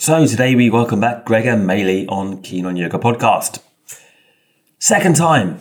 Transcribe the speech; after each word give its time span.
So 0.00 0.26
today 0.26 0.54
we 0.54 0.70
welcome 0.70 0.98
back 0.98 1.26
Gregor 1.26 1.56
Maehle 1.56 2.06
on 2.08 2.40
Keen 2.40 2.64
on 2.64 2.74
Yoga 2.74 2.96
podcast. 2.96 3.58
Second 4.78 5.14
time. 5.14 5.60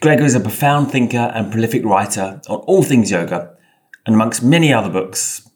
Gregor 0.00 0.24
is 0.24 0.36
a 0.36 0.40
profound 0.40 0.92
thinker 0.92 1.32
and 1.34 1.50
prolific 1.50 1.84
writer 1.84 2.40
on 2.48 2.58
all 2.60 2.84
things 2.84 3.10
yoga, 3.10 3.56
and 4.06 4.14
amongst 4.14 4.44
many 4.44 4.72
other 4.72 4.88
books, 4.88 5.50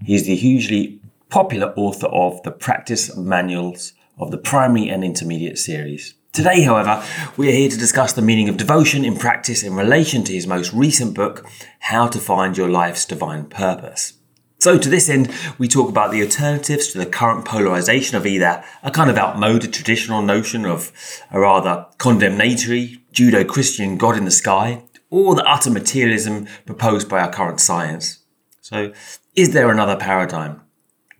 he 0.00 0.14
is 0.14 0.26
the 0.26 0.36
hugely 0.36 1.00
popular 1.28 1.74
author 1.76 2.06
of 2.06 2.40
the 2.44 2.52
practice 2.52 3.16
manuals 3.16 3.94
of 4.16 4.30
the 4.30 4.38
primary 4.38 4.88
and 4.88 5.02
intermediate 5.02 5.58
series. 5.58 6.14
Today, 6.32 6.62
however, 6.62 7.04
we 7.36 7.48
are 7.48 7.52
here 7.52 7.68
to 7.68 7.76
discuss 7.76 8.12
the 8.12 8.22
meaning 8.22 8.48
of 8.48 8.58
devotion 8.58 9.04
in 9.04 9.16
practice 9.16 9.64
in 9.64 9.74
relation 9.74 10.22
to 10.22 10.32
his 10.32 10.46
most 10.46 10.72
recent 10.72 11.16
book, 11.16 11.44
How 11.80 12.06
to 12.06 12.20
Find 12.20 12.56
Your 12.56 12.68
Life's 12.70 13.04
Divine 13.04 13.46
Purpose. 13.46 14.19
So, 14.60 14.76
to 14.76 14.90
this 14.90 15.08
end, 15.08 15.32
we 15.56 15.68
talk 15.68 15.88
about 15.88 16.10
the 16.10 16.20
alternatives 16.20 16.88
to 16.88 16.98
the 16.98 17.06
current 17.06 17.46
polarization 17.46 18.18
of 18.18 18.26
either 18.26 18.62
a 18.82 18.90
kind 18.90 19.08
of 19.08 19.16
outmoded 19.16 19.72
traditional 19.72 20.20
notion 20.20 20.66
of 20.66 20.92
a 21.30 21.40
rather 21.40 21.86
condemnatory 21.96 23.02
Judo 23.10 23.42
Christian 23.42 23.96
God 23.96 24.18
in 24.18 24.26
the 24.26 24.30
sky, 24.30 24.82
or 25.08 25.34
the 25.34 25.50
utter 25.50 25.70
materialism 25.70 26.46
proposed 26.66 27.08
by 27.08 27.20
our 27.20 27.32
current 27.32 27.58
science. 27.58 28.18
So, 28.60 28.92
is 29.34 29.54
there 29.54 29.70
another 29.70 29.96
paradigm? 29.96 30.60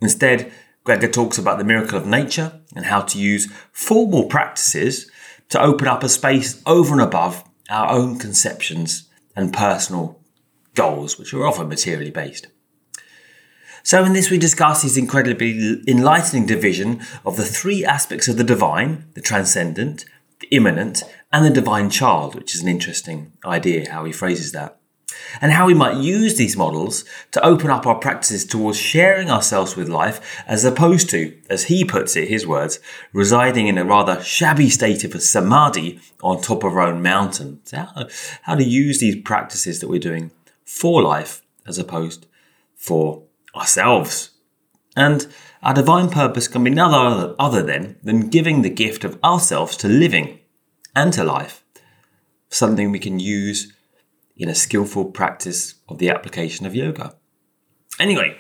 Instead, 0.03 0.53
Gregor 0.85 1.09
talks 1.09 1.39
about 1.39 1.57
the 1.57 1.65
miracle 1.65 1.97
of 1.97 2.07
nature 2.07 2.61
and 2.77 2.85
how 2.85 3.01
to 3.01 3.19
use 3.19 3.51
formal 3.73 4.25
practices 4.25 5.11
to 5.49 5.63
open 5.63 5.89
up 5.89 6.03
a 6.03 6.11
space 6.11 6.63
over 6.67 6.93
and 6.93 7.01
above 7.01 7.43
our 7.71 7.91
own 7.91 8.19
conceptions 8.19 9.09
and 9.35 9.51
personal 9.51 10.21
goals, 10.75 11.19
which 11.19 11.33
are 11.33 11.47
often 11.47 11.71
materially 11.71 12.11
based. 12.11 12.49
So, 13.83 14.05
in 14.05 14.13
this, 14.13 14.31
we 14.31 14.39
discuss 14.39 14.83
his 14.83 14.97
incredibly 14.97 15.83
enlightening 15.89 16.47
division 16.47 17.01
of 17.25 17.37
the 17.37 17.45
three 17.45 17.85
aspects 17.85 18.29
of 18.29 18.37
the 18.37 18.45
divine 18.45 19.07
the 19.15 19.21
transcendent, 19.21 20.05
the 20.41 20.49
immanent, 20.49 21.03
and 21.33 21.45
the 21.45 21.51
divine 21.51 21.91
child, 21.91 22.35
which 22.35 22.55
is 22.55 22.63
an 22.63 22.69
interesting 22.69 23.33
idea 23.45 23.91
how 23.91 24.05
he 24.05 24.13
phrases 24.13 24.53
that. 24.53 24.77
And 25.41 25.53
how 25.53 25.67
we 25.67 25.75
might 25.75 25.97
use 25.97 26.37
these 26.37 26.57
models 26.57 27.05
to 27.33 27.45
open 27.45 27.71
up 27.71 27.87
our 27.87 27.97
practices 27.97 28.45
towards 28.45 28.79
sharing 28.79 29.31
ourselves 29.31 29.77
with 29.77 29.89
life, 29.89 30.43
as 30.47 30.65
opposed 30.65 31.11
to, 31.11 31.37
as 31.49 31.65
he 31.65 31.85
puts 31.85 32.17
it, 32.17 32.29
his 32.29 32.47
words, 32.47 32.81
residing 33.13 33.67
in 33.67 33.79
a 33.79 33.85
rather 33.85 34.21
shabby 34.23 34.71
state 34.71 35.05
of 35.05 35.15
a 35.15 35.21
samadhi 35.21 36.01
on 36.23 36.41
top 36.41 36.65
of 36.65 36.73
our 36.73 36.83
own 36.83 37.03
mountain. 37.03 37.61
So 37.65 37.77
how, 37.79 38.09
how 38.43 38.55
to 38.57 38.65
use 38.65 38.99
these 38.99 39.21
practices 39.23 39.81
that 39.81 39.89
we're 39.89 40.01
doing 40.01 40.31
for 40.65 41.03
life 41.03 41.43
as 41.67 41.79
opposed 41.79 42.27
for 42.77 43.23
ourselves. 43.55 44.31
And 44.97 45.27
our 45.63 45.75
divine 45.75 46.11
purpose 46.11 46.49
can 46.49 46.65
be 46.65 46.71
none 46.71 47.35
other, 47.39 47.63
than, 47.63 47.97
than 48.03 48.29
giving 48.31 48.63
the 48.63 48.71
gift 48.71 49.05
of 49.05 49.19
ourselves 49.23 49.77
to 49.79 49.89
living 49.89 50.41
and 50.95 51.13
to 51.13 51.25
life, 51.25 51.65
something 52.49 52.91
we 52.91 52.99
can 52.99 53.21
use 53.21 53.73
in 54.37 54.49
a 54.49 54.55
skillful 54.55 55.05
practice 55.05 55.75
of 55.89 55.99
the 55.99 56.11
application 56.11 56.67
of 56.67 56.75
yoga. 56.75 57.15
Anyway, 57.99 58.39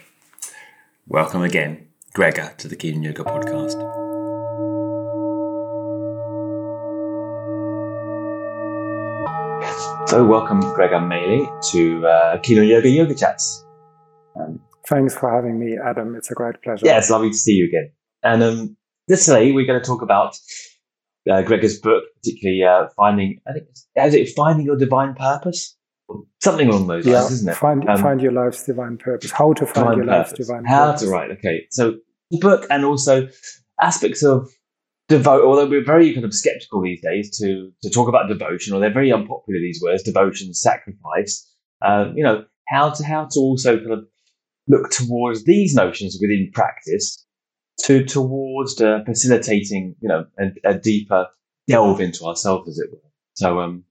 welcome 1.07 1.43
again, 1.43 1.89
Gregor, 2.15 2.55
to 2.57 2.69
the 2.69 2.77
Keen 2.77 3.03
Yoga 3.03 3.23
podcast. 3.23 3.79
So, 10.09 10.25
welcome, 10.25 10.61
Gregor 10.75 10.99
Maehle, 10.99 11.47
to 11.71 12.07
uh, 12.07 12.39
Keen 12.39 12.65
Yoga 12.65 12.89
Yoga 12.89 13.15
Chats. 13.15 13.65
Um, 14.35 14.61
Thanks 14.91 15.17
for 15.17 15.33
having 15.33 15.61
me, 15.61 15.79
Adam. 15.79 16.17
It's 16.17 16.33
a 16.33 16.35
great 16.35 16.61
pleasure. 16.63 16.85
Yeah, 16.85 16.99
it's 16.99 17.11
lovely 17.11 17.31
to 17.31 17.37
see 17.37 17.53
you 17.53 17.69
again. 17.69 17.93
And 18.25 18.43
um, 18.43 18.77
this 19.07 19.25
today 19.25 19.53
we're 19.53 19.65
going 19.65 19.81
to 19.81 19.87
talk 19.87 20.03
about 20.03 20.37
uh, 21.31 21.43
Gregor's 21.43 21.79
book, 21.79 22.03
particularly 22.17 22.65
uh, 22.65 22.89
finding. 22.97 23.41
I 23.47 23.53
think 23.53 23.67
is 23.97 24.15
it 24.15 24.35
finding 24.35 24.67
your 24.67 24.77
divine 24.77 25.15
purpose, 25.15 25.77
something 26.43 26.69
along 26.69 26.89
those 26.89 27.07
yeah, 27.07 27.21
lines, 27.21 27.33
isn't 27.33 27.51
it? 27.51 27.55
Find 27.55 27.89
um, 27.89 28.03
find 28.03 28.21
your 28.21 28.33
life's 28.33 28.65
divine 28.65 28.99
purpose. 28.99 29.31
How 29.31 29.53
to 29.53 29.65
find 29.65 29.97
your 29.97 30.07
purpose. 30.07 30.33
life's 30.33 30.49
divine 30.49 30.65
How 30.65 30.87
purpose. 30.87 31.03
How 31.03 31.07
to 31.07 31.13
write. 31.13 31.31
Okay, 31.39 31.67
so 31.71 31.95
the 32.33 32.39
book 32.41 32.67
and 32.69 32.85
also 32.85 33.29
aspects 33.81 34.25
of 34.25 34.51
devote. 35.09 35.45
Although 35.45 35.69
we're 35.69 35.85
very 35.85 36.13
kind 36.13 36.25
of 36.25 36.35
skeptical 36.35 36.83
these 36.83 37.01
days 37.01 37.39
to 37.39 37.71
to 37.85 37.91
talk 37.91 38.09
about 38.09 38.27
devotion, 38.27 38.75
or 38.75 38.81
they're 38.81 38.93
very 38.93 39.13
unpopular 39.13 39.61
these 39.61 39.81
words: 39.81 40.03
devotion, 40.03 40.53
sacrifice. 40.53 41.47
Um, 41.81 42.15
you 42.17 42.25
know 42.25 42.45
how 42.67 42.91
to 42.91 43.05
how 43.05 43.27
to 43.27 43.39
also 43.39 43.79
kind 43.79 43.93
of 43.93 44.05
look 44.71 44.91
towards 44.91 45.45
these 45.45 45.75
notions 45.75 46.19
within 46.21 46.51
practice 46.55 47.27
to 47.85 48.05
towards 48.05 48.81
uh, 48.81 49.01
facilitating, 49.05 49.97
you 50.01 50.09
know, 50.09 50.25
a, 50.39 50.71
a, 50.71 50.79
deeper 50.79 51.27
delve 51.67 52.01
into 52.01 52.25
ourselves, 52.25 52.69
as 52.69 52.79
it 52.79 52.91
were. 52.93 52.99
So, 53.35 53.61
um, 53.61 53.85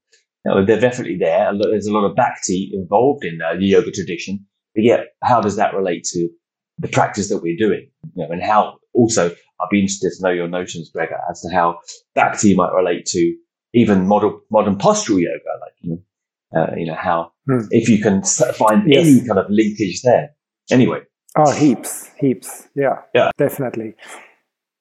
you 0.45 0.51
know, 0.51 0.65
they're 0.65 0.79
definitely 0.79 1.17
there. 1.17 1.51
There's 1.59 1.87
a 1.87 1.93
lot 1.93 2.05
of 2.05 2.15
bhakti 2.15 2.71
involved 2.73 3.25
in 3.25 3.39
uh, 3.41 3.55
the 3.57 3.65
yoga 3.65 3.91
tradition, 3.91 4.45
but 4.75 4.83
yet, 4.83 5.07
how 5.23 5.41
does 5.41 5.55
that 5.55 5.73
relate 5.73 6.03
to 6.13 6.29
the 6.77 6.87
practice 6.87 7.29
that 7.29 7.39
we're 7.39 7.57
doing? 7.57 7.89
You 8.15 8.25
know, 8.25 8.31
and 8.31 8.43
how 8.43 8.79
also, 8.93 9.29
I'd 9.29 9.67
be 9.71 9.81
interested 9.81 10.11
to 10.15 10.23
know 10.23 10.33
your 10.33 10.47
notions, 10.47 10.91
Gregor, 10.93 11.19
as 11.29 11.41
to 11.41 11.49
how 11.53 11.79
bhakti 12.15 12.55
might 12.55 12.73
relate 12.73 13.05
to 13.07 13.35
even 13.73 14.07
modern 14.07 14.39
modern 14.51 14.77
postural 14.77 15.19
yoga, 15.19 15.59
like 15.61 15.73
you 15.81 15.89
know, 15.89 16.61
uh, 16.61 16.75
you 16.75 16.85
know 16.85 16.95
how 16.95 17.31
hmm. 17.47 17.65
if 17.71 17.89
you 17.89 18.01
can 18.01 18.23
find 18.23 18.83
yes. 18.87 19.07
any 19.07 19.27
kind 19.27 19.39
of 19.39 19.47
linkage 19.49 20.01
there 20.03 20.29
anyway. 20.71 21.01
Oh, 21.37 21.51
heaps, 21.51 22.09
heaps. 22.19 22.67
Yeah, 22.75 23.01
yeah, 23.13 23.31
definitely. 23.37 23.95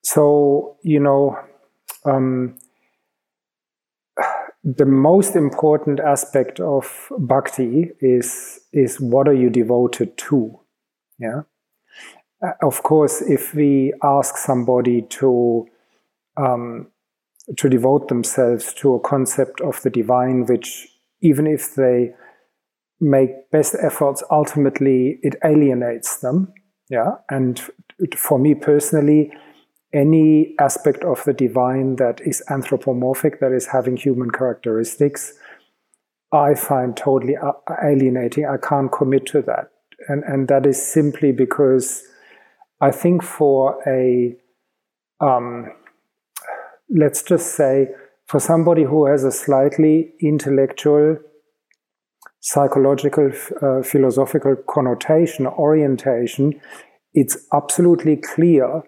So 0.03 0.77
you 0.83 1.01
know, 1.01 1.39
um, 2.05 2.57
the 4.65 4.87
most 4.87 5.37
important 5.37 6.01
aspect 6.01 6.61
of 6.61 7.09
bhakti 7.19 7.91
is 8.01 8.61
is 8.73 9.01
what 9.01 9.29
are 9.29 9.35
you 9.35 9.51
devoted 9.51 10.17
to? 10.19 10.59
Yeah. 11.19 11.43
Uh, 12.43 12.53
of 12.63 12.83
course, 12.83 13.21
if 13.23 13.55
we 13.55 13.93
ask 14.03 14.37
somebody 14.37 15.03
to 15.03 15.67
um, 16.37 16.89
to 17.57 17.69
devote 17.69 18.09
themselves 18.09 18.73
to 18.75 18.95
a 18.95 19.01
concept 19.01 19.61
of 19.61 19.83
the 19.83 19.91
divine, 19.91 20.47
which 20.47 20.89
even 21.21 21.47
if 21.47 21.75
they 21.75 22.15
make 23.01 23.51
best 23.51 23.77
efforts, 23.81 24.23
ultimately 24.31 25.19
it 25.23 25.37
alienates 25.45 26.17
them. 26.19 26.53
Yeah. 26.91 27.17
And 27.31 27.61
for 28.17 28.39
me 28.39 28.55
personally, 28.55 29.33
any 29.93 30.55
aspect 30.61 31.05
of 31.05 31.25
the 31.25 31.33
divine 31.33 31.97
that 31.97 32.21
is 32.21 32.43
anthropomorphic, 32.51 33.41
that 33.41 33.53
is 33.53 33.67
having 33.67 33.97
human 33.97 34.31
characteristics, 34.31 35.35
I 36.33 36.55
find 36.55 36.97
totally 36.97 37.37
alienating. 37.83 38.45
I 38.47 38.59
can't 38.59 38.93
commit 38.93 39.27
to 39.27 39.43
that. 39.43 39.71
And, 40.09 40.23
and 40.25 40.49
that 40.49 40.67
is 40.67 40.81
simply 40.81 41.33
because 41.33 42.03
I 42.81 42.91
think 42.91 43.23
for 43.23 43.83
a, 43.89 44.37
um, 45.21 45.73
let's 46.91 47.23
just 47.23 47.55
say, 47.55 47.89
for 48.27 48.41
somebody 48.41 48.85
who 48.85 49.07
has 49.07 49.25
a 49.25 49.33
slightly 49.33 50.13
intellectual 50.21 51.17
psychological, 52.41 53.33
uh, 53.63 53.83
philosophical 53.83 54.57
connotation, 54.69 55.47
orientation, 55.47 56.61
it's 57.15 57.37
absolutely 57.53 58.17
clear 58.17 58.83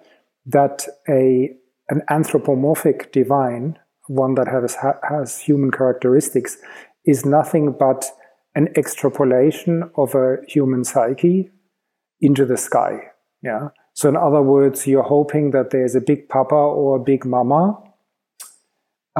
that 0.46 0.86
a 1.08 1.50
an 1.88 2.02
anthropomorphic 2.08 3.10
divine, 3.12 3.76
one 4.06 4.34
that 4.36 4.46
has 4.46 4.76
has 5.08 5.38
human 5.40 5.70
characteristics, 5.70 6.56
is 7.04 7.26
nothing 7.26 7.74
but 7.78 8.06
an 8.54 8.68
extrapolation 8.76 9.90
of 9.96 10.14
a 10.14 10.36
human 10.48 10.84
psyche 10.84 11.50
into 12.20 12.44
the 12.44 12.56
sky. 12.56 12.98
Yeah. 13.42 13.68
So 13.94 14.08
in 14.08 14.16
other 14.16 14.42
words, 14.42 14.86
you're 14.86 15.02
hoping 15.02 15.50
that 15.50 15.70
there's 15.70 15.94
a 15.94 16.00
big 16.00 16.28
papa 16.28 16.54
or 16.54 16.96
a 16.96 17.02
big 17.02 17.24
mama 17.24 17.78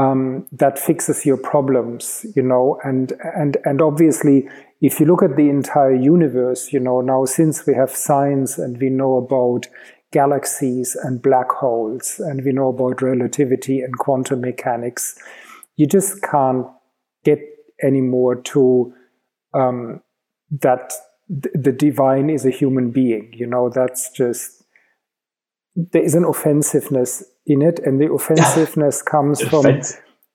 um, 0.00 0.46
that 0.50 0.78
fixes 0.78 1.26
your 1.26 1.36
problems, 1.36 2.24
you 2.34 2.42
know, 2.42 2.80
and 2.84 3.12
and 3.36 3.58
and 3.64 3.82
obviously, 3.82 4.48
if 4.80 4.98
you 4.98 5.04
look 5.04 5.22
at 5.22 5.36
the 5.36 5.50
entire 5.50 5.94
universe, 5.94 6.72
you 6.72 6.80
know, 6.80 7.02
now 7.02 7.26
since 7.26 7.66
we 7.66 7.74
have 7.74 7.90
science 7.90 8.56
and 8.56 8.78
we 8.78 8.88
know 8.88 9.16
about 9.16 9.66
galaxies 10.10 10.96
and 10.96 11.20
black 11.20 11.50
holes 11.50 12.18
and 12.18 12.44
we 12.44 12.52
know 12.52 12.68
about 12.68 13.02
relativity 13.02 13.80
and 13.80 13.98
quantum 13.98 14.40
mechanics, 14.40 15.18
you 15.76 15.86
just 15.86 16.22
can't 16.22 16.66
get 17.24 17.38
anymore 17.82 18.36
to 18.36 18.92
um, 19.52 20.00
that 20.50 20.94
the 21.28 21.72
divine 21.72 22.30
is 22.30 22.46
a 22.46 22.50
human 22.50 22.90
being. 22.90 23.30
You 23.34 23.46
know, 23.46 23.68
that's 23.68 24.10
just 24.10 24.64
there 25.76 26.02
is 26.02 26.14
an 26.14 26.24
offensiveness 26.24 27.22
in 27.46 27.62
it, 27.62 27.80
and 27.84 28.00
the 28.00 28.12
offensiveness 28.12 29.02
comes 29.02 29.40
from 29.42 29.82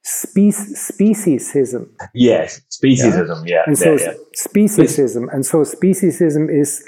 spe- 0.03 0.55
speciesism. 0.75 1.89
Yes, 2.13 2.61
speciesism. 2.69 3.47
Yeah, 3.47 3.55
yeah. 3.55 3.63
and 3.67 3.77
so 3.77 3.93
yeah, 3.93 4.05
yeah. 4.05 4.13
speciesism, 4.37 5.33
and 5.33 5.45
so 5.45 5.59
speciesism 5.59 6.47
is 6.49 6.83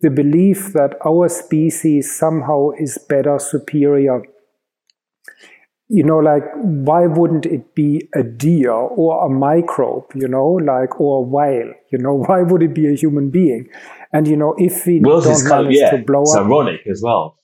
the 0.00 0.10
belief 0.10 0.72
that 0.74 0.94
our 1.04 1.28
species 1.28 2.16
somehow 2.16 2.70
is 2.78 2.98
better, 3.08 3.38
superior. 3.38 4.22
You 5.90 6.04
know, 6.04 6.18
like, 6.18 6.42
why 6.54 7.06
wouldn't 7.06 7.46
it 7.46 7.74
be 7.74 8.08
a 8.14 8.22
deer 8.22 8.72
or 8.72 9.26
a 9.26 9.30
microbe, 9.30 10.04
you 10.14 10.28
know, 10.28 10.46
like, 10.46 11.00
or 11.00 11.24
a 11.24 11.26
whale? 11.26 11.72
You 11.90 11.98
know, 11.98 12.14
why 12.26 12.42
would 12.42 12.62
it 12.62 12.74
be 12.74 12.86
a 12.86 12.94
human 12.94 13.30
being? 13.30 13.68
And, 14.12 14.28
you 14.28 14.36
know, 14.36 14.54
if 14.58 14.86
we 14.86 15.00
well, 15.00 15.20
don't 15.20 15.32
manage 15.32 15.48
kind 15.48 15.66
of, 15.66 15.72
yeah, 15.72 15.90
to 15.90 15.98
blow 15.98 16.20
up, 16.20 16.26
it's 16.26 16.36
up. 16.36 16.46
ironic 16.46 16.80
as 16.90 17.00
well. 17.02 17.38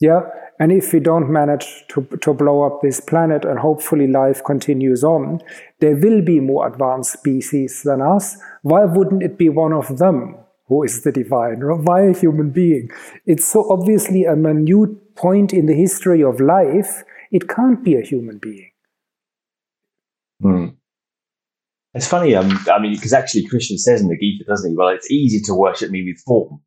Yeah. 0.00 0.20
And 0.62 0.70
if 0.70 0.92
we 0.92 1.00
don't 1.00 1.28
manage 1.28 1.66
to, 1.88 2.06
to 2.20 2.32
blow 2.32 2.62
up 2.62 2.82
this 2.82 3.00
planet 3.00 3.44
and 3.44 3.58
hopefully 3.58 4.06
life 4.06 4.44
continues 4.44 5.02
on, 5.02 5.40
there 5.80 5.96
will 5.96 6.22
be 6.22 6.38
more 6.38 6.68
advanced 6.68 7.14
species 7.14 7.82
than 7.82 8.00
us. 8.00 8.36
Why 8.62 8.84
wouldn't 8.84 9.24
it 9.24 9.36
be 9.36 9.48
one 9.48 9.72
of 9.72 9.98
them 9.98 10.36
who 10.68 10.84
is 10.84 11.02
the 11.02 11.10
divine? 11.10 11.58
Why 11.62 12.02
a 12.02 12.16
human 12.16 12.50
being? 12.50 12.90
It's 13.26 13.44
so 13.44 13.68
obviously 13.72 14.22
a 14.22 14.36
minute 14.36 15.16
point 15.16 15.52
in 15.52 15.66
the 15.66 15.74
history 15.74 16.22
of 16.22 16.38
life. 16.38 17.02
It 17.32 17.48
can't 17.48 17.82
be 17.82 17.96
a 17.96 18.02
human 18.02 18.38
being. 18.38 18.70
Hmm. 20.40 20.66
It's 21.92 22.06
funny, 22.06 22.36
um, 22.36 22.56
I 22.72 22.78
mean, 22.78 22.94
because 22.94 23.12
actually 23.12 23.48
Krishna 23.48 23.78
says 23.78 24.00
in 24.00 24.06
the 24.06 24.16
Gita, 24.16 24.44
doesn't 24.44 24.70
he? 24.70 24.76
Well, 24.76 24.90
it's 24.90 25.10
easy 25.10 25.40
to 25.46 25.54
worship 25.54 25.90
me 25.90 26.04
with 26.04 26.22
form. 26.24 26.60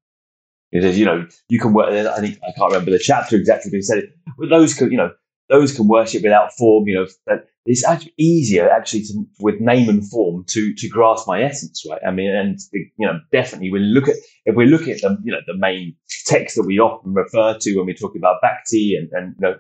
He 0.72 0.82
says, 0.82 0.98
you 0.98 1.06
know, 1.06 1.28
you 1.48 1.60
can 1.60 1.74
work. 1.74 1.90
I 1.90 2.20
think 2.20 2.40
I 2.44 2.52
can't 2.58 2.72
remember 2.72 2.92
the 2.92 3.00
chapter 3.00 3.36
exactly, 3.36 3.72
but 3.72 3.78
he 3.78 3.82
said, 3.82 4.04
well, 4.38 4.50
those 4.50 4.74
can, 4.74 4.92
you 4.92 4.98
know, 4.98 5.12
those 5.50 5.76
can 5.76 5.88
worship 5.88 6.24
without 6.24 6.54
form. 6.54 6.88
You 6.88 6.96
know, 6.96 7.08
but 7.26 7.48
it's 7.66 7.86
actually 7.86 8.14
easier 8.18 8.70
actually 8.70 9.04
to, 9.04 9.26
with 9.40 9.60
name 9.60 9.90
and 9.90 10.08
form 10.10 10.44
to 10.50 10.74
to 10.76 10.88
grasp 10.90 11.28
my 11.28 11.42
essence, 11.42 11.84
right? 11.90 12.02
I 12.06 12.12
mean, 12.12 12.30
and 12.32 12.60
you 12.74 13.08
know, 13.08 13.20
definitely 13.32 13.72
we 13.72 13.80
look 13.80 14.08
at 14.08 14.16
if 14.46 14.56
we're 14.56 14.68
looking 14.68 14.92
at 14.94 15.02
the 15.02 15.18
you 15.24 15.32
know 15.32 15.40
the 15.48 15.58
main 15.58 15.96
text 16.26 16.56
that 16.56 16.66
we 16.66 16.80
often 16.80 17.14
refer 17.14 17.58
to 17.60 17.76
when 17.76 17.86
we're 17.86 17.96
talking 17.96 18.22
about 18.22 18.42
bhakti, 18.42 18.96
and 18.96 19.10
and 19.12 19.36
you 19.40 19.48
know, 19.48 19.56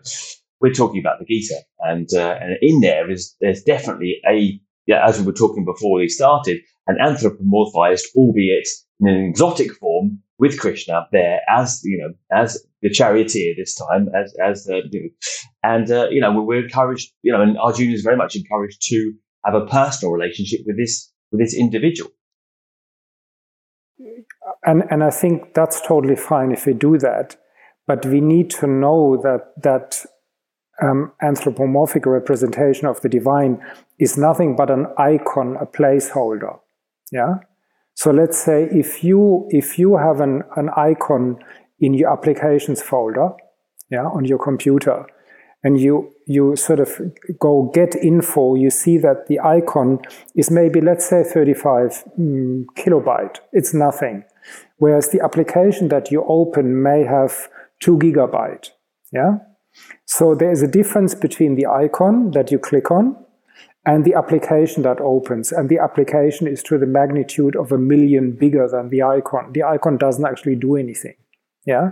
we're 0.61 0.73
talking 0.73 0.99
about 0.99 1.19
the 1.19 1.25
Gita, 1.25 1.61
and 1.79 2.09
uh, 2.13 2.37
and 2.41 2.57
in 2.61 2.81
there 2.81 3.09
is 3.09 3.35
there's 3.41 3.63
definitely 3.63 4.17
a 4.29 4.59
yeah, 4.85 5.07
as 5.07 5.19
we 5.19 5.25
were 5.25 5.33
talking 5.33 5.65
before 5.65 5.99
we 5.99 6.07
started, 6.07 6.59
an 6.87 6.97
anthropomorphized, 7.01 8.05
albeit 8.15 8.67
in 8.99 9.07
an 9.07 9.25
exotic 9.25 9.73
form, 9.73 10.19
with 10.37 10.59
Krishna 10.59 11.07
there 11.11 11.39
as 11.49 11.81
you 11.83 11.97
know 11.97 12.13
as 12.37 12.65
the 12.81 12.89
charioteer 12.89 13.53
this 13.57 13.75
time 13.75 14.09
as 14.15 14.35
as 14.43 14.65
the 14.65 14.81
you 14.91 15.01
know, 15.01 15.09
and 15.63 15.91
uh, 15.91 16.07
you 16.09 16.21
know 16.21 16.41
we're 16.41 16.63
encouraged 16.63 17.11
you 17.21 17.31
know 17.31 17.41
and 17.41 17.57
Arjuna 17.57 17.93
is 17.93 18.01
very 18.01 18.17
much 18.17 18.35
encouraged 18.35 18.81
to 18.89 19.13
have 19.45 19.55
a 19.55 19.65
personal 19.65 20.11
relationship 20.11 20.61
with 20.65 20.77
this 20.77 21.11
with 21.31 21.39
this 21.41 21.55
individual. 21.55 22.11
And 24.63 24.83
and 24.89 25.03
I 25.03 25.11
think 25.11 25.53
that's 25.53 25.79
totally 25.81 26.15
fine 26.15 26.51
if 26.51 26.65
we 26.65 26.73
do 26.73 26.97
that, 26.97 27.37
but 27.87 28.05
we 28.05 28.19
need 28.19 28.49
to 28.51 28.67
know 28.67 29.17
that 29.23 29.53
that 29.63 30.05
um, 30.81 31.13
anthropomorphic 31.21 32.05
representation 32.05 32.87
of 32.87 32.99
the 33.01 33.09
divine 33.09 33.63
is 33.99 34.17
nothing 34.17 34.55
but 34.55 34.69
an 34.69 34.87
icon, 34.97 35.55
a 35.61 35.65
placeholder. 35.65 36.59
Yeah. 37.11 37.35
So 37.95 38.11
let's 38.11 38.37
say 38.37 38.67
if 38.71 39.03
you 39.03 39.47
if 39.49 39.79
you 39.79 39.97
have 39.97 40.19
an, 40.19 40.43
an 40.57 40.69
icon 40.75 41.37
in 41.79 41.93
your 41.93 42.11
applications 42.11 42.81
folder, 42.81 43.29
yeah, 43.89 44.05
on 44.05 44.25
your 44.25 44.37
computer, 44.37 45.05
and 45.63 45.79
you 45.79 46.11
you 46.27 46.55
sort 46.55 46.79
of 46.79 47.01
go 47.39 47.71
get 47.73 47.95
info, 47.95 48.55
you 48.55 48.69
see 48.69 48.97
that 48.97 49.27
the 49.27 49.39
icon 49.39 49.99
is 50.35 50.51
maybe 50.51 50.81
let's 50.81 51.07
say 51.09 51.23
35 51.23 52.03
mm, 52.19 52.65
kilobyte. 52.75 53.37
It's 53.53 53.73
nothing. 53.73 54.25
Whereas 54.77 55.09
the 55.09 55.21
application 55.23 55.87
that 55.87 56.11
you 56.11 56.23
open 56.27 56.83
may 56.83 57.03
have 57.03 57.49
two 57.79 57.97
gigabyte. 57.97 58.71
Yeah. 59.11 59.37
So 60.05 60.35
there 60.35 60.51
is 60.51 60.61
a 60.61 60.67
difference 60.67 61.15
between 61.15 61.55
the 61.55 61.65
icon 61.65 62.31
that 62.31 62.51
you 62.51 62.59
click 62.59 62.91
on 62.91 63.24
and 63.85 64.03
the 64.03 64.15
application 64.15 64.83
that 64.83 64.99
opens. 64.99 65.51
And 65.51 65.69
the 65.69 65.79
application 65.79 66.47
is 66.47 66.63
to 66.63 66.77
the 66.77 66.87
magnitude 66.87 67.55
of 67.55 67.71
a 67.71 67.77
million 67.77 68.31
bigger 68.31 68.67
than 68.67 68.89
the 68.89 69.03
icon. 69.03 69.51
The 69.53 69.63
icon 69.63 69.97
doesn't 69.97 70.25
actually 70.25 70.55
do 70.55 70.75
anything. 70.75 71.15
Yeah. 71.65 71.91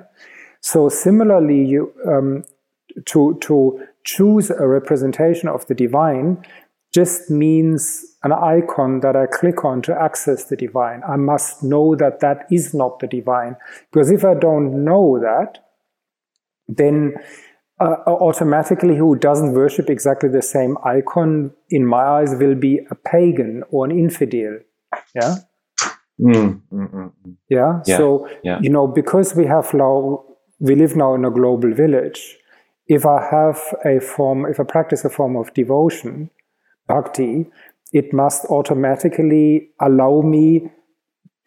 So 0.61 0.89
similarly, 0.89 1.63
you 1.65 1.93
um, 2.07 2.45
to 3.05 3.37
to 3.41 3.85
choose 4.03 4.49
a 4.49 4.67
representation 4.67 5.49
of 5.49 5.65
the 5.67 5.75
divine 5.75 6.43
just 6.93 7.29
means 7.29 8.05
an 8.23 8.31
icon 8.31 8.99
that 8.99 9.15
I 9.15 9.25
click 9.25 9.65
on 9.65 9.81
to 9.83 9.99
access 9.99 10.45
the 10.45 10.55
divine. 10.55 11.01
I 11.07 11.15
must 11.15 11.63
know 11.63 11.95
that 11.95 12.19
that 12.19 12.45
is 12.51 12.73
not 12.73 12.99
the 12.99 13.07
divine 13.07 13.55
because 13.91 14.11
if 14.11 14.23
I 14.23 14.35
don't 14.35 14.85
know 14.85 15.19
that, 15.19 15.65
then 16.67 17.15
uh, 17.79 17.95
automatically 18.07 18.95
who 18.95 19.15
doesn't 19.15 19.53
worship 19.53 19.89
exactly 19.89 20.29
the 20.29 20.41
same 20.41 20.77
icon 20.85 21.51
in 21.69 21.85
my 21.85 22.03
eyes 22.03 22.35
will 22.35 22.55
be 22.55 22.79
a 22.91 22.95
pagan 22.95 23.63
or 23.71 23.85
an 23.85 23.91
infidel 23.91 24.59
yeah 25.15 25.35
mm, 26.19 26.61
mm, 26.71 26.93
mm, 26.93 27.11
yeah? 27.49 27.81
yeah? 27.85 27.97
so 27.97 28.27
yeah. 28.43 28.59
you 28.61 28.69
know 28.69 28.87
because 28.87 29.35
we 29.35 29.45
have 29.45 29.73
now 29.73 30.23
we 30.59 30.75
live 30.75 30.95
now 30.95 31.13
in 31.15 31.25
a 31.25 31.31
global 31.31 31.73
village 31.73 32.37
if 32.87 33.05
i 33.05 33.19
have 33.31 33.59
a 33.85 33.99
form 33.99 34.45
if 34.45 34.59
i 34.59 34.63
practice 34.63 35.03
a 35.03 35.09
form 35.09 35.35
of 35.35 35.53
devotion 35.53 36.29
bhakti 36.87 37.45
it 37.91 38.13
must 38.13 38.45
automatically 38.45 39.69
allow 39.79 40.21
me 40.21 40.69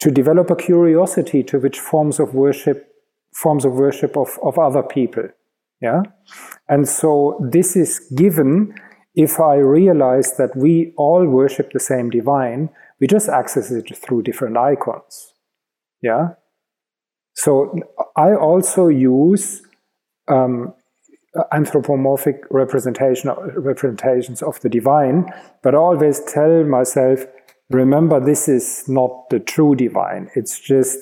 to 0.01 0.11
develop 0.11 0.51
a 0.51 0.57
curiosity 0.57 1.43
to 1.43 1.59
which 1.59 1.79
forms 1.81 2.19
of 2.19 2.35
worship 2.35 2.93
forms 3.33 3.65
of 3.65 3.73
worship 3.73 4.17
of, 4.17 4.39
of 4.43 4.59
other 4.59 4.83
people 4.83 5.29
yeah? 5.81 6.03
And 6.69 6.89
so 6.89 7.39
this 7.53 7.77
is 7.77 8.01
given 8.17 8.75
if 9.15 9.41
I 9.41 9.55
realize 9.57 10.37
that 10.37 10.55
we 10.57 10.93
all 10.97 11.27
worship 11.27 11.73
the 11.73 11.81
same 11.81 12.11
divine, 12.11 12.69
we 13.01 13.07
just 13.07 13.29
access 13.29 13.71
it 13.71 13.97
through 13.97 14.23
different 14.23 14.57
icons. 14.57 15.33
Yeah? 16.03 16.35
So 17.35 17.75
I 18.17 18.35
also 18.35 18.89
use 18.89 19.63
um, 20.29 20.75
anthropomorphic 21.53 22.43
representation 22.51 23.31
representations 23.57 24.43
of 24.43 24.61
the 24.61 24.69
divine, 24.69 25.27
but 25.63 25.75
I 25.75 25.79
always 25.79 26.21
tell 26.25 26.65
myself, 26.65 27.27
remember, 27.71 28.21
this 28.21 28.49
is 28.49 28.85
not 28.89 29.29
the 29.31 29.41
true 29.41 29.75
divine. 29.75 30.31
It's 30.35 30.59
just 30.59 30.99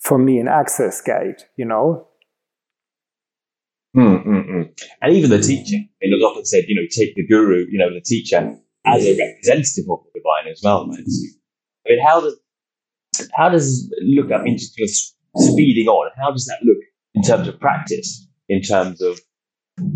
for 0.00 0.18
me 0.18 0.38
an 0.38 0.48
access 0.48 1.00
gate, 1.00 1.46
you 1.56 1.64
know, 1.64 2.06
Mm, 3.96 4.24
mm, 4.24 4.50
mm. 4.50 4.80
And 5.02 5.14
even 5.14 5.30
the 5.30 5.40
teaching, 5.40 5.88
I 5.90 6.06
mean, 6.06 6.12
it 6.12 6.16
was 6.16 6.30
often 6.30 6.44
said, 6.44 6.64
you 6.68 6.76
know, 6.76 6.86
take 6.90 7.14
the 7.16 7.26
guru, 7.26 7.66
you 7.68 7.78
know, 7.78 7.92
the 7.92 8.00
teacher 8.00 8.56
as 8.86 9.04
a 9.04 9.18
representative 9.18 9.90
of 9.90 10.00
the 10.04 10.20
divine 10.20 10.50
as 10.50 10.60
well. 10.62 10.88
Right? 10.88 11.00
I 11.00 11.90
mean, 11.90 12.06
how 12.06 12.20
does 12.20 12.38
how 13.34 13.48
does 13.48 13.92
look? 14.02 14.30
I 14.32 14.42
mean, 14.42 14.56
just, 14.56 14.76
just 14.76 15.16
speeding 15.36 15.88
on. 15.88 16.10
How 16.16 16.30
does 16.30 16.46
that 16.46 16.58
look 16.64 16.78
in 17.14 17.22
terms 17.22 17.48
of 17.48 17.58
practice? 17.58 18.26
In 18.48 18.62
terms 18.62 19.00
of 19.00 19.20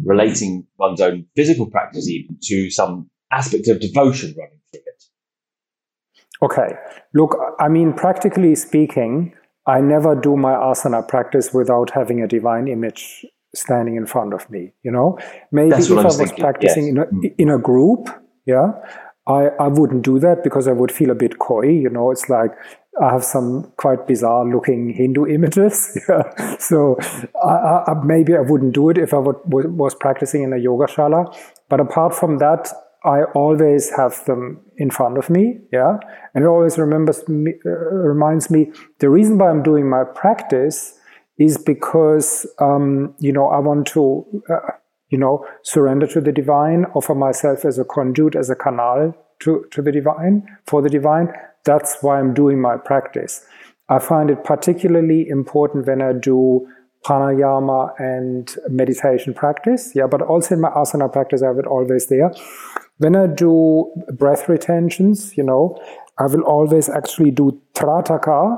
relating 0.04 0.66
one's 0.78 1.00
own 1.00 1.26
physical 1.36 1.66
practice 1.70 2.08
even 2.08 2.38
to 2.42 2.70
some 2.70 3.10
aspect 3.32 3.68
of 3.68 3.80
devotion 3.80 4.34
running 4.38 4.60
through 4.72 4.82
it. 4.86 5.04
Okay, 6.42 6.76
look. 7.14 7.36
I 7.60 7.68
mean, 7.68 7.92
practically 7.92 8.54
speaking, 8.56 9.34
I 9.66 9.80
never 9.80 10.14
do 10.14 10.36
my 10.36 10.52
asana 10.52 11.06
practice 11.06 11.54
without 11.54 11.90
having 11.90 12.20
a 12.22 12.28
divine 12.28 12.68
image 12.68 13.24
standing 13.54 13.96
in 13.96 14.06
front 14.06 14.34
of 14.34 14.48
me. 14.50 14.72
You 14.82 14.92
know, 14.92 15.18
maybe 15.50 15.76
if 15.76 15.90
I 15.90 16.02
was, 16.02 16.32
practicing 16.32 16.86
yes. 16.86 16.90
in, 16.90 16.98
a, 16.98 17.04
mm. 17.06 17.34
in 17.38 17.50
a 17.50 17.58
group, 17.58 18.08
yeah, 18.46 18.72
I, 19.26 19.48
I 19.58 19.68
wouldn't 19.68 20.02
do 20.02 20.18
that 20.18 20.44
because 20.44 20.68
I 20.68 20.72
would 20.72 20.92
feel 20.92 21.10
a 21.10 21.14
bit 21.14 21.38
coy. 21.38 21.68
You 21.68 21.88
know, 21.88 22.10
it's 22.10 22.28
like 22.28 22.50
I 23.00 23.10
have 23.10 23.24
some 23.24 23.72
quite 23.76 24.06
bizarre 24.06 24.46
looking 24.46 24.90
Hindu 24.90 25.26
images. 25.34 25.98
Yeah. 26.08 26.56
So 26.58 26.96
I, 27.42 27.84
I, 27.86 27.94
maybe 28.04 28.36
I 28.36 28.40
wouldn't 28.40 28.74
do 28.74 28.90
it 28.90 28.98
if 28.98 29.14
I 29.14 29.18
would, 29.18 29.36
was 29.46 29.94
practicing 29.94 30.42
in 30.42 30.52
a 30.52 30.58
yoga 30.58 30.86
shala. 30.86 31.34
But 31.68 31.80
apart 31.80 32.14
from 32.14 32.38
that, 32.38 32.68
I 33.04 33.24
always 33.34 33.90
have 33.90 34.24
them 34.24 34.60
in 34.76 34.90
front 34.90 35.18
of 35.18 35.28
me. 35.28 35.58
Yeah. 35.72 35.98
And 36.34 36.44
it 36.44 36.46
always 36.46 36.78
remembers 36.78 37.26
me, 37.28 37.54
uh, 37.66 37.70
reminds 37.70 38.50
me 38.50 38.72
the 38.98 39.10
reason 39.10 39.38
why 39.38 39.50
I'm 39.50 39.62
doing 39.62 39.88
my 39.88 40.04
practice 40.04 40.98
is 41.38 41.58
because 41.58 42.46
um, 42.60 43.14
you 43.18 43.32
know 43.32 43.46
I 43.48 43.58
want 43.58 43.86
to 43.88 44.24
uh, 44.48 44.72
you 45.08 45.18
know 45.18 45.46
surrender 45.62 46.06
to 46.08 46.20
the 46.20 46.32
divine, 46.32 46.86
offer 46.94 47.14
myself 47.14 47.64
as 47.64 47.78
a 47.78 47.84
conduit, 47.84 48.36
as 48.36 48.50
a 48.50 48.54
canal 48.54 49.14
to 49.40 49.66
to 49.70 49.82
the 49.82 49.92
divine 49.92 50.46
for 50.66 50.82
the 50.82 50.90
divine. 50.90 51.32
That's 51.64 51.96
why 52.02 52.20
I'm 52.20 52.34
doing 52.34 52.60
my 52.60 52.76
practice. 52.76 53.44
I 53.88 53.98
find 53.98 54.30
it 54.30 54.44
particularly 54.44 55.28
important 55.28 55.86
when 55.86 56.00
I 56.00 56.12
do 56.12 56.66
pranayama 57.04 57.92
and 57.98 58.54
meditation 58.68 59.34
practice. 59.34 59.92
Yeah, 59.94 60.06
but 60.06 60.22
also 60.22 60.54
in 60.54 60.60
my 60.60 60.70
asana 60.70 61.12
practice, 61.12 61.42
I 61.42 61.48
have 61.48 61.58
it 61.58 61.66
always 61.66 62.06
there. 62.06 62.32
When 62.98 63.16
I 63.16 63.26
do 63.26 63.92
breath 64.12 64.48
retentions, 64.48 65.36
you 65.36 65.42
know, 65.42 65.78
I 66.18 66.26
will 66.26 66.42
always 66.42 66.88
actually 66.88 67.30
do 67.30 67.60
trataka 67.74 68.56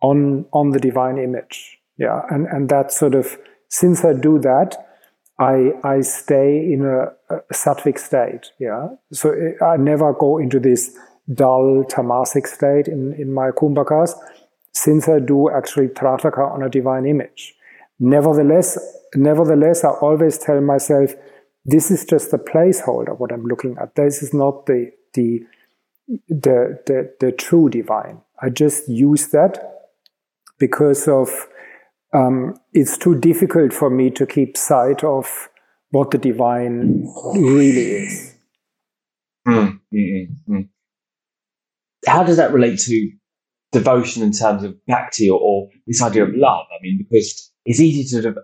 on 0.00 0.46
on 0.52 0.70
the 0.70 0.78
divine 0.78 1.18
image. 1.18 1.77
Yeah, 1.98 2.22
and 2.30 2.46
and 2.46 2.68
that 2.68 2.92
sort 2.92 3.14
of 3.14 3.36
since 3.68 4.04
I 4.04 4.12
do 4.12 4.38
that, 4.38 4.76
I 5.38 5.72
I 5.82 6.00
stay 6.00 6.72
in 6.72 6.86
a, 6.86 7.12
a 7.34 7.40
sattvic 7.52 7.98
state. 7.98 8.52
Yeah, 8.58 8.88
so 9.12 9.34
I 9.60 9.76
never 9.76 10.12
go 10.12 10.38
into 10.38 10.60
this 10.60 10.96
dull 11.34 11.84
tamasic 11.88 12.46
state 12.46 12.86
in 12.86 13.12
in 13.14 13.32
my 13.34 13.50
kumbhakas, 13.50 14.14
since 14.72 15.08
I 15.08 15.18
do 15.18 15.50
actually 15.50 15.88
trataka 15.88 16.50
on 16.50 16.62
a 16.62 16.68
divine 16.68 17.04
image. 17.04 17.54
Nevertheless, 17.98 18.78
nevertheless, 19.16 19.84
I 19.84 19.90
always 19.90 20.38
tell 20.38 20.60
myself 20.60 21.14
this 21.64 21.90
is 21.90 22.04
just 22.04 22.32
a 22.32 22.38
placeholder. 22.38 23.18
What 23.18 23.32
I'm 23.32 23.44
looking 23.44 23.76
at. 23.80 23.96
This 23.96 24.22
is 24.22 24.32
not 24.32 24.66
the 24.66 24.92
the 25.14 25.44
the 26.28 26.78
the, 26.86 27.12
the 27.20 27.32
true 27.32 27.68
divine. 27.68 28.20
I 28.40 28.50
just 28.50 28.88
use 28.88 29.28
that 29.28 29.58
because 30.58 31.08
of 31.08 31.48
um, 32.12 32.54
it's 32.72 32.96
too 32.96 33.18
difficult 33.18 33.72
for 33.72 33.90
me 33.90 34.10
to 34.10 34.26
keep 34.26 34.56
sight 34.56 35.04
of 35.04 35.48
what 35.90 36.10
the 36.10 36.18
divine 36.18 37.06
really 37.34 38.04
is. 38.04 38.34
Mm, 39.46 39.80
mm, 39.94 40.26
mm, 40.48 40.68
How 42.06 42.22
does 42.22 42.36
that 42.36 42.52
relate 42.52 42.78
to 42.80 43.10
devotion 43.72 44.22
in 44.22 44.32
terms 44.32 44.62
of 44.62 44.74
bhakti 44.86 45.28
or, 45.28 45.40
or, 45.40 45.68
this 45.86 46.02
idea 46.02 46.24
of 46.24 46.34
love? 46.34 46.66
I 46.70 46.82
mean, 46.82 46.98
because 46.98 47.50
it's 47.64 47.80
easy 47.80 48.20
to, 48.20 48.34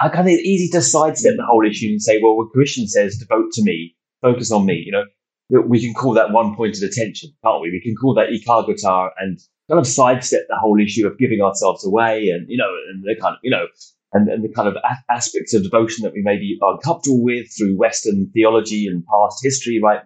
I 0.00 0.08
kind 0.08 0.28
of 0.28 0.34
easy 0.34 0.68
to 0.72 0.82
sidestep 0.82 1.34
the 1.36 1.46
whole 1.46 1.66
issue 1.66 1.88
and 1.88 2.02
say, 2.02 2.20
well, 2.22 2.36
when 2.36 2.48
Krishna 2.52 2.86
says 2.88 3.16
devote 3.18 3.52
to 3.52 3.62
me, 3.62 3.96
focus 4.20 4.50
on 4.50 4.66
me, 4.66 4.82
you 4.84 4.92
know, 4.92 5.04
we 5.66 5.80
can 5.80 5.94
call 5.94 6.14
that 6.14 6.32
one 6.32 6.54
pointed 6.56 6.82
attention, 6.82 7.30
can't 7.44 7.62
we? 7.62 7.70
We 7.70 7.80
can 7.80 7.94
call 7.94 8.14
that 8.14 8.28
ekagrata 8.28 9.10
and 9.18 9.38
kind 9.68 9.78
of 9.78 9.86
sidestep 9.86 10.46
the 10.48 10.56
whole 10.56 10.80
issue 10.80 11.06
of 11.06 11.18
giving 11.18 11.40
ourselves 11.40 11.84
away 11.84 12.30
and, 12.30 12.46
you 12.48 12.56
know, 12.56 12.70
and 12.90 13.02
the 13.02 13.20
kind 13.20 13.34
of, 13.34 13.40
you 13.42 13.50
know, 13.50 13.66
and, 14.12 14.28
and 14.28 14.42
the 14.42 14.48
kind 14.48 14.68
of 14.68 14.76
a- 14.76 15.12
aspects 15.12 15.54
of 15.54 15.62
devotion 15.62 16.04
that 16.04 16.12
we 16.12 16.22
may 16.22 16.36
be 16.36 16.58
uncomfortable 16.60 17.22
with 17.22 17.46
through 17.56 17.76
Western 17.76 18.30
theology 18.32 18.86
and 18.86 19.04
past 19.06 19.40
history, 19.42 19.80
right? 19.82 20.00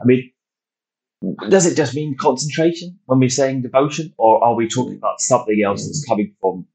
I 0.00 0.04
mean, 0.04 0.30
does 1.48 1.66
it 1.66 1.76
just 1.76 1.96
mean 1.96 2.16
concentration 2.18 2.98
when 3.06 3.18
we're 3.18 3.28
saying 3.28 3.62
devotion, 3.62 4.14
or 4.18 4.44
are 4.44 4.54
we 4.54 4.68
talking 4.68 4.96
about 4.96 5.20
something 5.20 5.60
else 5.64 5.84
that's 5.84 6.04
coming 6.06 6.34
from? 6.40 6.66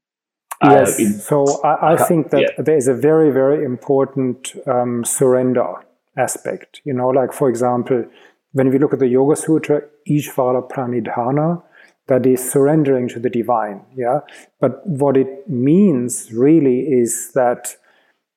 Uh, 0.60 0.70
yes. 0.70 0.98
In, 1.00 1.12
so 1.14 1.62
I, 1.62 1.94
I 1.94 1.96
think 1.96 2.30
that 2.30 2.40
yeah. 2.40 2.62
there 2.62 2.76
is 2.76 2.86
a 2.86 2.94
very, 2.94 3.30
very 3.30 3.64
important 3.64 4.52
um, 4.66 5.02
surrender 5.04 5.74
aspect. 6.18 6.82
You 6.84 6.92
know, 6.92 7.08
like 7.08 7.32
for 7.32 7.48
example, 7.48 8.04
when 8.52 8.68
we 8.68 8.78
look 8.78 8.92
at 8.92 8.98
the 8.98 9.08
Yoga 9.08 9.34
Sutra, 9.34 9.82
Ishvara 10.08 10.70
Pranidhana, 10.70 11.62
that 12.06 12.26
is 12.26 12.50
surrendering 12.50 13.08
to 13.08 13.18
the 13.18 13.30
divine. 13.30 13.82
Yeah. 13.96 14.20
But 14.60 14.86
what 14.86 15.16
it 15.16 15.48
means 15.48 16.32
really 16.32 16.80
is 16.80 17.32
that 17.34 17.76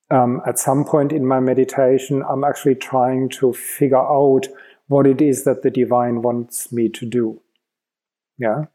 um, 0.09 0.41
at 0.45 0.57
some 0.57 0.85
point 0.85 1.11
in 1.11 1.25
my 1.25 1.39
meditation, 1.39 2.23
I'm 2.29 2.43
actually 2.43 2.75
trying 2.75 3.29
to 3.29 3.53
figure 3.53 3.97
out 3.97 4.47
what 4.87 5.05
it 5.05 5.21
is 5.21 5.43
that 5.43 5.63
the 5.63 5.69
divine 5.69 6.21
wants 6.21 6.71
me 6.71 6.87
to 6.89 7.05
do. 7.05 7.41
Yeah. 8.37 8.65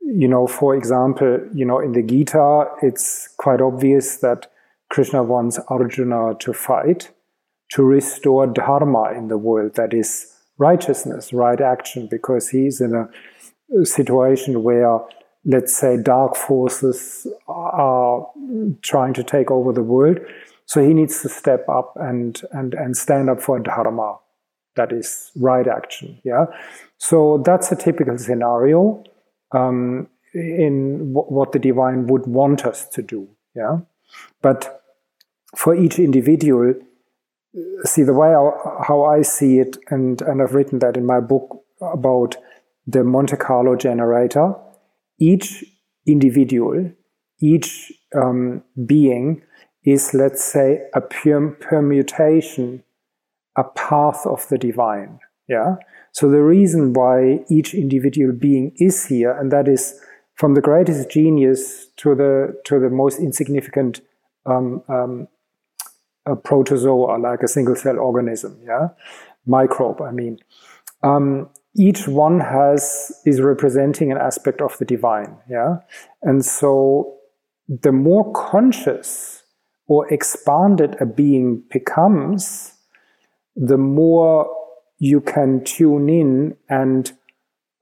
You 0.00 0.28
know, 0.28 0.46
for 0.46 0.76
example, 0.76 1.40
you 1.52 1.64
know, 1.64 1.80
in 1.80 1.92
the 1.92 2.02
Gita, 2.02 2.66
it's 2.82 3.28
quite 3.36 3.60
obvious 3.60 4.16
that 4.18 4.50
Krishna 4.90 5.22
wants 5.22 5.58
Arjuna 5.68 6.34
to 6.40 6.52
fight 6.52 7.10
to 7.72 7.82
restore 7.82 8.46
dharma 8.46 9.12
in 9.16 9.28
the 9.28 9.38
world, 9.38 9.74
that 9.76 9.94
is 9.94 10.26
righteousness, 10.58 11.32
right 11.32 11.60
action, 11.60 12.06
because 12.10 12.50
he's 12.50 12.80
in 12.80 12.94
a 12.94 13.08
situation 13.84 14.62
where, 14.62 15.00
let's 15.44 15.76
say, 15.76 15.96
dark 15.96 16.36
forces 16.36 17.26
are 17.48 18.28
trying 18.82 19.14
to 19.14 19.22
take 19.22 19.50
over 19.50 19.72
the 19.72 19.82
world. 19.82 20.18
So 20.66 20.82
he 20.82 20.94
needs 20.94 21.22
to 21.22 21.28
step 21.28 21.68
up 21.68 21.94
and, 21.96 22.40
and, 22.52 22.74
and 22.74 22.96
stand 22.96 23.28
up 23.28 23.40
for 23.40 23.58
dharma 23.58 24.18
that 24.76 24.92
is 24.92 25.30
right 25.36 25.66
action. 25.66 26.18
Yeah. 26.24 26.46
So 26.98 27.42
that's 27.44 27.70
a 27.72 27.76
typical 27.76 28.16
scenario 28.18 29.04
um, 29.52 30.08
in 30.34 31.12
w- 31.12 31.28
what 31.28 31.52
the 31.52 31.58
divine 31.58 32.06
would 32.06 32.26
want 32.26 32.64
us 32.64 32.88
to 32.88 33.02
do. 33.02 33.28
Yeah. 33.54 33.80
But 34.40 34.82
for 35.56 35.74
each 35.74 35.98
individual, 35.98 36.74
see 37.84 38.02
the 38.02 38.14
way 38.14 38.28
I, 38.28 38.50
how 38.86 39.04
I 39.04 39.22
see 39.22 39.58
it, 39.58 39.76
and, 39.90 40.22
and 40.22 40.40
I've 40.40 40.54
written 40.54 40.78
that 40.78 40.96
in 40.96 41.04
my 41.04 41.20
book 41.20 41.62
about 41.80 42.36
the 42.86 43.04
Monte 43.04 43.36
Carlo 43.36 43.76
generator, 43.76 44.54
each 45.18 45.64
individual, 46.06 46.90
each 47.40 47.92
um, 48.14 48.62
being 48.86 49.42
is, 49.84 50.14
let's 50.14 50.44
say, 50.44 50.82
a 50.94 51.00
permutation 51.00 52.82
a 53.56 53.64
path 53.64 54.26
of 54.26 54.46
the 54.48 54.58
divine. 54.58 55.18
Yeah. 55.48 55.76
So 56.12 56.30
the 56.30 56.42
reason 56.42 56.92
why 56.92 57.44
each 57.50 57.74
individual 57.74 58.32
being 58.32 58.72
is 58.76 59.06
here, 59.06 59.32
and 59.32 59.50
that 59.52 59.68
is 59.68 60.00
from 60.34 60.54
the 60.54 60.60
greatest 60.60 61.10
genius 61.10 61.86
to 61.96 62.14
the 62.14 62.60
to 62.64 62.78
the 62.78 62.90
most 62.90 63.18
insignificant 63.18 64.00
um, 64.46 64.82
um, 64.88 65.28
protozoa, 66.44 67.18
like 67.18 67.42
a 67.42 67.48
single 67.48 67.76
cell 67.76 67.98
organism, 67.98 68.58
yeah, 68.64 68.88
microbe. 69.46 70.00
I 70.00 70.10
mean, 70.10 70.38
um, 71.02 71.48
each 71.74 72.06
one 72.06 72.40
has 72.40 73.12
is 73.24 73.40
representing 73.40 74.12
an 74.12 74.18
aspect 74.18 74.60
of 74.60 74.76
the 74.78 74.84
divine, 74.84 75.36
yeah, 75.48 75.78
and 76.22 76.44
so 76.44 77.16
the 77.68 77.92
more 77.92 78.32
conscious 78.32 79.42
or 79.86 80.12
expanded 80.12 80.96
a 81.00 81.06
being 81.06 81.62
becomes, 81.70 82.74
the 83.56 83.78
more 83.78 84.48
you 84.98 85.20
can 85.20 85.64
tune 85.64 86.08
in 86.08 86.56
and 86.68 87.12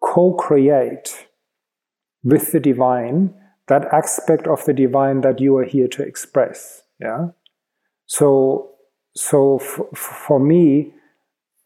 co 0.00 0.34
create 0.34 1.26
with 2.22 2.52
the 2.52 2.60
divine 2.60 3.34
that 3.68 3.84
aspect 3.92 4.46
of 4.48 4.64
the 4.64 4.72
divine 4.72 5.20
that 5.20 5.40
you 5.40 5.56
are 5.56 5.64
here 5.64 5.86
to 5.86 6.02
express. 6.02 6.82
Yeah. 7.00 7.28
So, 8.06 8.72
so 9.14 9.58
f- 9.60 9.96
for 9.96 10.40
me, 10.40 10.92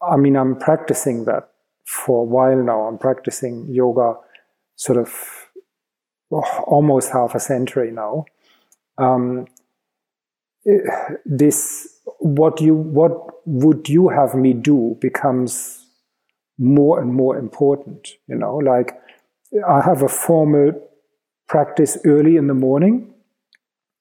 I 0.01 0.15
mean, 0.15 0.35
I'm 0.35 0.55
practicing 0.55 1.25
that 1.25 1.49
for 1.85 2.21
a 2.21 2.25
while 2.25 2.61
now. 2.61 2.81
I'm 2.81 2.97
practicing 2.97 3.67
yoga 3.69 4.15
sort 4.75 4.97
of 4.97 5.13
oh, 6.31 6.63
almost 6.67 7.11
half 7.11 7.35
a 7.35 7.39
century 7.39 7.91
now. 7.91 8.25
Um, 8.97 9.47
this 11.25 11.87
what 12.19 12.59
you 12.59 12.73
what 12.73 13.11
would 13.45 13.87
you 13.87 14.09
have 14.09 14.33
me 14.33 14.53
do 14.53 14.97
becomes 14.99 15.85
more 16.57 16.99
and 16.99 17.13
more 17.13 17.37
important 17.37 18.13
you 18.27 18.35
know 18.35 18.55
like 18.55 18.99
i 19.67 19.81
have 19.81 20.01
a 20.01 20.09
formal 20.09 20.71
practice 21.47 21.97
early 22.05 22.35
in 22.35 22.47
the 22.47 22.53
morning 22.53 23.13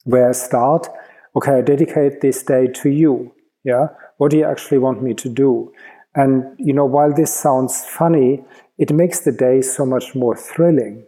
where 0.04 0.28
i 0.28 0.32
start 0.32 0.88
okay 1.36 1.52
i 1.58 1.60
dedicate 1.60 2.20
this 2.20 2.42
day 2.42 2.66
to 2.66 2.88
you 2.88 3.34
yeah 3.64 3.88
what 4.16 4.30
do 4.30 4.38
you 4.38 4.44
actually 4.44 4.78
want 4.78 5.02
me 5.02 5.12
to 5.12 5.28
do 5.28 5.70
and 6.14 6.44
you 6.58 6.72
know 6.72 6.84
while 6.84 7.12
this 7.12 7.34
sounds 7.34 7.84
funny 7.84 8.44
it 8.78 8.92
makes 8.92 9.20
the 9.20 9.32
day 9.32 9.60
so 9.60 9.84
much 9.86 10.14
more 10.14 10.36
thrilling 10.36 11.04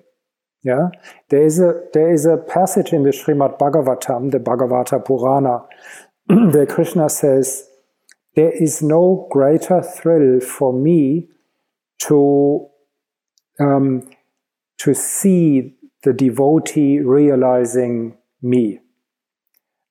yeah, 0.67 0.89
there 1.29 1.45
is 1.45 1.61
a 1.61 1.81
there 1.93 2.13
is 2.13 2.27
a 2.27 2.39
passage 2.39 2.93
in 2.93 3.05
the 3.05 3.11
Srimad 3.11 3.57
Bhagavatam, 3.57 4.33
the 4.33 4.39
Bhagavata 4.39 4.99
Purana, 4.99 5.65
where 6.53 6.67
Krishna 6.67 7.09
says, 7.09 7.69
"There 8.35 8.51
is 8.51 8.83
no 8.83 9.29
greater 9.31 9.81
thrill 9.81 10.41
for 10.41 10.73
me 10.73 11.29
to 12.09 12.67
um, 13.61 14.11
to 14.79 14.93
see 14.93 15.77
the 16.03 16.13
devotee 16.13 16.99
realizing 16.99 18.19
me. 18.43 18.81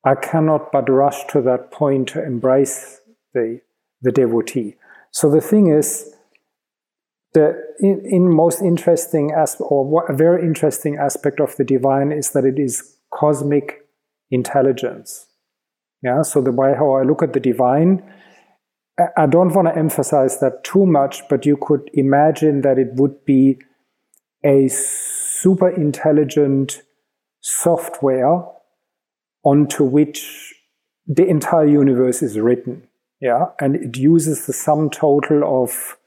I 0.03 0.15
cannot 0.15 0.73
but 0.73 0.89
rush 0.89 1.25
to 1.27 1.41
that 1.43 1.71
point 1.71 2.09
to 2.09 2.21
embrace 2.21 2.99
the 3.33 3.61
the 4.01 4.11
devotee." 4.11 4.75
So 5.15 5.29
the 5.29 5.39
thing 5.39 5.67
is, 5.67 6.13
the 7.33 7.53
in, 7.79 8.01
in 8.03 8.29
most 8.29 8.61
interesting 8.61 9.31
aspect, 9.31 9.67
or 9.71 9.85
what, 9.85 10.09
a 10.09 10.13
very 10.13 10.45
interesting 10.45 10.97
aspect 10.97 11.39
of 11.39 11.55
the 11.55 11.63
divine 11.63 12.11
is 12.11 12.31
that 12.31 12.43
it 12.43 12.59
is 12.59 12.97
cosmic 13.13 13.87
intelligence. 14.29 15.27
Yeah, 16.03 16.21
so 16.23 16.41
the 16.41 16.51
way 16.51 16.73
how 16.77 16.91
I 16.91 17.03
look 17.03 17.23
at 17.23 17.31
the 17.31 17.39
divine, 17.39 18.03
I 19.15 19.25
don't 19.25 19.53
want 19.53 19.69
to 19.69 19.77
emphasize 19.77 20.41
that 20.41 20.65
too 20.65 20.85
much, 20.85 21.21
but 21.29 21.45
you 21.45 21.55
could 21.61 21.89
imagine 21.93 22.59
that 22.63 22.77
it 22.77 22.89
would 22.95 23.23
be 23.23 23.59
a 24.43 24.67
super 24.67 25.69
intelligent 25.69 26.81
software 27.39 28.43
onto 29.45 29.85
which 29.85 30.53
the 31.07 31.25
entire 31.25 31.67
universe 31.67 32.21
is 32.21 32.37
written. 32.37 32.89
Yeah, 33.25 33.45
and 33.59 33.75
it 33.75 33.97
uses 33.97 34.45
the 34.45 34.53
sum 34.53 34.91
total 34.91 35.63
of 35.63 35.97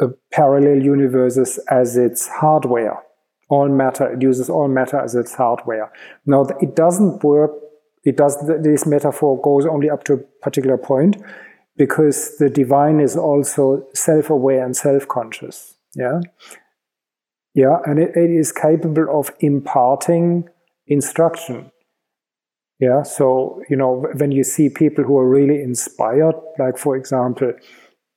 uh, 0.00 0.08
parallel 0.30 0.80
universes 0.80 1.58
as 1.68 1.96
its 1.96 2.28
hardware 2.28 3.02
all 3.48 3.68
matter. 3.68 4.12
It 4.12 4.22
uses 4.22 4.48
all 4.48 4.68
matter 4.68 5.00
as 5.00 5.16
its 5.16 5.34
hardware. 5.34 5.90
Now, 6.24 6.46
it 6.60 6.76
doesn't 6.76 7.24
work. 7.24 7.50
It 8.04 8.16
does. 8.16 8.36
This 8.46 8.86
metaphor 8.86 9.40
goes 9.42 9.66
only 9.66 9.90
up 9.90 10.04
to 10.04 10.12
a 10.12 10.18
particular 10.40 10.78
point 10.78 11.16
because 11.76 12.36
the 12.38 12.48
divine 12.48 13.00
is 13.00 13.16
also 13.16 13.84
self-aware 13.92 14.64
and 14.64 14.76
self-conscious. 14.76 15.74
Yeah. 15.96 16.20
Yeah. 17.54 17.78
And 17.86 17.98
it, 17.98 18.16
it 18.16 18.30
is 18.30 18.52
capable 18.52 19.08
of 19.10 19.32
imparting 19.40 20.48
instruction. 20.86 21.71
Yeah. 22.82 23.04
So, 23.04 23.62
you 23.70 23.76
know, 23.76 24.08
when 24.16 24.32
you 24.32 24.42
see 24.42 24.68
people 24.68 25.04
who 25.04 25.16
are 25.16 25.28
really 25.28 25.62
inspired, 25.62 26.34
like, 26.58 26.76
for 26.76 26.96
example, 26.96 27.52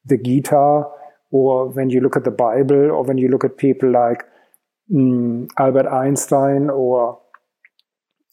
the 0.06 0.18
Gita, 0.18 0.82
or 1.30 1.68
when 1.70 1.92
you 1.92 2.02
look 2.02 2.18
at 2.18 2.24
the 2.24 2.32
Bible, 2.32 2.90
or 2.90 3.04
when 3.04 3.20
you 3.20 3.28
look 3.28 3.44
at 3.44 3.58
people 3.58 3.92
like 3.92 4.24
mm, 4.92 5.48
Albert 5.60 5.88
Einstein 5.88 6.72
or 6.72 7.22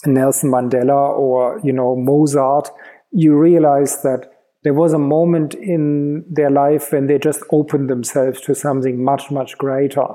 Nelson 0.07 0.51
Mandela 0.51 1.11
or, 1.11 1.61
you 1.63 1.73
know, 1.73 1.97
Mozart, 1.97 2.71
you 3.11 3.37
realize 3.37 4.01
that 4.01 4.33
there 4.65 4.73
was 4.73 4.95
a 4.95 4.99
moment 4.99 5.53
in 5.53 6.25
their 6.31 6.51
life 6.51 6.93
when 6.93 7.09
they 7.09 7.19
just 7.19 7.43
opened 7.51 7.91
themselves 7.91 8.41
to 8.43 8.55
something 8.55 9.05
much, 9.05 9.31
much 9.31 9.59
greater 9.59 10.07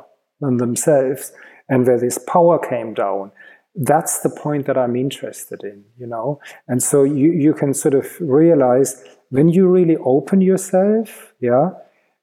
than 0.41 0.57
themselves 0.57 1.31
and 1.69 1.86
where 1.86 2.00
this 2.00 2.17
power 2.17 2.57
came 2.57 2.95
down. 2.95 3.31
That's 3.79 4.22
the 4.22 4.29
point 4.29 4.65
that 4.65 4.77
I'm 4.77 4.96
interested 4.96 5.63
in, 5.63 5.84
you 5.98 6.07
know? 6.07 6.39
And 6.67 6.81
so 6.81 7.03
you, 7.03 7.31
you 7.31 7.53
can 7.53 7.74
sort 7.74 7.93
of 7.93 8.07
realize 8.19 9.03
when 9.29 9.50
you 9.50 9.67
really 9.67 9.98
open 9.98 10.41
yourself, 10.41 11.34
yeah, 11.39 11.69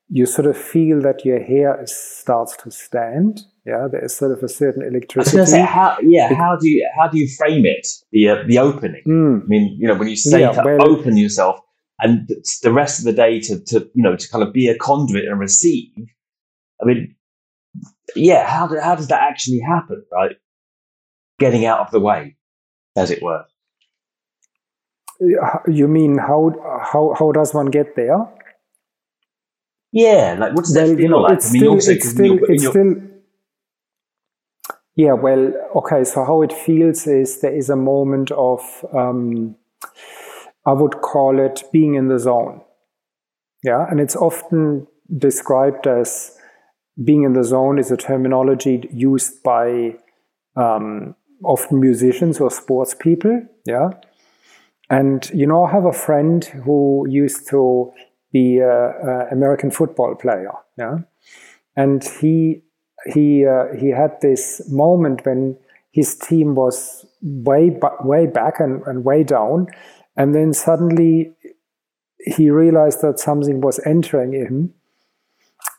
you 0.09 0.27
sort 0.27 0.47
of 0.47 0.57
feel 0.57 1.01
that 1.03 1.25
your 1.25 1.43
hair 1.43 1.83
is, 1.83 1.95
starts 1.95 2.57
to 2.59 2.71
stand. 2.71 3.43
Yeah, 3.67 3.89
there 3.91 4.05
is 4.05 4.15
sort 4.15 4.33
of 4.33 4.43
a 4.43 4.49
certain 4.49 4.83
electricity. 4.83 5.45
Say, 5.47 5.63
how, 5.63 5.97
yeah, 6.03 6.35
how 6.35 6.57
do 6.61 6.69
you 6.69 6.89
how 6.99 7.09
do 7.09 7.19
you 7.19 7.27
frame 7.29 7.65
it? 7.65 7.87
The 8.13 8.29
uh, 8.29 8.43
the 8.47 8.59
opening. 8.59 9.03
Mm. 9.07 9.43
I 9.43 9.47
mean, 9.47 9.77
you 9.81 9.89
know, 9.89 9.95
when 9.95 10.09
you 10.09 10.17
say 10.17 10.41
yeah, 10.41 10.53
to 10.53 10.63
well, 10.63 10.83
open 10.83 11.17
yourself, 11.17 11.61
and 12.01 12.29
the 12.63 12.73
rest 12.73 12.99
of 12.99 13.07
the 13.07 13.13
day 13.15 13.41
to 13.41 13.59
to 13.65 13.91
you 13.95 14.03
know 14.03 14.17
to 14.17 14.29
kind 14.29 14.45
of 14.45 14.53
be 14.53 14.69
a 14.69 14.77
conduit 14.77 15.25
and 15.25 15.41
receive. 15.41 15.89
I 16.83 16.85
mean, 16.85 17.15
yeah, 18.15 18.47
how 18.47 18.67
do, 18.67 18.79
how 18.79 18.95
does 18.95 19.09
that 19.09 19.23
actually 19.23 19.61
happen? 19.61 20.05
Right, 20.13 20.37
getting 21.39 21.65
out 21.67 21.81
of 21.81 21.91
the 21.91 22.01
way, 22.01 22.37
as 22.97 23.11
it 23.11 23.23
were. 23.23 23.45
You 25.69 25.89
mean 25.89 26.19
how 26.19 26.53
how 26.83 27.15
how 27.19 27.33
does 27.33 27.55
one 27.55 27.67
get 27.67 27.97
there? 27.97 28.27
Yeah, 29.93 30.37
like 30.39 30.55
what 30.55 30.65
does 30.65 30.75
that 30.75 30.89
well, 30.89 30.97
feel 30.97 31.01
you 31.01 31.09
know, 31.09 31.19
like? 31.19 31.35
It's 31.35 31.51
I 31.51 31.53
mean, 31.53 31.81
still, 31.81 31.95
it's 31.95 32.09
still, 32.09 32.39
it's 32.49 32.67
still. 32.67 32.95
Yeah, 34.97 35.13
well, 35.13 35.53
okay. 35.77 36.05
So 36.05 36.25
how 36.25 36.43
it 36.43 36.53
feels 36.53 37.07
is 37.07 37.41
there 37.41 37.55
is 37.55 37.71
a 37.71 37.77
moment 37.77 38.31
of, 38.33 38.85
um, 38.93 39.57
I 40.67 40.73
would 40.73 41.01
call 41.01 41.41
it 41.41 41.65
being 41.73 41.95
in 41.95 42.09
the 42.09 42.19
zone. 42.19 42.61
Yeah, 43.63 43.87
and 43.91 44.01
it's 44.01 44.15
often 44.15 44.87
described 45.17 45.87
as 45.87 46.37
being 47.03 47.25
in 47.25 47.33
the 47.33 47.45
zone 47.45 47.79
is 47.79 47.91
a 47.91 47.97
terminology 47.97 48.89
used 48.93 49.43
by 49.43 49.97
um, 50.57 51.17
often 51.43 51.81
musicians 51.81 52.41
or 52.41 52.51
sports 52.51 52.95
people. 52.95 53.43
Yeah, 53.67 53.91
and 54.91 55.29
you 55.35 55.47
know, 55.47 55.65
I 55.65 55.71
have 55.71 55.85
a 55.85 55.93
friend 55.93 56.45
who 56.45 57.07
used 57.09 57.49
to 57.49 57.93
be 58.33 58.59
an 58.61 59.27
American 59.31 59.71
football 59.71 60.15
player. 60.15 60.53
Yeah, 60.77 60.99
and 61.77 62.05
he 62.21 62.63
he 63.13 63.47
uh, 63.47 63.67
he 63.79 63.91
had 63.91 64.21
this 64.21 64.63
moment 64.71 65.25
when 65.25 65.57
his 65.93 66.17
team 66.17 66.55
was 66.55 67.07
way 67.23 67.79
way 68.03 68.27
back 68.27 68.61
and, 68.61 68.83
and 68.87 69.05
way 69.05 69.23
down, 69.23 69.69
and 70.17 70.35
then 70.35 70.53
suddenly 70.53 71.35
he 72.19 72.51
realized 72.51 73.03
that 73.03 73.19
something 73.19 73.61
was 73.61 73.81
entering 73.87 74.33
him, 74.33 74.75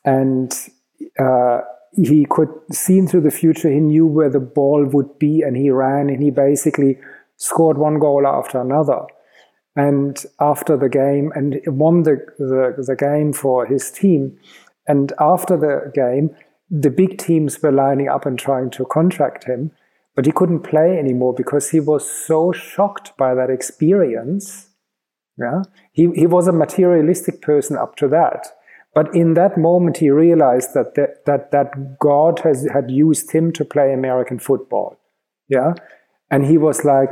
and 0.04 0.54
uh, 1.20 1.62
he 1.96 2.26
could 2.30 2.50
see 2.72 2.98
into 2.98 3.22
the 3.22 3.32
future. 3.32 3.70
He 3.70 3.80
knew 3.80 4.06
where 4.06 4.30
the 4.30 4.40
ball 4.40 4.86
would 4.86 5.18
be, 5.20 5.42
and 5.42 5.56
he 5.56 5.70
ran, 5.70 6.10
and 6.10 6.22
he 6.22 6.32
basically 6.32 6.98
scored 7.38 7.78
one 7.78 8.00
goal 8.00 8.26
after 8.26 8.60
another 8.62 9.02
and 9.76 10.26
after 10.40 10.78
the 10.78 10.90
game 10.90 11.32
and 11.36 11.60
won 11.68 12.04
the, 12.04 12.18
the, 12.38 12.84
the 12.86 12.96
game 12.96 13.34
for 13.34 13.66
his 13.66 13.92
team. 13.92 14.38
And 14.88 15.12
after 15.20 15.58
the 15.58 15.92
game, 15.94 16.36
the 16.70 16.90
big 16.90 17.18
teams 17.18 17.62
were 17.62 17.72
lining 17.72 18.08
up 18.08 18.26
and 18.26 18.40
trying 18.40 18.70
to 18.72 18.86
contract 18.86 19.46
him, 19.46 19.72
but 20.16 20.26
he 20.26 20.32
couldn't 20.32 20.62
play 20.62 20.98
anymore 20.98 21.34
because 21.34 21.70
he 21.70 21.80
was 21.80 22.10
so 22.10 22.52
shocked 22.52 23.12
by 23.18 23.36
that 23.36 23.50
experience. 23.50 24.70
Yeah, 25.38 25.64
he, 25.92 26.10
he 26.16 26.28
was 26.28 26.48
a 26.48 26.54
materialistic 26.54 27.42
person 27.42 27.78
up 27.78 27.98
to 27.98 28.08
that. 28.08 28.48
But 28.96 29.14
in 29.14 29.34
that 29.34 29.58
moment, 29.58 29.98
he 29.98 30.10
realized 30.10 30.74
that, 30.74 30.96
that, 30.96 31.26
that, 31.26 31.52
that 31.52 32.00
God 32.00 32.40
has, 32.40 32.66
had 32.74 32.90
used 32.90 33.32
him 33.32 33.52
to 33.52 33.66
play 33.66 33.92
American 33.92 34.40
football. 34.40 34.98
Yeah. 35.50 35.74
And 36.32 36.46
he 36.46 36.58
was 36.58 36.86
like, 36.86 37.10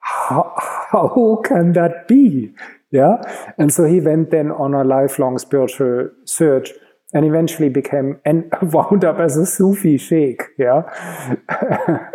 how, 0.00 0.52
how 0.90 1.40
can 1.44 1.72
that 1.74 2.08
be? 2.08 2.52
Yeah. 2.90 3.22
And 3.56 3.72
so 3.72 3.84
he 3.84 4.00
went 4.00 4.32
then 4.32 4.50
on 4.50 4.74
a 4.74 4.82
lifelong 4.82 5.38
spiritual 5.38 6.10
search 6.24 6.70
and 7.12 7.26
eventually 7.26 7.68
became 7.68 8.20
and 8.24 8.52
wound 8.62 9.04
up 9.04 9.18
as 9.18 9.36
a 9.36 9.46
Sufi 9.46 9.98
sheikh. 9.98 10.42
Yeah. 10.58 10.82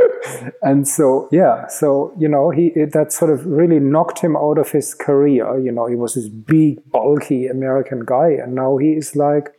and 0.62 0.88
so, 0.88 1.28
yeah. 1.32 1.68
So, 1.68 2.14
you 2.18 2.28
know, 2.28 2.50
he, 2.50 2.72
that 2.94 3.12
sort 3.12 3.32
of 3.32 3.46
really 3.46 3.80
knocked 3.80 4.20
him 4.20 4.36
out 4.38 4.58
of 4.58 4.72
his 4.72 4.94
career. 4.94 5.60
You 5.60 5.72
know, 5.72 5.88
he 5.88 5.96
was 5.96 6.16
this 6.16 6.30
big, 6.30 6.80
bulky 6.90 7.48
American 7.48 8.06
guy. 8.06 8.30
And 8.30 8.56
now 8.56 8.78
he 8.78 8.94
is 8.94 9.16
like 9.16 9.50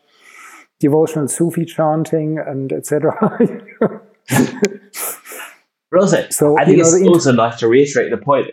devotional 0.81 1.29
Sufi 1.29 1.65
chanting 1.65 2.39
and 2.39 2.73
etc. 2.73 3.15
But 5.91 6.09
so, 6.31 6.59
I 6.59 6.65
think 6.65 6.79
it's 6.79 6.99
know, 6.99 7.09
also 7.09 7.33
nice 7.33 7.59
to 7.61 7.69
reiterate 7.69 8.11
the 8.11 8.17
point 8.17 8.49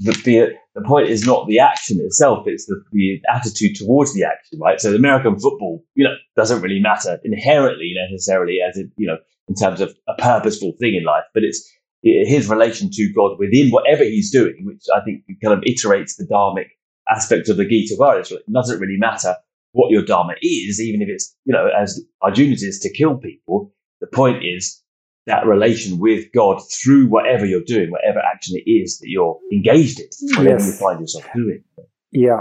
that 0.00 0.22
the 0.24 0.54
the 0.76 0.82
point 0.82 1.08
is 1.08 1.26
not 1.26 1.48
the 1.48 1.58
action 1.58 1.98
itself; 2.00 2.46
it's 2.46 2.66
the, 2.66 2.80
the 2.92 3.18
attitude 3.34 3.76
towards 3.76 4.14
the 4.14 4.24
action, 4.24 4.58
right? 4.60 4.78
So, 4.78 4.94
American 4.94 5.38
football, 5.38 5.82
you 5.94 6.04
know, 6.04 6.14
doesn't 6.36 6.60
really 6.60 6.80
matter 6.80 7.18
inherently 7.24 7.94
necessarily 8.10 8.58
as 8.60 8.76
it, 8.76 8.88
you 8.98 9.06
know, 9.06 9.16
in 9.48 9.54
terms 9.54 9.80
of 9.80 9.96
a 10.06 10.14
purposeful 10.20 10.74
thing 10.78 10.94
in 10.94 11.04
life, 11.04 11.24
but 11.32 11.42
it's 11.42 11.66
his 12.02 12.48
relation 12.48 12.90
to 12.92 13.12
God 13.14 13.38
within 13.38 13.70
whatever 13.70 14.04
he's 14.04 14.30
doing, 14.30 14.64
which 14.64 14.84
I 14.94 15.00
think 15.00 15.24
kind 15.42 15.54
of 15.54 15.64
iterates 15.64 16.16
the 16.16 16.26
dharmic 16.30 16.68
aspect 17.08 17.48
of 17.48 17.56
the 17.56 17.64
Gita. 17.64 17.96
Well, 17.98 18.18
it 18.18 18.30
doesn't 18.52 18.78
really 18.78 18.98
matter 18.98 19.34
what 19.72 19.90
your 19.90 20.04
dharma 20.04 20.34
is, 20.42 20.80
even 20.80 21.00
if 21.00 21.08
it's, 21.08 21.34
you 21.46 21.54
know, 21.54 21.68
as 21.76 22.00
Arjuna's 22.22 22.62
is 22.62 22.78
to 22.80 22.92
kill 22.92 23.16
people. 23.16 23.72
The 24.02 24.06
point 24.08 24.44
is 24.44 24.82
that 25.26 25.44
relation 25.44 25.98
with 25.98 26.24
God 26.32 26.60
through 26.70 27.08
whatever 27.08 27.44
you're 27.44 27.64
doing, 27.66 27.90
whatever 27.90 28.20
action 28.20 28.56
it 28.56 28.70
is 28.70 28.98
that 28.98 29.08
you're 29.08 29.38
engaged 29.52 30.00
in, 30.00 30.06
whatever 30.36 30.58
yes. 30.58 30.66
you 30.66 30.72
find 30.72 31.00
yourself 31.00 31.26
doing. 31.34 31.64
Yeah. 32.12 32.40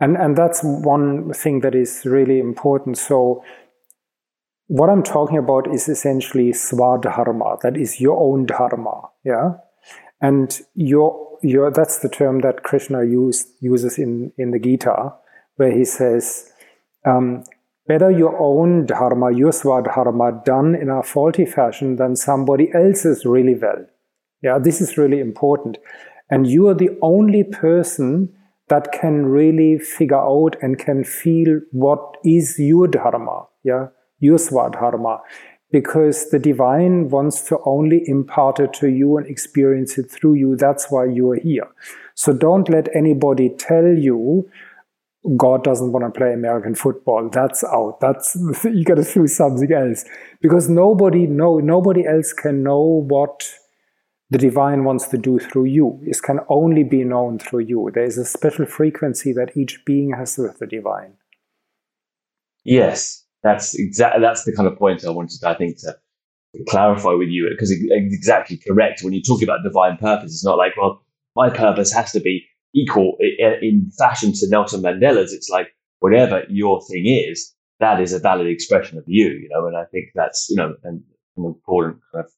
And, 0.00 0.16
and 0.16 0.36
that's 0.36 0.60
one 0.62 1.32
thing 1.32 1.60
that 1.60 1.74
is 1.74 2.02
really 2.04 2.38
important. 2.38 2.98
So, 2.98 3.42
what 4.66 4.90
I'm 4.90 5.02
talking 5.02 5.38
about 5.38 5.66
is 5.74 5.88
essentially 5.88 6.52
swadharma, 6.52 7.58
that 7.60 7.76
is 7.76 8.00
your 8.00 8.20
own 8.20 8.44
dharma. 8.44 9.08
Yeah. 9.24 9.54
And 10.20 10.60
your, 10.74 11.38
your, 11.42 11.70
that's 11.70 12.00
the 12.00 12.08
term 12.10 12.40
that 12.40 12.64
Krishna 12.64 13.02
used, 13.02 13.48
uses 13.60 13.98
in, 13.98 14.30
in 14.36 14.50
the 14.50 14.58
Gita, 14.58 15.14
where 15.56 15.72
he 15.72 15.86
says, 15.86 16.52
um, 17.06 17.44
better 17.88 18.10
your 18.10 18.38
own 18.38 18.86
dharma, 18.86 19.32
your 19.32 19.50
swadharma, 19.50 20.44
done 20.44 20.74
in 20.74 20.90
a 20.90 21.02
faulty 21.02 21.46
fashion 21.46 21.96
than 21.96 22.14
somebody 22.14 22.70
else's 22.74 23.24
really 23.24 23.54
well. 23.54 23.86
Yeah, 24.42 24.58
this 24.58 24.80
is 24.80 24.98
really 24.98 25.18
important. 25.20 25.78
And 26.30 26.46
you 26.46 26.68
are 26.68 26.74
the 26.74 26.90
only 27.02 27.42
person 27.42 28.32
that 28.68 28.92
can 28.92 29.24
really 29.24 29.78
figure 29.78 30.20
out 30.20 30.56
and 30.60 30.78
can 30.78 31.02
feel 31.02 31.60
what 31.72 32.18
is 32.22 32.56
your 32.58 32.86
dharma, 32.86 33.46
yeah, 33.64 33.86
your 34.20 34.36
swadharma. 34.36 35.20
Because 35.70 36.30
the 36.30 36.38
divine 36.38 37.08
wants 37.08 37.42
to 37.48 37.58
only 37.64 38.02
impart 38.06 38.60
it 38.60 38.72
to 38.74 38.88
you 38.88 39.16
and 39.18 39.26
experience 39.26 39.98
it 39.98 40.10
through 40.10 40.34
you. 40.34 40.56
That's 40.56 40.90
why 40.90 41.06
you 41.06 41.30
are 41.30 41.40
here. 41.40 41.68
So 42.14 42.32
don't 42.32 42.68
let 42.68 42.88
anybody 42.94 43.50
tell 43.50 43.86
you 43.86 44.48
God 45.36 45.64
doesn't 45.64 45.92
want 45.92 46.04
to 46.04 46.18
play 46.18 46.32
American 46.32 46.74
football. 46.74 47.28
That's 47.30 47.64
out. 47.64 47.98
That's 48.00 48.36
you 48.64 48.84
got 48.84 48.96
to 48.96 49.04
do 49.04 49.26
something 49.26 49.72
else 49.72 50.04
because 50.40 50.68
nobody 50.68 51.26
know 51.26 51.58
nobody 51.58 52.06
else 52.06 52.32
can 52.32 52.62
know 52.62 53.04
what 53.08 53.48
the 54.30 54.38
divine 54.38 54.84
wants 54.84 55.08
to 55.08 55.18
do 55.18 55.38
through 55.38 55.64
you. 55.64 56.00
It 56.02 56.20
can 56.22 56.40
only 56.48 56.84
be 56.84 57.02
known 57.04 57.38
through 57.38 57.60
you. 57.60 57.90
There 57.94 58.04
is 58.04 58.18
a 58.18 58.24
special 58.24 58.66
frequency 58.66 59.32
that 59.32 59.56
each 59.56 59.80
being 59.86 60.12
has 60.12 60.36
with 60.36 60.58
the 60.58 60.66
divine. 60.66 61.14
Yes, 62.64 63.24
that's 63.42 63.74
exactly 63.74 64.20
that's 64.20 64.44
the 64.44 64.54
kind 64.54 64.68
of 64.68 64.78
point 64.78 65.04
I 65.04 65.10
wanted. 65.10 65.42
I 65.44 65.54
think 65.54 65.78
to 65.78 65.96
clarify 66.68 67.12
with 67.12 67.28
you 67.28 67.48
because 67.50 67.70
it's 67.70 67.82
exactly 67.90 68.58
correct. 68.58 69.02
When 69.02 69.12
you 69.12 69.22
talk 69.22 69.42
about 69.42 69.62
divine 69.62 69.96
purpose, 69.96 70.32
it's 70.32 70.44
not 70.44 70.58
like, 70.58 70.76
well, 70.76 71.02
my 71.36 71.50
purpose 71.50 71.92
has 71.92 72.12
to 72.12 72.20
be 72.20 72.44
equal 72.74 73.16
in 73.20 73.90
fashion 73.98 74.32
to 74.32 74.48
Nelson 74.48 74.82
Mandela's. 74.82 75.32
It's 75.32 75.48
like 75.48 75.68
whatever 76.00 76.42
your 76.48 76.80
thing 76.90 77.04
is, 77.06 77.54
that 77.80 78.00
is 78.00 78.12
a 78.12 78.18
valid 78.18 78.46
expression 78.46 78.98
of 78.98 79.04
you, 79.06 79.28
you 79.28 79.48
know. 79.50 79.66
And 79.66 79.76
I 79.76 79.84
think 79.84 80.10
that's 80.14 80.48
you 80.48 80.56
know 80.56 80.74
an, 80.84 81.02
an 81.36 81.44
important 81.44 82.00
kind 82.12 82.24
of 82.24 82.32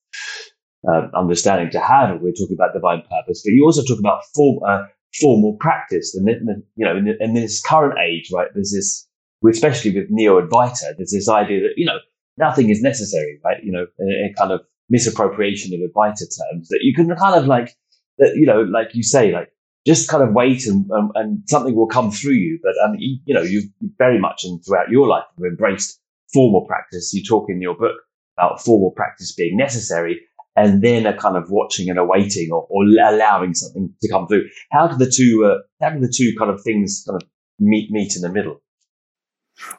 uh, 0.88 1.18
understanding 1.18 1.70
to 1.70 1.80
have. 1.80 2.20
We're 2.20 2.32
talking 2.32 2.56
about 2.56 2.74
divine 2.74 3.02
purpose, 3.02 3.42
but 3.44 3.52
you 3.52 3.64
also 3.64 3.82
talk 3.82 3.98
about 3.98 4.22
form, 4.34 4.60
uh, 4.66 4.84
formal 5.20 5.56
practice. 5.60 6.14
And 6.14 6.28
you 6.76 6.84
know, 6.84 6.96
in, 6.96 7.16
in 7.20 7.34
this 7.34 7.62
current 7.62 7.98
age, 7.98 8.30
right? 8.32 8.48
There's 8.54 8.72
this, 8.72 9.08
especially 9.48 9.94
with 9.94 10.10
Neo 10.10 10.40
Advaita, 10.40 10.96
there's 10.96 11.12
this 11.12 11.28
idea 11.28 11.60
that 11.60 11.74
you 11.76 11.86
know 11.86 11.98
nothing 12.36 12.70
is 12.70 12.82
necessary, 12.82 13.40
right? 13.44 13.62
You 13.62 13.72
know, 13.72 13.86
a, 14.00 14.26
a 14.26 14.34
kind 14.38 14.52
of 14.52 14.60
misappropriation 14.88 15.72
of 15.74 15.80
Advaita 15.80 16.18
terms 16.18 16.68
that 16.68 16.80
you 16.82 16.94
can 16.94 17.14
kind 17.16 17.34
of 17.36 17.46
like 17.46 17.76
that, 18.18 18.34
you 18.36 18.46
know, 18.46 18.62
like 18.62 18.88
you 18.94 19.02
say, 19.02 19.32
like 19.32 19.50
just 19.86 20.08
kind 20.08 20.22
of 20.22 20.34
wait 20.34 20.66
and, 20.66 20.90
um, 20.90 21.10
and 21.14 21.42
something 21.46 21.74
will 21.74 21.86
come 21.86 22.10
through 22.10 22.34
you. 22.34 22.58
But, 22.62 22.74
um, 22.84 22.96
you, 22.98 23.18
you 23.24 23.34
know, 23.34 23.42
you've 23.42 23.64
very 23.98 24.18
much 24.18 24.44
and 24.44 24.60
throughout 24.64 24.90
your 24.90 25.06
life, 25.06 25.24
you've 25.38 25.50
embraced 25.50 26.00
formal 26.32 26.66
practice. 26.66 27.12
You 27.14 27.22
talk 27.24 27.48
in 27.48 27.60
your 27.60 27.76
book 27.76 27.96
about 28.36 28.62
formal 28.62 28.90
practice 28.90 29.34
being 29.34 29.56
necessary 29.56 30.20
and 30.56 30.82
then 30.82 31.06
a 31.06 31.16
kind 31.16 31.36
of 31.36 31.50
watching 31.50 31.88
and 31.88 31.98
awaiting 31.98 32.50
or, 32.52 32.66
or 32.68 32.84
allowing 32.84 33.54
something 33.54 33.92
to 34.02 34.08
come 34.08 34.26
through. 34.26 34.48
How 34.70 34.86
do 34.88 34.96
the 34.96 35.10
two, 35.10 35.44
uh, 35.44 35.62
how 35.82 35.90
do 35.90 36.00
the 36.00 36.12
two 36.14 36.34
kind 36.38 36.50
of 36.50 36.60
things 36.62 37.04
kind 37.06 37.20
of 37.20 37.28
meet, 37.58 37.90
meet 37.90 38.16
in 38.16 38.22
the 38.22 38.28
middle? 38.28 38.60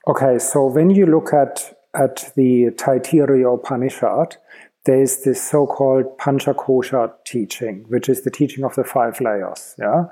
Okay. 0.07 0.39
So 0.39 0.65
when 0.65 0.89
you 0.89 1.05
look 1.05 1.33
at, 1.33 1.77
at 1.93 2.31
the 2.35 2.71
Taittiriya 2.71 3.53
Upanishad, 3.55 4.37
there's 4.85 5.23
this 5.23 5.41
so-called 5.41 6.17
Panchakosha 6.17 7.13
teaching, 7.25 7.85
which 7.87 8.09
is 8.09 8.21
the 8.21 8.31
teaching 8.31 8.63
of 8.63 8.75
the 8.75 8.83
five 8.83 9.21
layers, 9.21 9.75
yeah, 9.77 10.05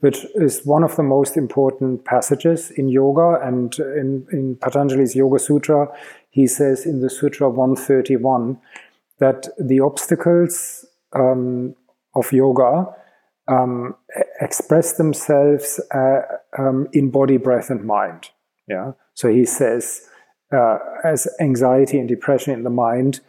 which 0.00 0.24
is 0.36 0.64
one 0.64 0.84
of 0.84 0.94
the 0.96 1.02
most 1.02 1.36
important 1.36 2.04
passages 2.04 2.70
in 2.70 2.88
yoga. 2.88 3.40
And 3.42 3.76
in, 3.78 4.26
in 4.32 4.56
Patanjali's 4.56 5.16
Yoga 5.16 5.38
Sutra, 5.38 5.88
he 6.30 6.46
says 6.46 6.86
in 6.86 7.00
the 7.00 7.10
Sutra 7.10 7.50
131 7.50 8.58
that 9.18 9.48
the 9.58 9.80
obstacles 9.80 10.86
um, 11.14 11.74
of 12.14 12.32
yoga 12.32 12.86
um, 13.48 13.94
express 14.40 14.96
themselves 14.96 15.80
uh, 15.94 16.20
um, 16.58 16.88
in 16.92 17.10
body, 17.10 17.36
breath, 17.36 17.70
and 17.70 17.84
mind. 17.84 18.30
Yeah. 18.68 18.92
So 19.14 19.28
he 19.28 19.44
says, 19.44 20.08
uh, 20.52 20.78
as 21.04 21.28
anxiety 21.40 21.98
and 21.98 22.08
depression 22.08 22.52
in 22.52 22.62
the 22.62 22.70
mind, 22.70 23.20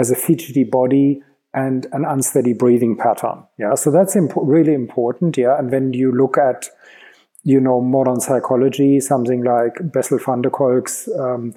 as 0.00 0.10
a 0.10 0.16
fidgety 0.16 0.64
body 0.64 1.22
and 1.52 1.86
an 1.92 2.04
unsteady 2.04 2.54
breathing 2.54 2.96
pattern. 2.96 3.44
Yeah, 3.58 3.74
so 3.74 3.90
that's 3.90 4.16
imp- 4.16 4.32
really 4.36 4.72
important. 4.72 5.36
Yeah, 5.36 5.58
and 5.58 5.70
when 5.70 5.92
you 5.92 6.10
look 6.12 6.38
at 6.38 6.68
you 7.42 7.60
know 7.60 7.80
modern 7.80 8.20
psychology, 8.20 9.00
something 9.00 9.44
like 9.44 9.74
Bessel 9.92 10.18
van 10.18 10.42
der 10.42 10.50
Kolk's 10.50 11.08
um, 11.18 11.52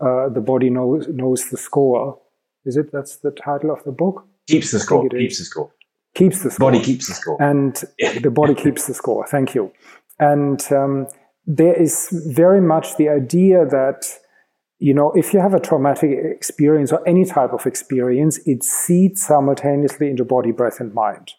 uh, 0.00 0.28
"The 0.28 0.40
Body 0.40 0.70
Knows 0.70 1.06
Knows 1.08 1.50
the 1.50 1.56
Score." 1.56 2.18
Is 2.64 2.76
it? 2.76 2.92
That's 2.92 3.16
the 3.16 3.32
title 3.32 3.70
of 3.70 3.84
the 3.84 3.92
book. 3.92 4.26
Keeps 4.48 4.70
the 4.70 4.78
score. 4.78 5.08
Keeps 5.08 5.38
the 5.38 5.44
score. 5.44 5.70
Keeps 6.14 6.42
the 6.42 6.50
score. 6.50 6.70
Body 6.70 6.84
keeps 6.84 7.08
the 7.08 7.14
score. 7.14 7.42
And 7.42 7.74
the 8.22 8.30
body 8.30 8.54
keeps 8.54 8.86
the 8.86 8.94
score. 8.94 9.26
Thank 9.26 9.54
you. 9.54 9.72
And 10.18 10.60
um, 10.70 11.08
there 11.46 11.74
is 11.74 12.08
very 12.28 12.60
much 12.60 12.96
the 12.96 13.08
idea 13.08 13.64
that 13.66 14.06
you 14.82 14.92
know, 14.92 15.12
if 15.12 15.32
you 15.32 15.38
have 15.38 15.54
a 15.54 15.60
traumatic 15.60 16.10
experience 16.10 16.90
or 16.90 17.06
any 17.06 17.24
type 17.24 17.52
of 17.52 17.66
experience, 17.66 18.38
it 18.46 18.64
seeds 18.64 19.22
simultaneously 19.22 20.10
into 20.10 20.24
body, 20.24 20.50
breath, 20.50 20.80
and 20.80 20.92
mind. 20.92 21.34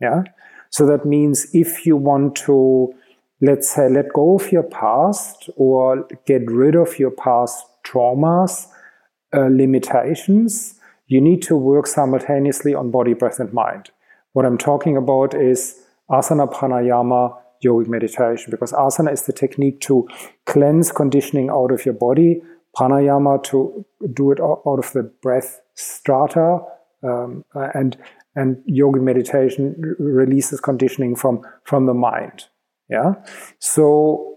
Yeah. 0.00 0.22
So 0.70 0.86
that 0.86 1.04
means 1.04 1.46
if 1.52 1.84
you 1.84 1.98
want 1.98 2.36
to, 2.46 2.94
let's 3.42 3.70
say, 3.70 3.90
let 3.90 4.14
go 4.14 4.36
of 4.36 4.50
your 4.50 4.62
past 4.62 5.50
or 5.56 6.08
get 6.26 6.50
rid 6.50 6.74
of 6.74 6.98
your 6.98 7.10
past 7.10 7.66
traumas, 7.84 8.66
uh, 9.34 9.48
limitations, 9.50 10.80
you 11.06 11.20
need 11.20 11.42
to 11.42 11.54
work 11.54 11.86
simultaneously 11.86 12.74
on 12.74 12.90
body, 12.90 13.12
breath, 13.12 13.38
and 13.38 13.52
mind. 13.52 13.90
What 14.32 14.46
I'm 14.46 14.56
talking 14.56 14.96
about 14.96 15.34
is 15.34 15.82
asana, 16.10 16.50
pranayama, 16.50 17.36
yogic 17.62 17.88
meditation, 17.88 18.50
because 18.50 18.72
asana 18.72 19.12
is 19.12 19.22
the 19.26 19.34
technique 19.34 19.82
to 19.82 20.08
cleanse 20.46 20.92
conditioning 20.92 21.50
out 21.50 21.72
of 21.72 21.84
your 21.84 21.94
body 21.94 22.40
pranayama 22.76 23.42
to 23.44 23.84
do 24.12 24.30
it 24.30 24.40
out 24.40 24.62
of 24.64 24.92
the 24.92 25.02
breath 25.22 25.60
strata, 25.74 26.60
um, 27.02 27.44
and 27.54 27.96
and 28.34 28.62
yoga 28.66 29.00
meditation 29.00 29.96
releases 29.98 30.60
conditioning 30.60 31.16
from 31.16 31.40
from 31.64 31.86
the 31.86 31.94
mind. 31.94 32.46
Yeah, 32.88 33.14
so 33.58 34.36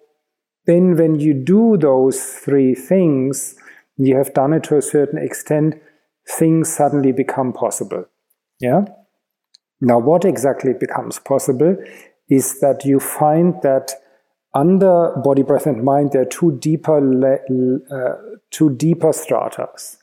then 0.65 0.95
when 0.95 1.19
you 1.19 1.33
do 1.33 1.77
those 1.77 2.21
three 2.23 2.75
things, 2.75 3.55
you 3.97 4.15
have 4.15 4.33
done 4.33 4.53
it 4.53 4.63
to 4.63 4.77
a 4.77 4.81
certain 4.81 5.19
extent. 5.19 5.75
Things 6.27 6.71
suddenly 6.71 7.11
become 7.11 7.53
possible. 7.53 8.05
Yeah. 8.59 8.85
Now, 9.81 9.99
what 9.99 10.25
exactly 10.25 10.73
becomes 10.73 11.19
possible 11.19 11.77
is 12.29 12.59
that 12.59 12.85
you 12.85 12.99
find 12.99 13.55
that 13.63 13.93
under 14.53 15.13
body, 15.23 15.43
breath, 15.43 15.65
and 15.65 15.83
mind, 15.83 16.11
there 16.11 16.23
are 16.23 16.25
two 16.25 16.57
deeper, 16.59 16.97
uh, 17.91 18.15
two 18.51 18.75
deeper 18.75 19.13
stratas, 19.13 19.97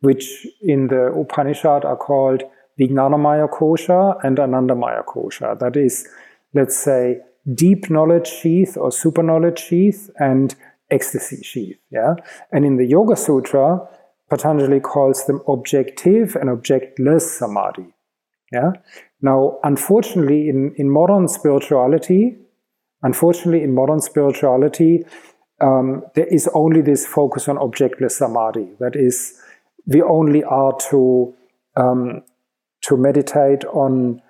which 0.00 0.46
in 0.62 0.88
the 0.88 1.12
Upanishad 1.12 1.84
are 1.84 1.96
called 1.96 2.42
Vijnanamaya 2.78 3.48
Kosha 3.50 4.18
and 4.24 4.38
Anandamaya 4.38 5.04
Kosha. 5.04 5.58
That 5.58 5.76
is, 5.76 6.08
let's 6.54 6.76
say, 6.76 7.18
deep 7.54 7.90
knowledge 7.90 8.26
sheath 8.26 8.76
or 8.76 8.90
super 8.90 9.22
knowledge 9.22 9.58
sheath 9.58 10.10
and 10.18 10.54
ecstasy 10.90 11.42
sheath. 11.42 11.78
Yeah, 11.90 12.14
and 12.52 12.64
in 12.64 12.76
the 12.76 12.86
Yoga 12.86 13.16
Sutra, 13.16 13.86
Patanjali 14.30 14.80
calls 14.80 15.26
them 15.26 15.42
objective 15.46 16.36
and 16.36 16.48
objectless 16.48 17.38
samadhi. 17.38 17.92
Yeah. 18.52 18.72
Now, 19.22 19.58
unfortunately, 19.62 20.48
in, 20.48 20.74
in 20.76 20.88
modern 20.88 21.28
spirituality, 21.28 22.38
Unfortunately, 23.02 23.62
in 23.62 23.74
modern 23.74 24.00
spirituality, 24.00 25.04
um, 25.60 26.02
there 26.14 26.26
is 26.26 26.48
only 26.54 26.80
this 26.80 27.06
focus 27.06 27.48
on 27.48 27.56
objectless 27.56 28.12
samadhi. 28.18 28.68
That 28.78 28.96
is, 28.96 29.34
we 29.86 30.02
only 30.02 30.42
are 30.44 30.76
to 30.90 31.34
um, 31.76 32.22
to 32.82 32.96
meditate 32.96 33.64
on 33.66 34.22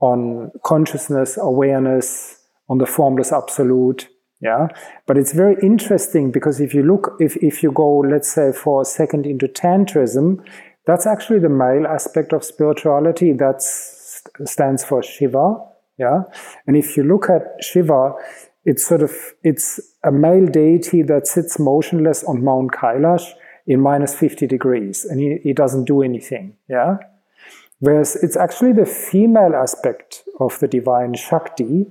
on 0.00 0.50
consciousness, 0.64 1.38
awareness, 1.38 2.38
on 2.68 2.78
the 2.78 2.86
formless 2.86 3.32
absolute. 3.32 4.08
Yeah, 4.40 4.68
but 5.06 5.16
it's 5.16 5.32
very 5.32 5.56
interesting 5.62 6.30
because 6.30 6.60
if 6.60 6.74
you 6.74 6.82
look, 6.82 7.16
if 7.18 7.36
if 7.36 7.62
you 7.62 7.72
go, 7.72 7.98
let's 7.98 8.30
say, 8.30 8.52
for 8.52 8.82
a 8.82 8.84
second 8.84 9.26
into 9.26 9.48
tantrism, 9.48 10.44
that's 10.86 11.06
actually 11.06 11.38
the 11.38 11.48
male 11.48 11.86
aspect 11.86 12.32
of 12.32 12.44
spirituality. 12.44 13.32
That 13.32 13.62
stands 13.62 14.84
for 14.84 15.02
Shiva 15.02 15.56
yeah. 15.98 16.22
And 16.66 16.76
if 16.76 16.96
you 16.96 17.04
look 17.04 17.30
at 17.30 17.62
Shiva, 17.62 18.14
it's 18.64 18.86
sort 18.86 19.02
of, 19.02 19.12
it's 19.42 19.80
a 20.02 20.10
male 20.10 20.46
deity 20.46 21.02
that 21.02 21.26
sits 21.26 21.58
motionless 21.58 22.24
on 22.24 22.42
Mount 22.42 22.72
Kailash 22.72 23.32
in 23.66 23.80
minus 23.80 24.14
50 24.14 24.46
degrees 24.46 25.04
and 25.04 25.20
he, 25.20 25.38
he 25.42 25.52
doesn't 25.52 25.84
do 25.84 26.02
anything. 26.02 26.56
Yeah. 26.68 26.98
Whereas 27.80 28.16
it's 28.16 28.36
actually 28.36 28.72
the 28.72 28.86
female 28.86 29.54
aspect 29.54 30.24
of 30.40 30.58
the 30.60 30.68
divine 30.68 31.14
Shakti 31.14 31.86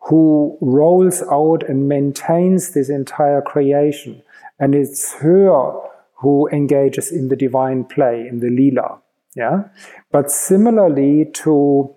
who 0.00 0.56
rolls 0.60 1.22
out 1.30 1.62
and 1.68 1.88
maintains 1.88 2.72
this 2.72 2.88
entire 2.88 3.42
creation. 3.42 4.22
And 4.58 4.74
it's 4.74 5.14
her 5.14 5.72
who 6.14 6.48
engages 6.48 7.10
in 7.10 7.28
the 7.28 7.36
divine 7.36 7.84
play, 7.84 8.26
in 8.28 8.40
the 8.40 8.50
lila. 8.50 8.98
Yeah. 9.34 9.64
But 10.10 10.30
similarly 10.30 11.26
to 11.34 11.94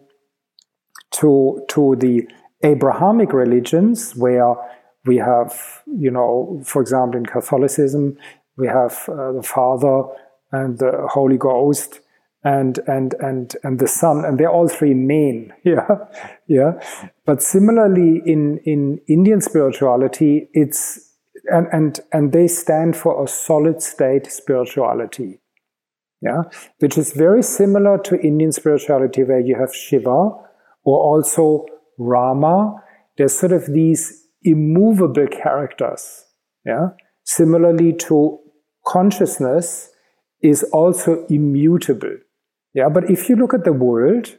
to, 1.14 1.64
to 1.70 1.96
the 1.98 2.28
Abrahamic 2.64 3.34
religions, 3.34 4.16
where 4.16 4.56
we 5.06 5.18
have, 5.18 5.82
you 5.86 6.12
know, 6.12 6.62
for 6.66 6.82
example, 6.82 7.20
in 7.20 7.26
Catholicism, 7.26 8.18
we 8.58 8.68
have 8.68 9.08
uh, 9.10 9.34
the 9.34 9.44
Father 9.44 10.04
and 10.52 10.78
the 10.78 11.08
Holy 11.12 11.38
Ghost 11.38 12.00
and 12.44 12.80
and 12.88 13.16
and 13.20 13.56
and 13.64 13.80
the 13.80 13.88
Son, 13.88 14.26
and 14.26 14.38
they're 14.38 14.52
all 14.52 14.68
three 14.68 14.94
men. 14.94 15.54
Yeah, 15.64 15.88
yeah. 16.48 16.74
But 17.26 17.42
similarly, 17.42 18.22
in 18.26 18.60
in 18.66 19.00
Indian 19.08 19.42
spirituality, 19.42 20.50
it's 20.54 21.14
and 21.46 21.68
and 21.72 22.00
and 22.12 22.34
they 22.34 22.48
stand 22.48 22.98
for 22.98 23.24
a 23.24 23.28
solid 23.28 23.82
state 23.82 24.32
spirituality. 24.32 25.40
Yeah, 26.22 26.44
which 26.80 26.98
is 26.98 27.14
very 27.14 27.44
similar 27.44 27.98
to 28.00 28.20
Indian 28.20 28.52
spirituality, 28.52 29.24
where 29.24 29.40
you 29.40 29.56
have 29.56 29.74
Shiva, 29.74 30.32
or 30.84 31.00
also 31.00 31.66
Rama. 31.98 32.76
There's 33.18 33.38
sort 33.38 33.52
of 33.52 33.68
these 33.68 34.28
immovable 34.44 35.28
characters. 35.28 36.26
Yeah. 36.66 36.90
Similarly 37.24 37.94
to 38.08 38.40
consciousness 38.86 39.90
is 40.42 40.64
also 40.74 41.26
immutable. 41.28 42.18
Yeah, 42.74 42.90
but 42.90 43.10
if 43.10 43.30
you 43.30 43.36
look 43.36 43.54
at 43.54 43.64
the 43.64 43.74
world, 43.74 44.36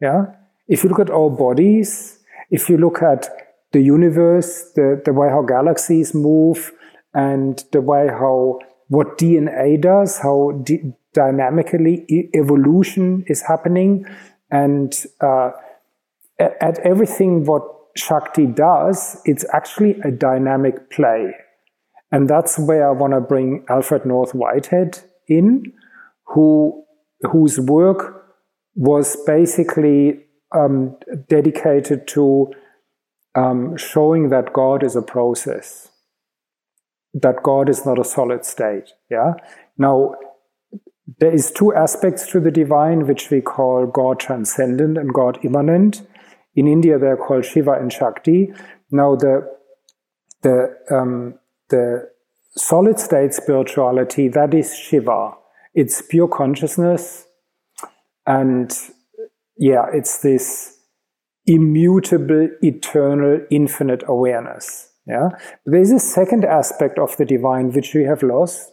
yeah, 0.00 0.26
if 0.66 0.82
you 0.82 0.90
look 0.90 0.98
at 0.98 1.10
our 1.10 1.30
bodies, 1.30 2.18
if 2.50 2.68
you 2.68 2.76
look 2.76 3.02
at 3.02 3.28
the 3.72 3.80
universe, 3.80 4.72
the, 4.74 5.00
the 5.04 5.12
way 5.12 5.28
how 5.28 5.42
galaxies 5.42 6.14
move, 6.14 6.72
and 7.14 7.64
the 7.72 7.80
way 7.80 8.08
how 8.08 8.58
what 8.88 9.18
DNA 9.18 9.80
does, 9.80 10.18
how 10.18 10.52
di- 10.64 10.92
dynamically 11.14 12.04
evolution 12.34 13.24
is 13.26 13.42
happening, 13.42 14.04
and 14.50 15.06
uh, 15.20 15.50
at 16.38 16.78
everything 16.80 17.44
what 17.44 17.62
Shakti 17.96 18.46
does, 18.46 19.20
it's 19.24 19.44
actually 19.52 20.00
a 20.04 20.10
dynamic 20.10 20.90
play. 20.90 21.34
And 22.10 22.28
that's 22.28 22.58
where 22.58 22.88
I 22.88 22.92
want 22.92 23.12
to 23.12 23.20
bring 23.20 23.64
Alfred 23.68 24.06
North 24.06 24.34
Whitehead 24.34 25.00
in, 25.26 25.72
who 26.26 26.84
whose 27.22 27.58
work 27.58 28.24
was 28.74 29.16
basically 29.26 30.24
um, 30.54 30.96
dedicated 31.28 32.06
to 32.08 32.52
um, 33.34 33.76
showing 33.76 34.30
that 34.30 34.52
God 34.52 34.82
is 34.84 34.94
a 34.96 35.02
process, 35.02 35.88
that 37.12 37.42
God 37.42 37.68
is 37.68 37.84
not 37.84 37.98
a 37.98 38.04
solid 38.04 38.44
state. 38.44 38.90
Yeah. 39.10 39.34
Now, 39.76 40.14
there 41.18 41.32
is 41.32 41.50
two 41.50 41.74
aspects 41.74 42.30
to 42.30 42.40
the 42.40 42.50
divine 42.50 43.06
which 43.06 43.30
we 43.30 43.40
call 43.40 43.86
God 43.86 44.20
transcendent 44.20 44.96
and 44.96 45.12
God 45.12 45.38
immanent. 45.42 46.02
In 46.58 46.66
India, 46.66 46.98
they're 46.98 47.16
called 47.16 47.44
Shiva 47.44 47.74
and 47.74 47.92
Shakti. 47.92 48.52
Now, 48.90 49.14
the 49.14 49.34
the 50.42 50.56
um, 50.90 51.38
the 51.68 52.10
solid 52.56 52.98
state 52.98 53.32
spirituality 53.32 54.26
that 54.28 54.52
is 54.54 54.74
Shiva. 54.76 55.34
It's 55.74 56.02
pure 56.02 56.26
consciousness, 56.26 57.26
and 58.26 58.76
yeah, 59.56 59.86
it's 59.92 60.20
this 60.22 60.76
immutable, 61.46 62.48
eternal, 62.60 63.40
infinite 63.50 64.02
awareness. 64.08 64.90
Yeah, 65.06 65.28
but 65.64 65.72
there's 65.72 65.92
a 65.92 66.00
second 66.00 66.44
aspect 66.44 66.98
of 66.98 67.16
the 67.18 67.24
divine 67.24 67.70
which 67.70 67.94
we 67.94 68.02
have 68.02 68.24
lost. 68.24 68.68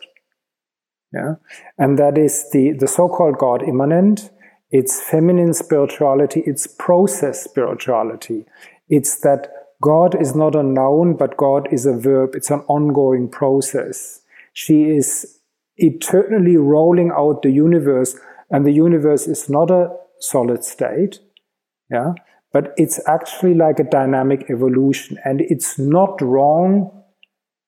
Yeah, 1.13 1.35
and 1.77 1.99
that 1.99 2.17
is 2.17 2.49
the 2.51 2.71
the 2.71 2.87
so-called 2.87 3.37
God 3.37 3.61
immanent. 3.61 4.31
It's 4.77 5.01
feminine 5.01 5.53
spirituality. 5.53 6.43
It's 6.45 6.67
process 6.67 7.41
spirituality. 7.41 8.45
It's 8.89 9.21
that 9.21 9.47
God 9.81 10.21
is 10.21 10.35
not 10.35 10.53
a 10.53 10.63
noun, 10.63 11.15
but 11.15 11.37
God 11.37 11.71
is 11.71 11.85
a 11.85 11.97
verb. 11.97 12.35
It's 12.35 12.51
an 12.51 12.59
ongoing 12.67 13.29
process. 13.29 14.19
She 14.51 14.89
is 14.89 15.39
eternally 15.77 16.57
rolling 16.57 17.09
out 17.11 17.41
the 17.41 17.51
universe, 17.51 18.17
and 18.51 18.65
the 18.65 18.73
universe 18.73 19.27
is 19.27 19.47
not 19.47 19.71
a 19.71 19.95
solid 20.19 20.65
state. 20.65 21.19
Yeah. 21.89 22.11
But 22.51 22.73
it's 22.75 22.99
actually 23.07 23.53
like 23.53 23.79
a 23.79 23.89
dynamic 23.99 24.49
evolution, 24.49 25.17
and 25.23 25.39
it's 25.39 25.79
not 25.79 26.21
wrong 26.21 26.91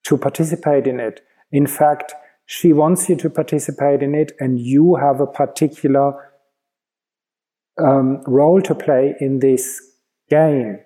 to 0.03 0.17
participate 0.17 0.87
in 0.87 0.99
it. 0.99 1.21
In 1.53 1.67
fact, 1.67 2.13
she 2.45 2.73
wants 2.73 3.07
you 3.07 3.15
to 3.15 3.29
participate 3.29 4.03
in 4.03 4.13
it, 4.13 4.33
and 4.41 4.59
you 4.59 4.95
have 4.95 5.21
a 5.21 5.27
particular 5.27 6.26
um, 7.79 8.21
role 8.25 8.61
to 8.61 8.75
play 8.75 9.15
in 9.19 9.39
this 9.39 9.81
game, 10.29 10.79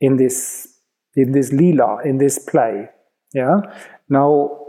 in 0.00 0.16
this 0.16 0.68
in 1.16 1.32
this 1.32 1.52
lila, 1.52 1.98
in 2.04 2.18
this 2.18 2.38
play. 2.38 2.88
Yeah. 3.34 3.60
Now, 4.08 4.60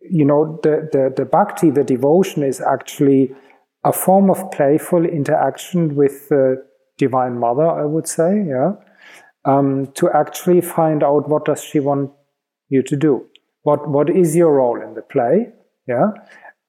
you 0.00 0.24
know, 0.24 0.58
the, 0.62 0.88
the, 0.92 1.12
the 1.14 1.24
bhakti, 1.24 1.70
the 1.70 1.84
devotion 1.84 2.42
is 2.42 2.60
actually 2.60 3.34
a 3.84 3.92
form 3.92 4.30
of 4.30 4.50
playful 4.50 5.04
interaction 5.04 5.94
with 5.94 6.28
the 6.28 6.64
Divine 6.98 7.38
Mother, 7.38 7.66
I 7.66 7.84
would 7.84 8.08
say, 8.08 8.44
yeah, 8.48 8.72
um, 9.44 9.88
to 9.94 10.10
actually 10.10 10.60
find 10.60 11.02
out 11.02 11.28
what 11.28 11.44
does 11.44 11.62
she 11.62 11.78
want 11.78 12.10
you 12.68 12.82
to 12.82 12.96
do. 12.96 13.26
What, 13.62 13.88
what 13.88 14.08
is 14.08 14.34
your 14.34 14.54
role 14.54 14.80
in 14.80 14.94
the 14.94 15.02
play? 15.02 15.52
Yeah. 15.86 16.12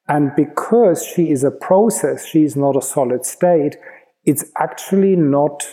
And 0.08 0.32
because 0.36 1.06
she 1.06 1.32
is 1.32 1.44
a 1.44 1.52
process, 1.52 2.26
she 2.26 2.44
is 2.44 2.56
not 2.56 2.78
a 2.78 2.82
solid 2.82 3.26
state, 3.26 3.76
it's 4.26 4.46
actually 4.58 5.16
not 5.16 5.64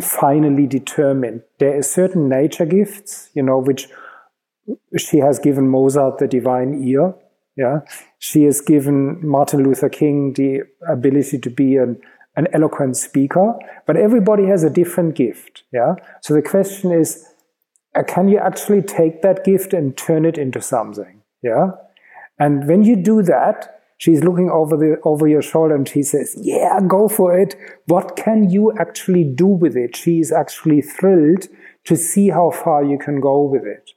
finally 0.00 0.66
determined. 0.66 1.42
There 1.58 1.76
are 1.78 1.82
certain 1.82 2.28
nature 2.28 2.66
gifts, 2.66 3.30
you 3.34 3.42
know, 3.42 3.58
which 3.58 3.88
she 4.96 5.18
has 5.18 5.38
given 5.38 5.68
Mozart 5.68 6.18
the 6.18 6.26
divine 6.26 6.82
ear. 6.82 7.14
Yeah, 7.56 7.80
she 8.18 8.42
has 8.44 8.60
given 8.60 9.26
Martin 9.26 9.64
Luther 9.64 9.88
King 9.88 10.34
the 10.34 10.64
ability 10.86 11.38
to 11.38 11.48
be 11.48 11.76
an, 11.76 11.98
an 12.36 12.48
eloquent 12.52 12.98
speaker, 12.98 13.54
but 13.86 13.96
everybody 13.96 14.44
has 14.46 14.62
a 14.62 14.68
different 14.68 15.14
gift. 15.14 15.62
Yeah, 15.72 15.94
so 16.20 16.34
the 16.34 16.42
question 16.42 16.92
is, 16.92 17.24
uh, 17.94 18.02
can 18.02 18.28
you 18.28 18.36
actually 18.38 18.82
take 18.82 19.22
that 19.22 19.42
gift 19.42 19.72
and 19.72 19.96
turn 19.96 20.26
it 20.26 20.36
into 20.36 20.60
something? 20.60 21.22
Yeah, 21.42 21.70
and 22.38 22.66
when 22.68 22.84
you 22.84 22.96
do 22.96 23.22
that, 23.22 23.80
she's 23.98 24.22
looking 24.22 24.50
over 24.50 24.76
the 24.76 25.00
over 25.04 25.26
your 25.26 25.42
shoulder 25.42 25.74
and 25.74 25.88
she 25.88 26.02
says, 26.02 26.36
"Yeah, 26.40 26.80
go 26.86 27.08
for 27.08 27.38
it. 27.38 27.56
What 27.86 28.16
can 28.16 28.50
you 28.50 28.72
actually 28.78 29.24
do 29.24 29.46
with 29.46 29.76
it?" 29.76 29.96
She 29.96 30.20
is 30.20 30.32
actually 30.32 30.82
thrilled 30.82 31.48
to 31.84 31.96
see 31.96 32.28
how 32.28 32.50
far 32.50 32.84
you 32.84 32.98
can 32.98 33.20
go 33.20 33.42
with 33.42 33.64
it. 33.64 33.90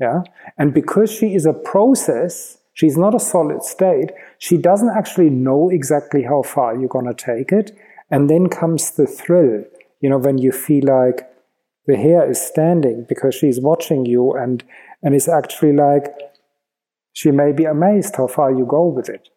Yeah, 0.00 0.22
and 0.58 0.74
because 0.74 1.10
she 1.10 1.34
is 1.34 1.46
a 1.46 1.52
process, 1.52 2.58
she's 2.72 2.96
not 2.96 3.14
a 3.14 3.20
solid 3.20 3.62
state. 3.62 4.12
She 4.38 4.56
doesn't 4.56 4.90
actually 4.90 5.30
know 5.30 5.68
exactly 5.68 6.22
how 6.22 6.42
far 6.42 6.76
you're 6.76 6.88
gonna 6.88 7.14
take 7.14 7.52
it, 7.52 7.72
and 8.10 8.28
then 8.28 8.48
comes 8.48 8.90
the 8.92 9.06
thrill. 9.06 9.64
You 10.00 10.10
know, 10.10 10.18
when 10.18 10.38
you 10.38 10.52
feel 10.52 10.84
like 10.84 11.30
the 11.86 11.96
hair 11.96 12.28
is 12.30 12.40
standing 12.40 13.04
because 13.08 13.34
she's 13.34 13.60
watching 13.60 14.06
you 14.06 14.32
and 14.32 14.64
and 15.02 15.14
it's 15.14 15.28
actually 15.28 15.72
like 15.72 16.06
she 17.12 17.30
may 17.30 17.52
be 17.52 17.64
amazed 17.64 18.16
how 18.16 18.26
far 18.26 18.52
you 18.52 18.66
go 18.66 18.86
with 18.86 19.08
it. 19.08 19.28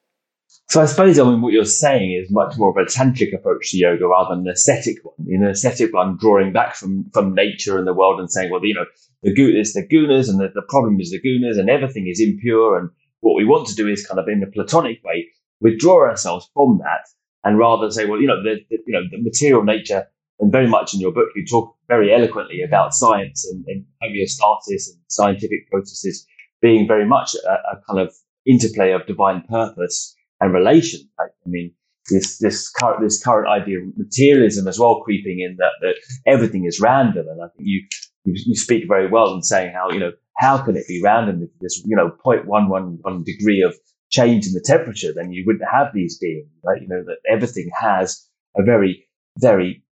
So 0.69 0.81
I 0.81 0.85
suppose 0.85 1.19
I 1.19 1.23
mean 1.23 1.41
what 1.41 1.53
you're 1.53 1.65
saying 1.65 2.13
is 2.13 2.31
much 2.31 2.57
more 2.57 2.69
of 2.69 2.77
a 2.77 2.89
tantric 2.89 3.33
approach 3.35 3.71
to 3.71 3.77
yoga 3.77 4.07
rather 4.07 4.35
than 4.35 4.47
an 4.47 4.53
ascetic 4.53 4.97
one. 5.03 5.15
You 5.25 5.39
know, 5.39 5.49
ascetic 5.49 5.93
one 5.93 6.17
drawing 6.17 6.53
back 6.53 6.75
from 6.75 7.09
from 7.13 7.33
nature 7.33 7.77
and 7.77 7.87
the 7.87 7.93
world 7.93 8.19
and 8.19 8.31
saying, 8.31 8.51
well, 8.51 8.63
you 8.63 8.75
know, 8.75 8.85
the 9.23 9.33
it's 9.59 9.73
the 9.73 9.85
gunas 9.87 10.29
and 10.29 10.39
the, 10.39 10.49
the 10.53 10.61
problem 10.69 10.99
is 10.99 11.11
the 11.11 11.21
gunas 11.21 11.59
and 11.59 11.69
everything 11.69 12.07
is 12.07 12.21
impure 12.21 12.77
and 12.77 12.89
what 13.21 13.35
we 13.35 13.45
want 13.45 13.67
to 13.67 13.75
do 13.75 13.87
is 13.87 14.05
kind 14.05 14.19
of 14.19 14.27
in 14.27 14.43
a 14.43 14.51
platonic 14.51 15.03
way 15.03 15.27
withdraw 15.61 16.01
ourselves 16.07 16.49
from 16.53 16.77
that 16.79 17.07
and 17.43 17.57
rather 17.57 17.89
say, 17.89 18.05
well, 18.05 18.21
you 18.21 18.27
know, 18.27 18.41
the, 18.43 18.57
the 18.69 18.77
you 18.85 18.93
know 18.93 19.03
the 19.11 19.21
material 19.21 19.63
nature 19.63 20.07
and 20.39 20.51
very 20.51 20.67
much 20.67 20.93
in 20.93 20.99
your 20.99 21.11
book 21.11 21.29
you 21.35 21.45
talk 21.45 21.75
very 21.87 22.13
eloquently 22.13 22.61
about 22.61 22.93
science 22.93 23.47
and, 23.51 23.65
and 23.67 23.85
homeostasis 24.01 24.89
and 24.89 24.99
scientific 25.07 25.69
processes 25.69 26.25
being 26.63 26.87
very 26.87 27.05
much 27.05 27.35
a, 27.35 27.53
a 27.73 27.81
kind 27.87 27.99
of 27.99 28.11
interplay 28.47 28.93
of 28.93 29.05
divine 29.05 29.43
purpose 29.49 30.15
and 30.39 30.53
relation. 30.53 31.01
I 31.19 31.25
mean, 31.45 31.73
this 32.09 32.39
this 32.39 32.69
current 32.69 33.01
this 33.01 33.21
current 33.21 33.47
idea 33.47 33.79
of 33.79 33.97
materialism 33.97 34.67
as 34.67 34.79
well 34.79 35.01
creeping 35.01 35.39
in 35.41 35.57
that 35.57 35.73
that 35.81 35.95
everything 36.25 36.65
is 36.65 36.79
random, 36.81 37.27
and 37.27 37.41
I 37.43 37.47
think 37.49 37.67
you 37.67 37.83
you, 38.25 38.33
you 38.47 38.55
speak 38.55 38.85
very 38.87 39.07
well 39.09 39.33
in 39.35 39.43
saying 39.43 39.73
how 39.73 39.91
you 39.91 39.99
know 39.99 40.13
how 40.37 40.57
can 40.57 40.75
it 40.75 40.87
be 40.87 41.01
random 41.03 41.43
if 41.43 41.49
there's 41.59 41.83
you 41.85 41.95
know 41.95 42.11
0.111 42.25 43.25
degree 43.25 43.61
of 43.61 43.75
change 44.09 44.45
in 44.47 44.53
the 44.53 44.63
temperature, 44.65 45.11
then 45.13 45.31
you 45.31 45.43
wouldn't 45.45 45.69
have 45.71 45.87
these 45.93 46.17
beings, 46.17 46.47
right? 46.63 46.81
You 46.81 46.87
know 46.87 47.03
that 47.05 47.17
everything 47.29 47.69
has 47.79 48.25
a 48.57 48.63
very 48.63 49.07
very 49.37 49.83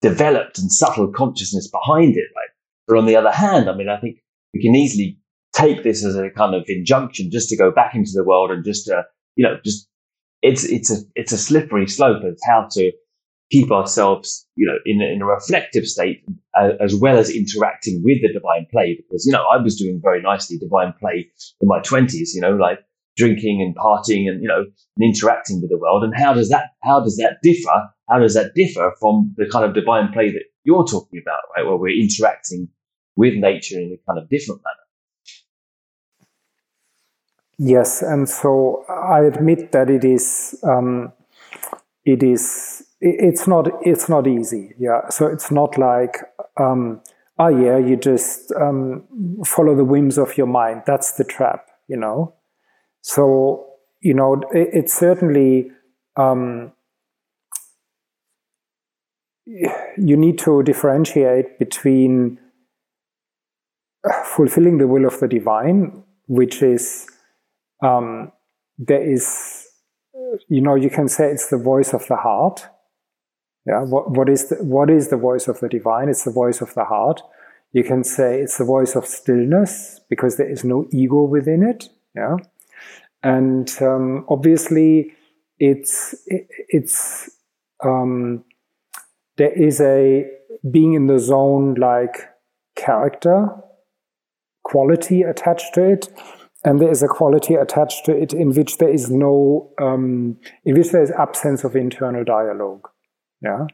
developed 0.00 0.58
and 0.58 0.72
subtle 0.72 1.12
consciousness 1.12 1.70
behind 1.70 2.16
it, 2.16 2.28
right? 2.36 2.52
But 2.88 2.98
on 2.98 3.06
the 3.06 3.16
other 3.16 3.30
hand, 3.30 3.70
I 3.70 3.76
mean, 3.76 3.88
I 3.88 4.00
think 4.00 4.16
we 4.52 4.60
can 4.60 4.74
easily 4.74 5.18
take 5.54 5.82
this 5.82 6.04
as 6.04 6.16
a 6.16 6.30
kind 6.30 6.54
of 6.54 6.64
injunction 6.68 7.30
just 7.30 7.48
to 7.50 7.56
go 7.56 7.70
back 7.70 7.94
into 7.94 8.12
the 8.14 8.24
world 8.24 8.50
and 8.50 8.64
just 8.64 8.86
to, 8.86 9.02
you 9.36 9.44
know, 9.44 9.58
just 9.64 9.88
it's 10.42 10.64
it's 10.64 10.90
a 10.90 10.96
it's 11.14 11.32
a 11.32 11.38
slippery 11.38 11.86
slope 11.86 12.24
of 12.24 12.38
how 12.44 12.68
to 12.72 12.92
keep 13.50 13.70
ourselves, 13.70 14.46
you 14.56 14.66
know, 14.66 14.78
in, 14.86 15.02
in 15.02 15.20
a 15.20 15.26
reflective 15.26 15.86
state 15.86 16.24
uh, 16.58 16.70
as 16.80 16.94
well 16.94 17.18
as 17.18 17.30
interacting 17.30 18.02
with 18.02 18.18
the 18.22 18.32
divine 18.32 18.66
play. 18.72 18.96
Because 18.96 19.26
you 19.26 19.32
know, 19.32 19.44
I 19.52 19.58
was 19.58 19.76
doing 19.76 20.00
very 20.02 20.22
nicely 20.22 20.58
divine 20.58 20.94
play 20.98 21.30
in 21.60 21.68
my 21.68 21.80
twenties, 21.80 22.34
you 22.34 22.40
know, 22.40 22.56
like 22.56 22.78
drinking 23.16 23.60
and 23.60 23.76
partying 23.76 24.28
and 24.28 24.42
you 24.42 24.48
know 24.48 24.64
and 24.96 25.04
interacting 25.04 25.60
with 25.60 25.70
the 25.70 25.78
world. 25.78 26.02
And 26.02 26.14
how 26.16 26.32
does 26.32 26.48
that 26.48 26.70
how 26.82 27.00
does 27.00 27.16
that 27.16 27.38
differ? 27.42 27.90
How 28.08 28.18
does 28.18 28.34
that 28.34 28.54
differ 28.54 28.92
from 29.00 29.34
the 29.36 29.46
kind 29.46 29.64
of 29.64 29.74
divine 29.74 30.12
play 30.12 30.30
that 30.30 30.44
you're 30.64 30.86
talking 30.86 31.20
about, 31.22 31.40
right? 31.56 31.64
Where 31.64 31.76
we're 31.76 32.00
interacting 32.00 32.68
with 33.16 33.34
nature 33.34 33.78
in 33.78 33.96
a 33.98 34.10
kind 34.10 34.18
of 34.22 34.28
different 34.28 34.60
manner. 34.64 34.81
Yes, 37.58 38.02
and 38.02 38.28
so 38.28 38.84
I 38.88 39.20
admit 39.20 39.72
that 39.72 39.90
it 39.90 40.04
is 40.04 40.58
um, 40.64 41.12
it 42.04 42.22
is 42.22 42.84
it's 43.00 43.46
not 43.46 43.68
it's 43.82 44.08
not 44.08 44.26
easy. 44.26 44.74
Yeah, 44.78 45.08
so 45.10 45.26
it's 45.26 45.50
not 45.50 45.78
like 45.78 46.18
um, 46.58 47.00
oh 47.38 47.48
yeah, 47.48 47.78
you 47.78 47.96
just 47.96 48.52
um, 48.60 49.04
follow 49.44 49.74
the 49.74 49.84
whims 49.84 50.18
of 50.18 50.36
your 50.36 50.46
mind. 50.46 50.82
That's 50.86 51.12
the 51.12 51.24
trap, 51.24 51.66
you 51.88 51.96
know. 51.96 52.34
So, 53.02 53.66
you 54.00 54.14
know, 54.14 54.34
it, 54.52 54.68
it's 54.72 54.94
certainly, 54.94 55.70
um, 56.16 56.72
you 59.44 60.16
need 60.16 60.38
to 60.38 60.62
differentiate 60.62 61.58
between 61.58 62.38
fulfilling 64.24 64.78
the 64.78 64.86
will 64.86 65.04
of 65.04 65.18
the 65.20 65.28
divine, 65.28 66.02
which 66.26 66.62
is, 66.62 67.08
um, 67.82 68.32
there 68.78 69.02
is, 69.02 69.66
you 70.48 70.60
know, 70.60 70.74
you 70.74 70.90
can 70.90 71.08
say 71.08 71.30
it's 71.30 71.50
the 71.50 71.58
voice 71.58 71.92
of 71.92 72.06
the 72.06 72.16
heart. 72.16 72.66
Yeah, 73.66 73.82
what, 73.82 74.10
what 74.10 74.28
is 74.28 74.48
the, 74.48 74.56
what 74.56 74.90
is 74.90 75.08
the 75.08 75.16
voice 75.16 75.46
of 75.48 75.60
the 75.60 75.68
divine? 75.68 76.08
It's 76.08 76.24
the 76.24 76.32
voice 76.32 76.60
of 76.60 76.74
the 76.74 76.84
heart. 76.84 77.20
You 77.72 77.84
can 77.84 78.04
say 78.04 78.40
it's 78.40 78.58
the 78.58 78.64
voice 78.64 78.96
of 78.96 79.06
stillness 79.06 80.00
because 80.10 80.36
there 80.36 80.50
is 80.50 80.64
no 80.64 80.86
ego 80.90 81.22
within 81.22 81.62
it. 81.62 81.88
Yeah, 82.14 82.36
and 83.22 83.70
um, 83.80 84.26
obviously 84.28 85.12
it's 85.58 86.14
it, 86.26 86.48
it's 86.68 87.30
um, 87.84 88.44
there 89.36 89.52
is 89.52 89.80
a 89.80 90.26
being 90.70 90.94
in 90.94 91.06
the 91.06 91.18
zone 91.18 91.74
like 91.74 92.28
character 92.76 93.48
quality 94.64 95.22
attached 95.22 95.74
to 95.74 95.82
it 95.82 96.08
and 96.64 96.80
there 96.80 96.90
is 96.90 97.02
a 97.02 97.08
quality 97.08 97.54
attached 97.54 98.04
to 98.04 98.16
it 98.16 98.32
in 98.32 98.52
which 98.52 98.78
there 98.78 98.88
is 98.88 99.10
no 99.10 99.70
um, 99.80 100.36
in 100.64 100.76
which 100.76 100.90
there 100.90 101.02
is 101.02 101.10
absence 101.12 101.64
of 101.64 101.74
internal 101.76 102.24
dialogue. 102.24 102.88
Yeah? 103.40 103.66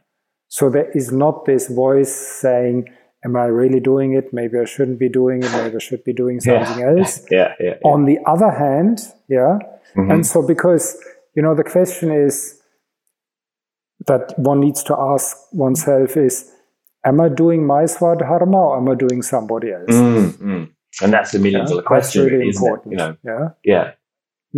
So 0.47 0.69
there 0.69 0.89
is 0.91 1.11
not 1.11 1.45
this 1.45 1.67
voice 1.67 2.13
saying 2.13 2.85
am 3.23 3.35
i 3.35 3.45
really 3.45 3.79
doing 3.79 4.13
it? 4.13 4.33
Maybe 4.33 4.57
i 4.57 4.65
shouldn't 4.65 4.99
be 4.99 5.09
doing 5.09 5.43
it. 5.43 5.51
Maybe 5.51 5.75
i 5.75 5.79
should 5.79 6.03
be 6.03 6.13
doing 6.13 6.39
something 6.39 6.79
yeah. 6.79 6.89
else. 6.89 7.25
Yeah, 7.31 7.53
yeah, 7.59 7.65
yeah, 7.69 7.75
on 7.83 8.05
the 8.05 8.17
other 8.25 8.49
hand 8.49 8.99
yeah? 9.27 9.59
Mm-hmm. 9.95 10.11
and 10.11 10.25
so 10.25 10.45
because 10.45 10.97
you 11.35 11.43
know 11.43 11.53
the 11.53 11.63
question 11.63 12.11
is 12.11 12.59
that 14.07 14.33
one 14.37 14.61
needs 14.61 14.81
to 14.83 14.95
ask 14.97 15.37
oneself 15.51 16.17
is 16.17 16.51
am 17.05 17.21
i 17.21 17.29
doing 17.29 17.67
my 17.67 17.83
swadharma 17.83 18.55
or 18.55 18.77
am 18.77 18.89
i 18.89 18.95
doing 18.95 19.21
somebody 19.21 19.71
else? 19.71 19.89
Mm-hmm. 19.89 20.63
And 21.01 21.13
that's 21.13 21.31
the 21.31 21.39
million 21.39 21.65
dollar 21.65 21.83
question 21.83 22.25
really 22.25 22.49
isn't 22.49 22.65
important 22.65 22.93
it? 22.93 22.97
you 22.97 22.97
know. 22.97 23.17
Yeah. 23.23 23.49
Yeah. 23.63 23.91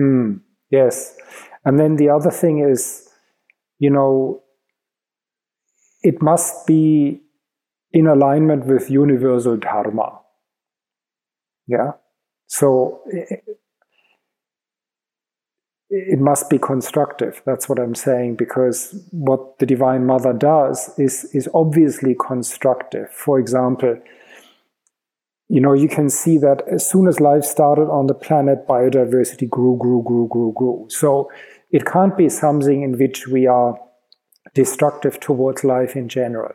Mm, 0.01 0.41
yes. 0.69 1.15
And 1.65 1.79
then 1.79 1.97
the 1.97 2.09
other 2.09 2.31
thing 2.31 2.59
is 2.59 3.09
you 3.79 3.89
know 3.89 4.43
it 6.03 6.21
must 6.21 6.65
be 6.65 7.21
in 7.93 8.07
alignment 8.07 8.65
with 8.65 8.89
universal 8.89 9.57
dharma. 9.57 10.19
Yeah? 11.67 11.91
So 12.47 13.01
it 15.89 16.19
must 16.19 16.49
be 16.49 16.57
constructive. 16.57 17.41
That's 17.45 17.67
what 17.67 17.79
I'm 17.79 17.95
saying, 17.95 18.35
because 18.35 18.95
what 19.11 19.59
the 19.59 19.65
Divine 19.65 20.05
Mother 20.05 20.33
does 20.33 20.97
is, 20.97 21.25
is 21.33 21.49
obviously 21.53 22.15
constructive. 22.15 23.09
For 23.11 23.39
example, 23.39 23.99
you 25.51 25.59
know, 25.59 25.73
you 25.73 25.89
can 25.89 26.09
see 26.09 26.37
that 26.37 26.63
as 26.71 26.89
soon 26.89 27.09
as 27.09 27.19
life 27.19 27.43
started 27.43 27.89
on 27.89 28.07
the 28.07 28.13
planet, 28.13 28.65
biodiversity 28.69 29.49
grew, 29.49 29.77
grew, 29.77 30.01
grew, 30.07 30.25
grew, 30.29 30.53
grew. 30.55 30.85
So 30.87 31.29
it 31.71 31.85
can't 31.85 32.15
be 32.15 32.29
something 32.29 32.83
in 32.83 32.97
which 32.97 33.27
we 33.27 33.47
are 33.47 33.77
destructive 34.53 35.19
towards 35.19 35.65
life 35.65 35.97
in 35.97 36.07
general. 36.07 36.53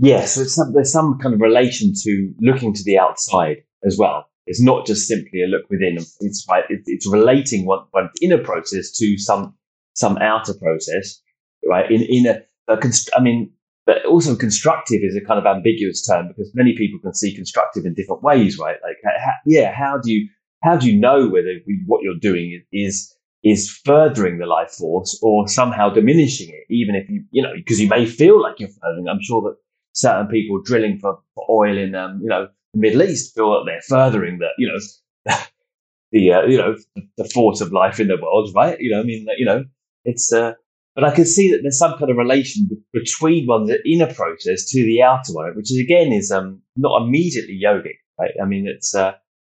Yes, 0.00 0.34
so 0.34 0.42
some, 0.42 0.72
there's 0.72 0.90
some 0.90 1.20
kind 1.20 1.36
of 1.36 1.40
relation 1.40 1.92
to 2.02 2.34
looking 2.40 2.74
to 2.74 2.82
the 2.82 2.98
outside 2.98 3.58
as 3.86 3.96
well. 3.96 4.28
It's 4.48 4.60
not 4.60 4.86
just 4.86 5.06
simply 5.06 5.44
a 5.44 5.46
look 5.46 5.70
within. 5.70 5.98
It's 6.18 6.44
right. 6.50 6.64
It's 6.68 7.08
relating 7.08 7.64
one, 7.64 7.84
one 7.92 8.10
inner 8.20 8.42
process 8.42 8.90
to 8.98 9.18
some 9.18 9.54
some 9.94 10.18
outer 10.18 10.54
process, 10.54 11.20
right? 11.64 11.88
In 11.88 12.02
in 12.02 12.26
a, 12.26 12.72
a 12.72 12.76
const- 12.76 13.10
I 13.14 13.20
mean, 13.20 13.52
but 13.88 14.04
also 14.04 14.36
constructive 14.36 15.00
is 15.02 15.16
a 15.16 15.24
kind 15.26 15.38
of 15.38 15.46
ambiguous 15.46 16.06
term 16.06 16.28
because 16.28 16.54
many 16.54 16.76
people 16.76 17.00
can 17.00 17.14
see 17.14 17.34
constructive 17.34 17.86
in 17.86 17.94
different 17.94 18.22
ways, 18.22 18.58
right? 18.58 18.76
Like, 18.82 18.96
how, 19.02 19.32
yeah, 19.46 19.72
how 19.72 19.98
do 19.98 20.12
you 20.12 20.28
how 20.62 20.76
do 20.76 20.90
you 20.90 21.00
know 21.00 21.26
whether 21.28 21.54
what 21.86 22.02
you're 22.02 22.18
doing 22.20 22.62
is 22.70 23.14
is 23.42 23.70
furthering 23.86 24.36
the 24.38 24.46
life 24.46 24.72
force 24.72 25.18
or 25.22 25.48
somehow 25.48 25.88
diminishing 25.88 26.50
it, 26.50 26.66
even 26.70 26.94
if 26.94 27.08
you 27.08 27.24
you 27.30 27.42
know 27.42 27.54
because 27.56 27.80
you 27.80 27.88
may 27.88 28.04
feel 28.04 28.38
like 28.42 28.60
you're 28.60 28.68
furthering. 28.68 29.08
I'm 29.08 29.22
sure 29.22 29.40
that 29.42 29.56
certain 29.94 30.28
people 30.28 30.60
drilling 30.62 30.98
for, 30.98 31.20
for 31.34 31.46
oil 31.50 31.78
in 31.78 31.94
um, 31.94 32.20
you 32.22 32.28
know 32.28 32.48
the 32.74 32.80
Middle 32.80 33.02
East 33.04 33.34
feel 33.34 33.52
that 33.52 33.64
they're 33.66 33.80
furthering 33.88 34.38
the, 34.38 34.48
you 34.58 34.68
know, 34.68 35.34
the, 36.12 36.32
uh, 36.32 36.42
you 36.42 36.58
know, 36.58 36.76
the 37.16 37.24
force 37.24 37.60
of 37.62 37.72
life 37.72 38.00
in 38.00 38.08
the 38.08 38.18
world, 38.20 38.50
right? 38.54 38.78
You 38.80 38.90
know, 38.90 39.00
I 39.00 39.04
mean, 39.04 39.26
you 39.36 39.46
know, 39.46 39.64
it's, 40.04 40.32
uh, 40.32 40.52
but 40.98 41.08
I 41.08 41.14
can 41.14 41.26
see 41.26 41.48
that 41.52 41.60
there's 41.62 41.78
some 41.78 41.96
kind 41.96 42.10
of 42.10 42.16
relation 42.16 42.68
between 42.92 43.46
one's 43.46 43.70
inner 43.86 44.12
process 44.12 44.68
to 44.70 44.82
the 44.82 45.00
outer 45.00 45.32
one, 45.32 45.54
which 45.54 45.70
is 45.70 45.78
again 45.78 46.10
is 46.12 46.32
um, 46.32 46.60
not 46.76 47.02
immediately 47.02 47.56
yogic, 47.64 47.98
right? 48.18 48.32
I 48.42 48.46
mean, 48.46 48.66
it's 48.66 48.96
uh, 48.96 49.12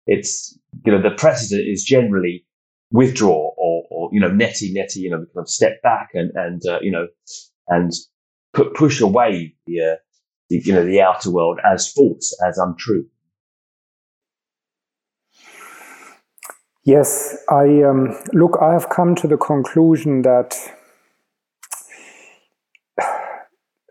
it's 0.07 0.55
you 0.85 0.93
know 0.93 1.01
the 1.01 1.17
precedent 1.17 1.67
is 1.67 1.83
generally 1.83 2.45
withdraw 2.93 3.53
or, 3.57 3.85
or 3.91 4.11
you 4.13 4.21
know 4.21 4.29
neti 4.29 4.71
neti, 4.75 4.97
you 4.97 5.09
know, 5.09 5.17
kind 5.17 5.29
of 5.39 5.49
step 5.49 5.81
back 5.81 6.11
and 6.13 6.31
and 6.35 6.61
uh, 6.69 6.79
you 6.83 6.91
know 6.91 7.07
and 7.69 7.91
put 8.53 8.75
push 8.75 9.01
away 9.01 9.55
the 9.67 9.81
uh, 9.81 9.97
you 10.51 10.75
know, 10.75 10.85
the 10.85 11.01
outer 11.01 11.31
world 11.31 11.59
as 11.65 11.91
false, 11.91 12.37
as 12.47 12.59
untrue. 12.59 13.07
Yes, 16.85 17.35
I 17.49 17.83
um, 17.83 18.15
look. 18.35 18.59
I 18.61 18.73
have 18.75 18.91
come 18.91 19.15
to 19.15 19.27
the 19.27 19.39
conclusion 19.39 20.21
that 20.21 20.55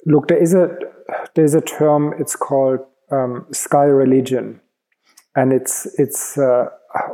look, 0.09 0.27
there 0.27 0.41
is 0.41 0.53
a 0.53 0.77
there's 1.35 1.53
a 1.53 1.61
term. 1.61 2.13
It's 2.19 2.35
called 2.35 2.79
um, 3.11 3.45
sky 3.51 3.85
religion, 3.85 4.59
and 5.35 5.53
it's 5.53 5.87
it's 5.97 6.37
uh, 6.37 6.65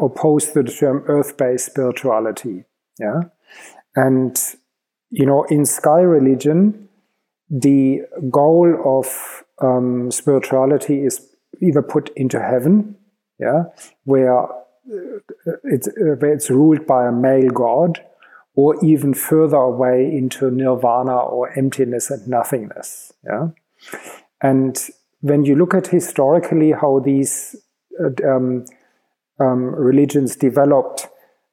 opposed 0.01 0.53
to 0.53 0.63
the 0.63 0.71
term 0.71 1.03
earth-based 1.08 1.65
spirituality. 1.65 2.63
Yeah, 2.99 3.21
and 3.95 4.36
you 5.12 5.25
know, 5.25 5.43
in 5.43 5.65
sky 5.65 5.99
religion, 5.99 6.89
the 7.49 8.01
goal 8.31 8.75
of 8.84 9.43
um, 9.62 10.10
spirituality 10.12 11.05
is 11.05 11.21
either 11.62 11.81
put 11.81 12.10
into 12.15 12.39
heaven, 12.39 12.95
yeah, 13.39 13.63
where 14.03 14.43
uh, 14.43 14.47
it's, 15.63 15.88
uh, 15.88 16.15
where 16.19 16.34
it's 16.34 16.49
ruled 16.49 16.86
by 16.86 17.08
a 17.08 17.12
male 17.12 17.49
god, 17.49 18.03
or 18.56 18.84
even 18.84 19.13
further 19.13 19.58
away 19.58 20.06
into 20.06 20.50
nirvana 20.50 21.18
or 21.18 21.52
emptiness 21.58 22.10
and 22.10 22.28
nothingness. 22.28 23.13
Yeah, 23.24 23.50
and 24.41 24.78
when 25.22 25.44
you 25.44 25.56
look 25.56 25.74
at 25.74 25.88
historically 25.88 26.72
how 26.72 27.00
these 27.00 27.56
uh, 28.00 28.28
um, 28.28 28.65
um, 29.39 29.76
religions 29.76 30.36
developed, 30.36 31.08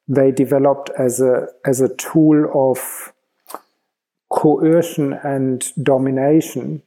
they 0.07 0.31
developed 0.31 0.89
as 0.97 1.19
a 1.19 1.47
as 1.65 1.81
a 1.81 1.93
tool 1.95 2.49
of 2.53 3.13
coercion 4.29 5.13
and 5.23 5.71
domination 5.83 6.81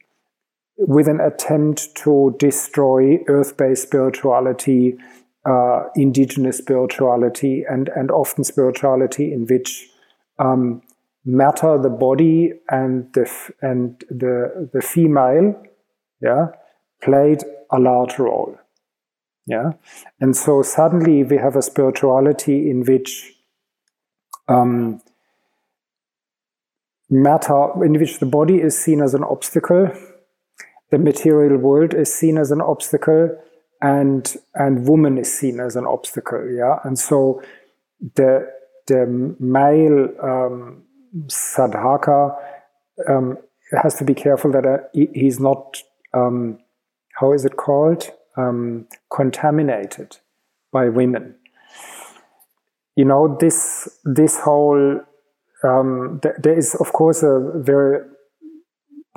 with 0.77 1.07
an 1.07 1.19
attempt 1.19 1.95
to 1.95 2.35
destroy 2.37 3.17
earth-based 3.27 3.81
spirituality, 3.81 4.95
uh, 5.45 5.83
indigenous 5.95 6.57
spirituality, 6.57 7.63
and 7.69 7.89
and 7.89 8.11
often 8.11 8.43
spirituality 8.43 9.33
in 9.33 9.45
which 9.47 9.89
um, 10.39 10.81
matter, 11.25 11.77
the 11.77 11.89
body, 11.89 12.53
and 12.69 13.11
the 13.13 13.29
and 13.61 14.03
the 14.09 14.69
the 14.73 14.81
female, 14.81 15.55
yeah, 16.21 16.47
played 17.01 17.43
a 17.71 17.79
large 17.79 18.17
role. 18.17 18.57
Yeah, 19.45 19.73
and 20.19 20.35
so 20.35 20.61
suddenly 20.61 21.23
we 21.23 21.37
have 21.37 21.55
a 21.55 21.61
spirituality 21.61 22.69
in 22.69 22.83
which 22.83 23.33
um, 24.47 25.01
matter, 27.09 27.83
in 27.83 27.93
which 27.99 28.19
the 28.19 28.25
body 28.25 28.61
is 28.61 28.77
seen 28.77 29.01
as 29.01 29.13
an 29.13 29.23
obstacle, 29.23 29.89
the 30.91 30.97
material 30.97 31.57
world 31.57 31.93
is 31.93 32.13
seen 32.13 32.37
as 32.37 32.51
an 32.51 32.61
obstacle, 32.61 33.37
and 33.81 34.35
and 34.55 34.87
woman 34.87 35.17
is 35.17 35.33
seen 35.33 35.59
as 35.59 35.75
an 35.75 35.85
obstacle. 35.85 36.49
Yeah, 36.49 36.79
and 36.83 36.97
so 36.97 37.41
the 38.15 38.51
the 38.87 39.35
male 39.39 40.09
um, 40.23 40.83
sadhaka 41.27 42.35
um, 43.09 43.37
has 43.83 43.95
to 43.95 44.03
be 44.03 44.13
careful 44.13 44.51
that 44.51 44.65
uh, 44.65 44.77
he's 44.93 45.39
not 45.39 45.81
um, 46.13 46.59
how 47.19 47.33
is 47.33 47.45
it 47.45 47.57
called 47.57 48.09
um, 48.37 48.87
contaminated 49.11 50.17
by 50.71 50.89
women. 50.89 51.35
You 52.95 53.05
know 53.05 53.37
this 53.39 53.99
this 54.05 54.39
whole 54.39 55.01
um, 55.63 56.19
th- 56.21 56.35
there 56.41 56.57
is, 56.57 56.75
of 56.75 56.93
course, 56.93 57.23
a 57.23 57.51
very 57.55 57.99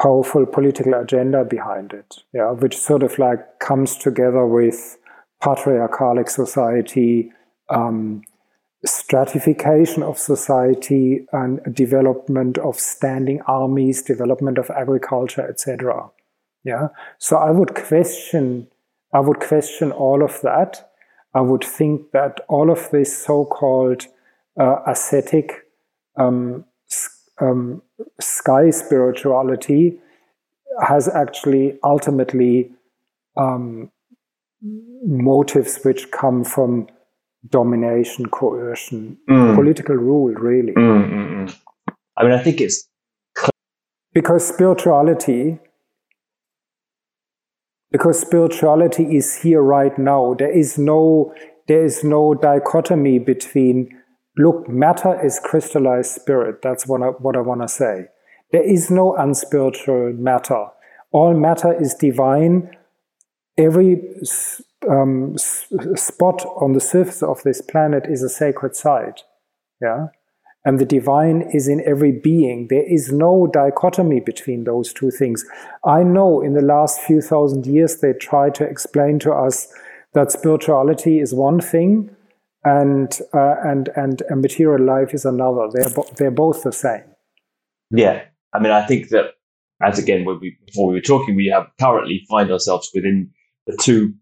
powerful 0.00 0.46
political 0.46 0.94
agenda 0.94 1.44
behind 1.44 1.92
it, 1.92 2.16
yeah, 2.32 2.50
which 2.50 2.76
sort 2.76 3.02
of 3.02 3.18
like 3.18 3.58
comes 3.58 3.96
together 3.96 4.46
with 4.46 4.96
patriarchalic 5.42 6.28
society, 6.30 7.30
um, 7.68 8.22
stratification 8.84 10.02
of 10.02 10.18
society, 10.18 11.26
and 11.32 11.60
development 11.74 12.58
of 12.58 12.78
standing 12.80 13.40
armies, 13.42 14.02
development 14.02 14.58
of 14.58 14.70
agriculture, 14.70 15.46
etc. 15.46 16.10
Yeah. 16.64 16.88
So 17.18 17.36
I 17.36 17.50
would 17.50 17.74
question, 17.74 18.68
I 19.12 19.20
would 19.20 19.40
question 19.40 19.92
all 19.92 20.22
of 20.22 20.40
that. 20.42 20.90
I 21.34 21.40
would 21.40 21.64
think 21.64 22.10
that 22.12 22.40
all 22.48 22.70
of 22.70 22.90
this 22.90 23.16
so-called 23.16 24.06
uh, 24.58 24.76
ascetic 24.86 25.66
um, 26.16 26.64
um, 27.40 27.82
sky 28.20 28.70
spirituality 28.70 29.98
has 30.82 31.08
actually 31.08 31.78
ultimately 31.84 32.70
um, 33.36 33.90
motives 34.62 35.78
which 35.82 36.10
come 36.10 36.44
from 36.44 36.88
domination, 37.48 38.26
coercion, 38.26 39.18
mm. 39.28 39.54
political 39.54 39.94
rule, 39.94 40.32
really. 40.34 40.72
Mm, 40.72 41.10
mm, 41.10 41.48
mm. 41.48 41.58
I 42.16 42.24
mean, 42.24 42.32
I 42.32 42.42
think 42.42 42.60
it's 42.60 42.88
because 44.12 44.46
spirituality 44.46 45.58
because 47.90 48.20
spirituality 48.20 49.16
is 49.16 49.36
here 49.36 49.62
right 49.62 49.98
now 49.98 50.34
there 50.34 50.50
is 50.50 50.78
no 50.78 51.34
there 51.68 51.84
is 51.84 52.02
no 52.04 52.34
dichotomy 52.34 53.18
between 53.18 53.88
look 54.36 54.68
matter 54.68 55.24
is 55.24 55.40
crystallized 55.42 56.10
spirit 56.10 56.60
that's 56.62 56.86
what 56.86 57.02
i, 57.02 57.06
what 57.06 57.36
I 57.36 57.40
want 57.40 57.62
to 57.62 57.68
say 57.68 58.06
there 58.52 58.68
is 58.68 58.90
no 58.90 59.16
unspiritual 59.16 60.12
matter 60.14 60.66
all 61.12 61.34
matter 61.34 61.72
is 61.80 61.94
divine 61.94 62.76
every 63.56 64.02
um, 64.88 65.36
spot 65.38 66.44
on 66.60 66.72
the 66.72 66.80
surface 66.80 67.22
of 67.22 67.42
this 67.42 67.60
planet 67.60 68.06
is 68.08 68.22
a 68.22 68.28
sacred 68.28 68.74
site 68.76 69.22
yeah 69.80 70.06
and 70.64 70.78
the 70.78 70.84
divine 70.84 71.48
is 71.54 71.68
in 71.68 71.82
every 71.86 72.12
being. 72.12 72.66
There 72.68 72.84
is 72.86 73.10
no 73.10 73.46
dichotomy 73.46 74.20
between 74.20 74.64
those 74.64 74.92
two 74.92 75.10
things. 75.10 75.44
I 75.84 76.02
know 76.02 76.42
in 76.42 76.52
the 76.52 76.60
last 76.60 77.00
few 77.00 77.22
thousand 77.22 77.66
years 77.66 77.96
they 77.96 78.12
try 78.12 78.50
to 78.50 78.64
explain 78.64 79.18
to 79.20 79.32
us 79.32 79.72
that 80.12 80.32
spirituality 80.32 81.18
is 81.18 81.32
one 81.32 81.60
thing 81.60 82.14
and 82.64 83.18
uh, 83.32 83.54
and 83.64 83.88
and 83.96 84.22
a 84.30 84.36
material 84.36 84.84
life 84.84 85.14
is 85.14 85.24
another. 85.24 85.68
They're 85.72 85.88
bo- 85.88 86.10
they're 86.16 86.30
both 86.30 86.62
the 86.62 86.72
same. 86.72 87.04
Yeah, 87.90 88.24
I 88.52 88.58
mean, 88.58 88.72
I 88.72 88.86
think 88.86 89.08
that 89.08 89.32
as 89.82 89.98
again 89.98 90.26
when 90.26 90.40
we, 90.40 90.58
before 90.66 90.88
we 90.88 90.94
were 90.94 91.00
talking, 91.00 91.36
we 91.36 91.50
have 91.54 91.68
currently 91.80 92.26
find 92.28 92.50
ourselves 92.50 92.90
within 92.94 93.30
the 93.66 93.78
two 93.80 94.12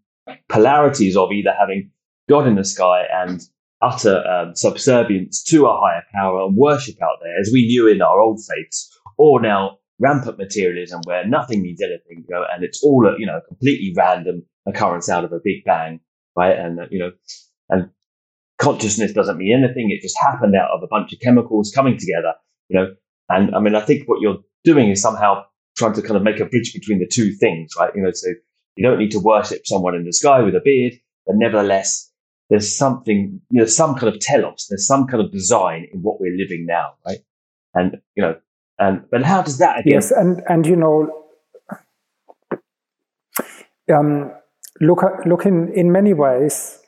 polarities 0.49 1.15
of 1.15 1.31
either 1.31 1.53
having 1.57 1.91
God 2.27 2.47
in 2.47 2.55
the 2.55 2.63
sky 2.63 3.03
and 3.11 3.41
utter 3.81 4.23
um, 4.27 4.55
subservience 4.55 5.43
to 5.43 5.65
a 5.65 5.79
higher 5.79 6.03
power 6.13 6.45
and 6.45 6.55
worship 6.55 7.01
out 7.01 7.17
there, 7.21 7.39
as 7.39 7.49
we 7.53 7.65
knew 7.65 7.87
in 7.87 8.01
our 8.01 8.19
old 8.19 8.39
faiths, 8.43 8.95
or 9.17 9.41
now 9.41 9.77
rampant 9.99 10.37
materialism 10.37 11.01
where 11.05 11.27
nothing 11.27 11.61
means 11.61 11.81
anything, 11.81 12.25
you 12.27 12.35
know, 12.35 12.43
and 12.53 12.63
it's 12.63 12.83
all 12.83 13.05
a 13.07 13.19
you 13.19 13.25
know 13.25 13.39
completely 13.47 13.93
random 13.95 14.43
occurrence 14.67 15.09
out 15.09 15.23
of 15.23 15.31
a 15.31 15.39
big 15.43 15.63
bang, 15.65 15.99
right? 16.35 16.57
And 16.57 16.79
uh, 16.79 16.85
you 16.89 16.99
know, 16.99 17.11
and 17.69 17.89
consciousness 18.57 19.13
doesn't 19.13 19.37
mean 19.37 19.63
anything; 19.63 19.91
it 19.91 20.01
just 20.01 20.17
happened 20.21 20.55
out 20.55 20.71
of 20.71 20.83
a 20.83 20.87
bunch 20.87 21.13
of 21.13 21.19
chemicals 21.19 21.71
coming 21.73 21.97
together, 21.97 22.33
you 22.69 22.79
know. 22.79 22.87
And 23.29 23.55
I 23.55 23.59
mean, 23.59 23.75
I 23.75 23.81
think 23.81 24.07
what 24.07 24.21
you're 24.21 24.39
doing 24.63 24.89
is 24.89 25.01
somehow 25.01 25.43
trying 25.77 25.93
to 25.93 26.01
kind 26.01 26.17
of 26.17 26.23
make 26.23 26.39
a 26.39 26.45
bridge 26.45 26.73
between 26.73 26.99
the 26.99 27.07
two 27.07 27.31
things, 27.33 27.71
right? 27.79 27.91
You 27.95 28.03
know, 28.03 28.11
so 28.11 28.29
you 28.75 28.87
don't 28.87 28.99
need 28.99 29.11
to 29.11 29.19
worship 29.19 29.65
someone 29.65 29.95
in 29.95 30.05
the 30.05 30.13
sky 30.13 30.41
with 30.41 30.55
a 30.55 30.61
beard, 30.63 30.93
but 31.25 31.35
nevertheless 31.35 32.11
there's 32.49 32.75
something, 32.75 33.39
you 33.51 33.59
know, 33.59 33.65
some 33.65 33.93
kind 33.95 34.13
of 34.13 34.19
telos, 34.19 34.67
there's 34.69 34.87
some 34.87 35.05
kind 35.05 35.23
of 35.23 35.31
design 35.31 35.87
in 35.93 36.01
what 36.01 36.19
we're 36.19 36.35
living 36.35 36.65
now, 36.65 36.93
right? 37.05 37.19
And, 37.75 37.97
you 38.15 38.23
know, 38.23 38.35
and, 38.79 39.03
but 39.11 39.23
how 39.23 39.41
does 39.43 39.59
that 39.59 39.79
again? 39.79 39.93
Yes, 39.93 40.11
and, 40.11 40.41
and, 40.49 40.65
you 40.65 40.75
know, 40.75 41.27
um, 43.93 44.31
look, 44.81 45.03
look 45.25 45.45
in, 45.45 45.71
in 45.73 45.91
many 45.91 46.13
ways, 46.13 46.79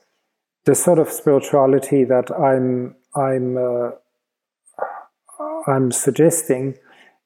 the 0.66 0.74
sort 0.74 1.00
of 1.00 1.10
spirituality 1.10 2.04
that 2.06 2.32
I'm, 2.32 2.96
I'm, 3.16 3.58
uh, 3.58 3.92
I'm 5.68 5.92
suggesting 5.92 6.78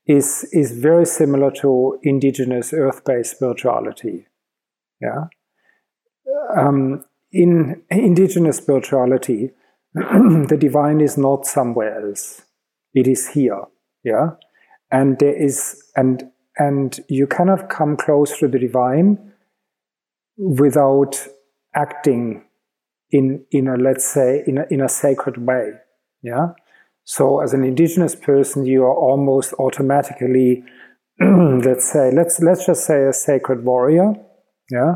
is, 0.08 0.48
is 0.52 0.78
very 0.78 1.06
similar 1.06 1.52
to 1.62 2.00
indigenous 2.04 2.74
earth-based 2.74 3.32
spirituality. 3.32 4.28
Yeah. 5.02 5.26
Um, 6.58 7.04
in 7.32 7.84
indigenous 7.90 8.58
spirituality, 8.58 9.52
the 9.94 10.58
divine 10.60 11.02
is 11.02 11.18
not 11.18 11.46
somewhere 11.46 12.06
else. 12.06 12.42
It 12.94 13.08
is 13.08 13.30
here. 13.30 13.64
Yeah. 14.04 14.32
And 14.92 15.20
there 15.20 15.36
is, 15.36 15.82
and, 15.96 16.32
and 16.58 17.00
you 17.10 17.28
cannot 17.28 17.70
come 17.70 17.98
close 17.98 18.38
to 18.40 18.48
the 18.48 18.60
divine 18.60 19.34
without 20.38 21.28
acting 21.76 22.46
in, 23.12 23.46
in 23.52 23.68
a, 23.68 23.76
let's 23.76 24.06
say, 24.06 24.44
in 24.48 24.60
a, 24.60 24.66
in 24.70 24.82
a 24.82 24.90
sacred 24.90 25.46
way. 25.46 25.72
Yeah. 26.22 26.54
So 27.04 27.42
as 27.42 27.54
an 27.54 27.64
indigenous 27.64 28.16
person, 28.16 28.66
you 28.66 28.84
are 28.84 28.96
almost 28.96 29.54
automatically, 29.54 30.64
let's 31.20 31.92
say, 31.92 32.12
let's, 32.12 32.40
let's 32.40 32.66
just 32.66 32.86
say 32.86 33.06
a 33.06 33.14
sacred 33.14 33.64
warrior. 33.64 34.14
Yeah 34.70 34.94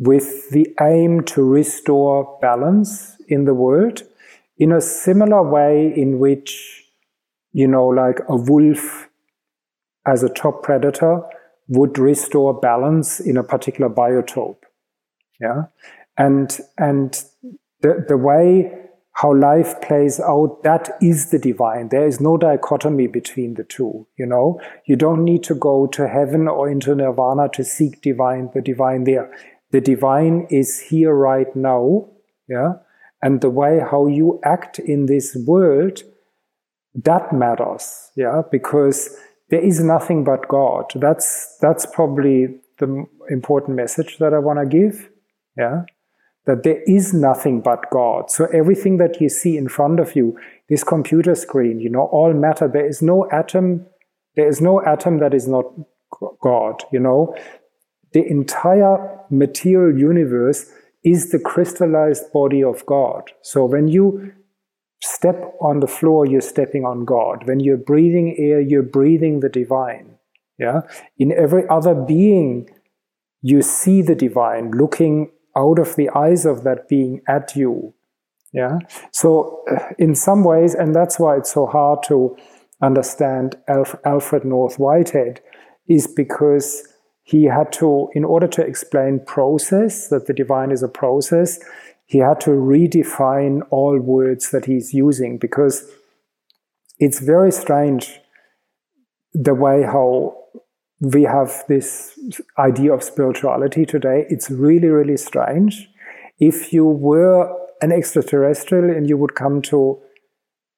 with 0.00 0.48
the 0.50 0.66
aim 0.80 1.22
to 1.22 1.44
restore 1.44 2.38
balance 2.40 3.16
in 3.28 3.44
the 3.44 3.54
world 3.54 4.02
in 4.56 4.72
a 4.72 4.80
similar 4.80 5.42
way 5.42 5.92
in 5.94 6.18
which, 6.18 6.84
you 7.52 7.68
know, 7.68 7.86
like 7.86 8.18
a 8.28 8.34
wolf 8.34 9.08
as 10.06 10.22
a 10.22 10.28
top 10.30 10.62
predator 10.62 11.20
would 11.68 11.98
restore 11.98 12.58
balance 12.58 13.20
in 13.20 13.36
a 13.36 13.44
particular 13.44 13.90
biotope. 13.90 14.62
Yeah. 15.38 15.64
And, 16.16 16.58
and 16.78 17.22
the, 17.82 18.04
the 18.08 18.16
way 18.16 18.79
how 19.12 19.34
life 19.34 19.80
plays 19.82 20.20
out, 20.20 20.62
that 20.62 20.90
is 21.02 21.30
the 21.30 21.38
divine. 21.38 21.88
There 21.88 22.06
is 22.06 22.20
no 22.20 22.36
dichotomy 22.36 23.06
between 23.06 23.54
the 23.54 23.64
two, 23.64 24.06
you 24.16 24.24
know. 24.24 24.60
You 24.86 24.96
don't 24.96 25.24
need 25.24 25.42
to 25.44 25.54
go 25.54 25.86
to 25.88 26.08
heaven 26.08 26.48
or 26.48 26.70
into 26.70 26.94
nirvana 26.94 27.48
to 27.54 27.64
seek 27.64 28.00
divine, 28.00 28.50
the 28.54 28.62
divine 28.62 29.04
there 29.04 29.30
the 29.70 29.80
divine 29.80 30.46
is 30.50 30.80
here 30.80 31.14
right 31.14 31.54
now, 31.54 32.08
yeah, 32.48 32.74
and 33.22 33.40
the 33.40 33.50
way 33.50 33.80
how 33.80 34.06
you 34.06 34.40
act 34.44 34.78
in 34.78 35.06
this 35.06 35.36
world, 35.46 36.02
that 36.94 37.32
matters, 37.32 38.10
yeah, 38.16 38.42
because 38.50 39.16
there 39.50 39.60
is 39.60 39.80
nothing 39.80 40.24
but 40.24 40.48
God. 40.48 40.86
That's 40.94 41.56
that's 41.60 41.86
probably 41.86 42.60
the 42.78 43.04
important 43.30 43.76
message 43.76 44.18
that 44.18 44.34
I 44.34 44.38
want 44.38 44.58
to 44.58 44.66
give, 44.66 45.08
yeah, 45.56 45.82
that 46.50 46.62
there 46.62 46.82
is 46.86 47.14
nothing 47.14 47.60
but 47.60 47.88
God. 47.90 48.30
So 48.30 48.46
everything 48.52 48.98
that 48.98 49.20
you 49.20 49.28
see 49.28 49.56
in 49.56 49.68
front 49.68 50.00
of 50.00 50.16
you, 50.16 50.38
this 50.68 50.84
computer 50.84 51.34
screen, 51.34 51.80
you 51.80 51.90
know, 51.90 52.08
all 52.12 52.32
matter. 52.32 52.68
There 52.68 52.86
is 52.86 53.00
no 53.00 53.28
atom. 53.30 53.86
There 54.36 54.48
is 54.48 54.60
no 54.60 54.82
atom 54.84 55.18
that 55.18 55.34
is 55.34 55.48
not 55.48 55.64
God, 56.42 56.82
you 56.92 56.98
know 56.98 57.36
the 58.12 58.26
entire 58.26 59.18
material 59.30 59.96
universe 59.96 60.70
is 61.04 61.30
the 61.30 61.38
crystallized 61.38 62.32
body 62.32 62.62
of 62.62 62.84
God. 62.86 63.30
So 63.42 63.64
when 63.64 63.88
you 63.88 64.32
step 65.02 65.54
on 65.60 65.80
the 65.80 65.86
floor, 65.86 66.26
you're 66.26 66.40
stepping 66.40 66.84
on 66.84 67.04
God. 67.04 67.46
When 67.46 67.60
you're 67.60 67.76
breathing 67.76 68.36
air, 68.38 68.60
you're 68.60 68.82
breathing 68.82 69.40
the 69.40 69.48
divine. 69.48 70.16
Yeah. 70.58 70.82
In 71.18 71.32
every 71.32 71.66
other 71.68 71.94
being, 71.94 72.68
you 73.40 73.62
see 73.62 74.02
the 74.02 74.14
divine 74.14 74.72
looking 74.72 75.30
out 75.60 75.78
of 75.78 75.96
the 75.96 76.08
eyes 76.24 76.46
of 76.46 76.64
that 76.64 76.88
being 76.88 77.20
at 77.28 77.54
you. 77.54 77.94
Yeah. 78.52 78.78
So 79.12 79.62
uh, 79.70 79.78
in 79.98 80.14
some 80.14 80.42
ways, 80.42 80.74
and 80.74 80.94
that's 80.94 81.18
why 81.20 81.36
it's 81.36 81.52
so 81.52 81.66
hard 81.66 82.02
to 82.04 82.36
understand 82.82 83.56
Alf- 83.68 84.00
Alfred 84.04 84.44
North 84.44 84.78
Whitehead, 84.78 85.40
is 85.86 86.06
because 86.06 86.66
he 87.22 87.44
had 87.44 87.72
to, 87.74 88.08
in 88.14 88.24
order 88.24 88.48
to 88.48 88.62
explain 88.62 89.20
process, 89.24 90.08
that 90.08 90.26
the 90.26 90.32
divine 90.32 90.72
is 90.72 90.82
a 90.82 90.88
process, 90.88 91.60
he 92.06 92.18
had 92.18 92.40
to 92.40 92.50
redefine 92.50 93.60
all 93.70 93.98
words 94.00 94.50
that 94.50 94.64
he's 94.64 94.92
using 94.92 95.38
because 95.38 95.88
it's 96.98 97.20
very 97.20 97.52
strange 97.52 98.20
the 99.32 99.54
way 99.54 99.82
how 99.82 100.39
we 101.00 101.22
have 101.24 101.64
this 101.68 102.18
idea 102.58 102.92
of 102.92 103.02
spirituality 103.02 103.86
today. 103.86 104.26
It's 104.28 104.50
really, 104.50 104.88
really 104.88 105.16
strange. 105.16 105.88
If 106.38 106.72
you 106.72 106.84
were 106.84 107.56
an 107.82 107.92
extraterrestrial 107.92 108.90
and 108.90 109.08
you 109.08 109.16
would 109.16 109.34
come 109.34 109.62
to 109.62 110.00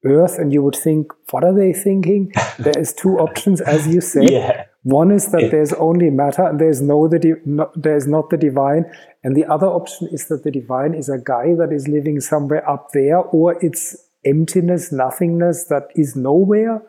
Earth 0.05 0.39
and 0.39 0.53
you 0.53 0.63
would 0.63 0.77
think, 0.77 1.13
what 1.31 1.45
are 1.45 1.55
they 1.55 1.73
thinking? 1.73 2.33
There 2.59 2.79
is 2.79 2.93
two 2.93 3.19
options, 3.19 3.61
as 3.61 3.87
you 3.87 4.01
said. 4.01 4.31
Yeah 4.31 4.65
One 4.83 5.13
is 5.13 5.31
that 5.31 5.43
yeah. 5.43 5.49
there's 5.49 5.73
only 5.75 6.11
matter 6.11 6.43
and 6.43 6.61
there's 6.61 6.83
no 6.83 7.07
the 7.07 7.41
no, 7.45 7.71
there's 7.77 8.09
not 8.09 8.31
the 8.31 8.37
divine, 8.37 8.91
and 9.23 9.37
the 9.37 9.45
other 9.45 9.67
option 9.67 10.09
is 10.11 10.27
that 10.27 10.43
the 10.43 10.51
divine 10.51 10.95
is 10.95 11.09
a 11.09 11.19
guy 11.19 11.55
that 11.55 11.73
is 11.73 11.87
living 11.87 12.21
somewhere 12.21 12.69
up 12.69 12.89
there, 12.93 13.19
or 13.19 13.57
it's 13.65 13.97
emptiness, 14.25 14.91
nothingness 14.91 15.67
that 15.69 15.89
is 15.95 16.17
nowhere. 16.17 16.83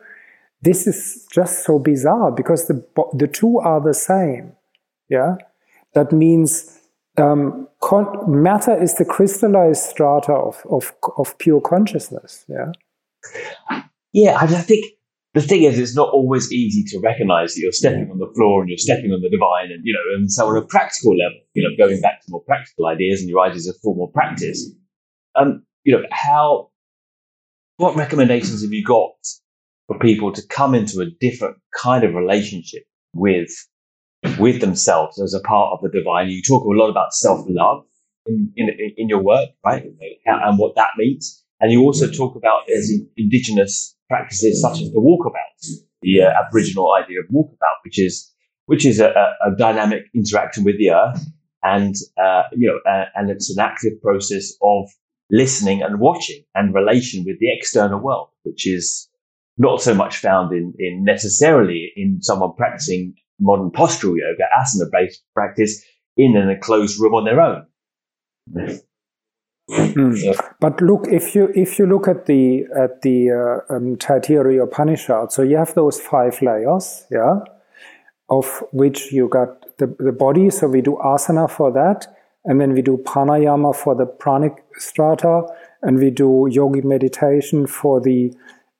This 0.64 0.86
is 0.86 1.26
just 1.30 1.64
so 1.64 1.78
bizarre 1.78 2.32
because 2.32 2.66
the 2.68 2.84
the 3.12 3.28
two 3.28 3.58
are 3.58 3.80
the 3.80 3.94
same. 3.94 4.52
Yeah, 5.10 5.36
that 5.92 6.12
means 6.12 6.80
um, 7.16 7.68
matter 8.26 8.80
is 8.80 8.94
the 8.94 9.04
crystallized 9.04 9.82
strata 9.82 10.32
of, 10.32 10.62
of, 10.70 10.92
of 11.18 11.36
pure 11.38 11.60
consciousness. 11.60 12.44
Yeah. 12.48 12.72
Yeah, 14.12 14.36
I, 14.40 14.46
think 14.46 14.86
the 15.34 15.40
thing 15.40 15.64
is, 15.64 15.78
it's 15.78 15.96
not 15.96 16.08
always 16.10 16.52
easy 16.52 16.84
to 16.84 17.00
recognize 17.00 17.54
that 17.54 17.60
you're 17.60 17.72
stepping 17.72 18.10
on 18.10 18.18
the 18.18 18.32
floor 18.34 18.62
and 18.62 18.68
you're 18.68 18.78
stepping 18.78 19.10
on 19.10 19.20
the 19.20 19.30
divine, 19.30 19.72
and 19.72 19.80
you 19.84 19.92
know, 19.92 20.16
and 20.16 20.30
so 20.30 20.46
on 20.46 20.56
a 20.56 20.62
practical 20.62 21.16
level, 21.16 21.38
you 21.54 21.62
know, 21.62 21.74
going 21.76 22.00
back 22.00 22.20
to 22.20 22.30
more 22.30 22.42
practical 22.42 22.86
ideas 22.86 23.20
and 23.20 23.28
your 23.28 23.40
ideas 23.40 23.66
of 23.66 23.76
formal 23.82 24.08
practice. 24.08 24.70
Um, 25.34 25.64
you 25.82 25.96
know, 25.96 26.04
how, 26.12 26.70
what 27.76 27.96
recommendations 27.96 28.62
have 28.62 28.72
you 28.72 28.84
got 28.84 29.10
for 29.86 29.98
people 29.98 30.32
to 30.32 30.46
come 30.48 30.74
into 30.74 31.00
a 31.00 31.10
different 31.20 31.56
kind 31.76 32.04
of 32.04 32.14
relationship 32.14 32.84
with 33.12 33.50
with 34.38 34.60
themselves 34.60 35.20
as 35.20 35.34
a 35.34 35.40
part 35.40 35.72
of 35.72 35.80
the 35.82 35.98
divine. 35.98 36.28
You 36.28 36.42
talk 36.42 36.64
a 36.64 36.68
lot 36.68 36.88
about 36.88 37.12
self 37.12 37.44
love 37.48 37.84
in, 38.26 38.52
in, 38.56 38.70
in, 38.96 39.08
your 39.08 39.22
work, 39.22 39.50
right? 39.64 39.84
And 40.24 40.58
what 40.58 40.74
that 40.76 40.90
means. 40.96 41.44
And 41.60 41.70
you 41.70 41.82
also 41.82 42.10
talk 42.10 42.34
about 42.36 42.70
as 42.70 42.90
indigenous 43.16 43.94
practices 44.08 44.60
such 44.60 44.80
as 44.80 44.90
the 44.92 44.98
walkabout, 44.98 45.82
the 46.02 46.22
uh, 46.22 46.30
Aboriginal 46.46 46.92
idea 46.94 47.20
of 47.20 47.26
walkabout, 47.26 47.84
which 47.84 47.98
is 47.98 48.30
which 48.66 48.86
is 48.86 48.98
a, 48.98 49.10
a 49.10 49.54
dynamic 49.58 50.04
interaction 50.14 50.64
with 50.64 50.78
the 50.78 50.90
earth, 50.90 51.22
and 51.62 51.94
uh, 52.22 52.44
you 52.52 52.66
know, 52.66 52.90
uh, 52.90 53.06
and 53.14 53.30
it's 53.30 53.54
an 53.54 53.62
active 53.62 54.00
process 54.02 54.52
of 54.62 54.88
listening 55.30 55.82
and 55.82 56.00
watching 56.00 56.42
and 56.54 56.74
relation 56.74 57.24
with 57.26 57.38
the 57.40 57.52
external 57.52 58.00
world, 58.00 58.28
which 58.42 58.66
is 58.66 59.08
not 59.56 59.80
so 59.80 59.94
much 59.94 60.16
found 60.16 60.52
in, 60.52 60.72
in 60.78 61.04
necessarily 61.04 61.92
in 61.96 62.20
someone 62.22 62.52
practicing 62.56 63.14
modern 63.40 63.70
postural 63.70 64.16
yoga, 64.16 64.44
asana 64.58 64.90
based 64.90 65.22
practice 65.34 65.84
in 66.16 66.36
an 66.36 66.48
enclosed 66.48 67.00
room 67.00 67.14
on 67.14 67.24
their 67.24 67.40
own. 67.40 67.66
Mm. 69.70 70.36
But 70.60 70.80
look, 70.82 71.06
if 71.08 71.34
you 71.34 71.50
if 71.54 71.78
you 71.78 71.86
look 71.86 72.06
at 72.06 72.26
the 72.26 72.64
at 72.76 73.00
the 73.00 73.30
uh, 73.30 73.74
um, 73.74 73.96
Taittiriya 73.96 74.64
Upanishad, 74.64 75.32
so 75.32 75.42
you 75.42 75.56
have 75.56 75.74
those 75.74 75.98
five 76.00 76.40
layers, 76.42 77.04
yeah, 77.10 77.40
of 78.28 78.62
which 78.72 79.10
you 79.10 79.28
got 79.28 79.76
the, 79.78 79.86
the 79.98 80.12
body. 80.12 80.50
So 80.50 80.68
we 80.68 80.82
do 80.82 80.98
asana 81.02 81.50
for 81.50 81.72
that, 81.72 82.06
and 82.44 82.60
then 82.60 82.74
we 82.74 82.82
do 82.82 82.98
pranayama 82.98 83.74
for 83.74 83.94
the 83.94 84.04
pranic 84.04 84.62
strata, 84.74 85.44
and 85.80 85.98
we 85.98 86.10
do 86.10 86.46
yogi 86.50 86.82
meditation 86.82 87.66
for 87.66 88.02
the 88.02 88.34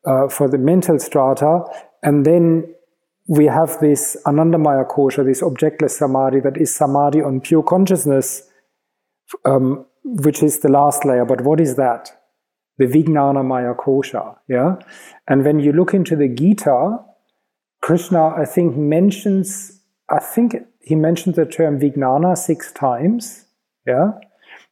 uh, 0.06 0.28
for 0.28 0.48
the 0.48 0.58
mental 0.58 0.98
strata, 0.98 1.60
and 2.02 2.24
then 2.24 2.74
we 3.26 3.46
have 3.46 3.78
this 3.80 4.16
Anandamaya 4.26 4.86
kosha, 4.86 5.24
this 5.24 5.40
objectless 5.40 5.98
samadhi 5.98 6.40
that 6.40 6.58
is 6.58 6.74
samadhi 6.74 7.22
on 7.22 7.40
pure 7.40 7.62
consciousness, 7.62 8.42
um, 9.44 9.86
which 10.04 10.42
is 10.42 10.60
the 10.60 10.68
last 10.68 11.04
layer. 11.04 11.24
But 11.24 11.40
what 11.40 11.60
is 11.60 11.76
that? 11.76 12.10
The 12.76 12.86
Vijnanamaya 12.86 13.76
kosha, 13.76 14.36
yeah? 14.48 14.76
And 15.26 15.44
when 15.44 15.60
you 15.60 15.72
look 15.72 15.94
into 15.94 16.16
the 16.16 16.28
Gita, 16.28 16.98
Krishna, 17.80 18.28
I 18.28 18.44
think, 18.44 18.76
mentions, 18.76 19.80
I 20.10 20.18
think 20.18 20.56
he 20.80 20.94
mentions 20.94 21.36
the 21.36 21.46
term 21.46 21.78
Vijnana 21.78 22.36
six 22.36 22.72
times, 22.72 23.46
yeah? 23.86 24.12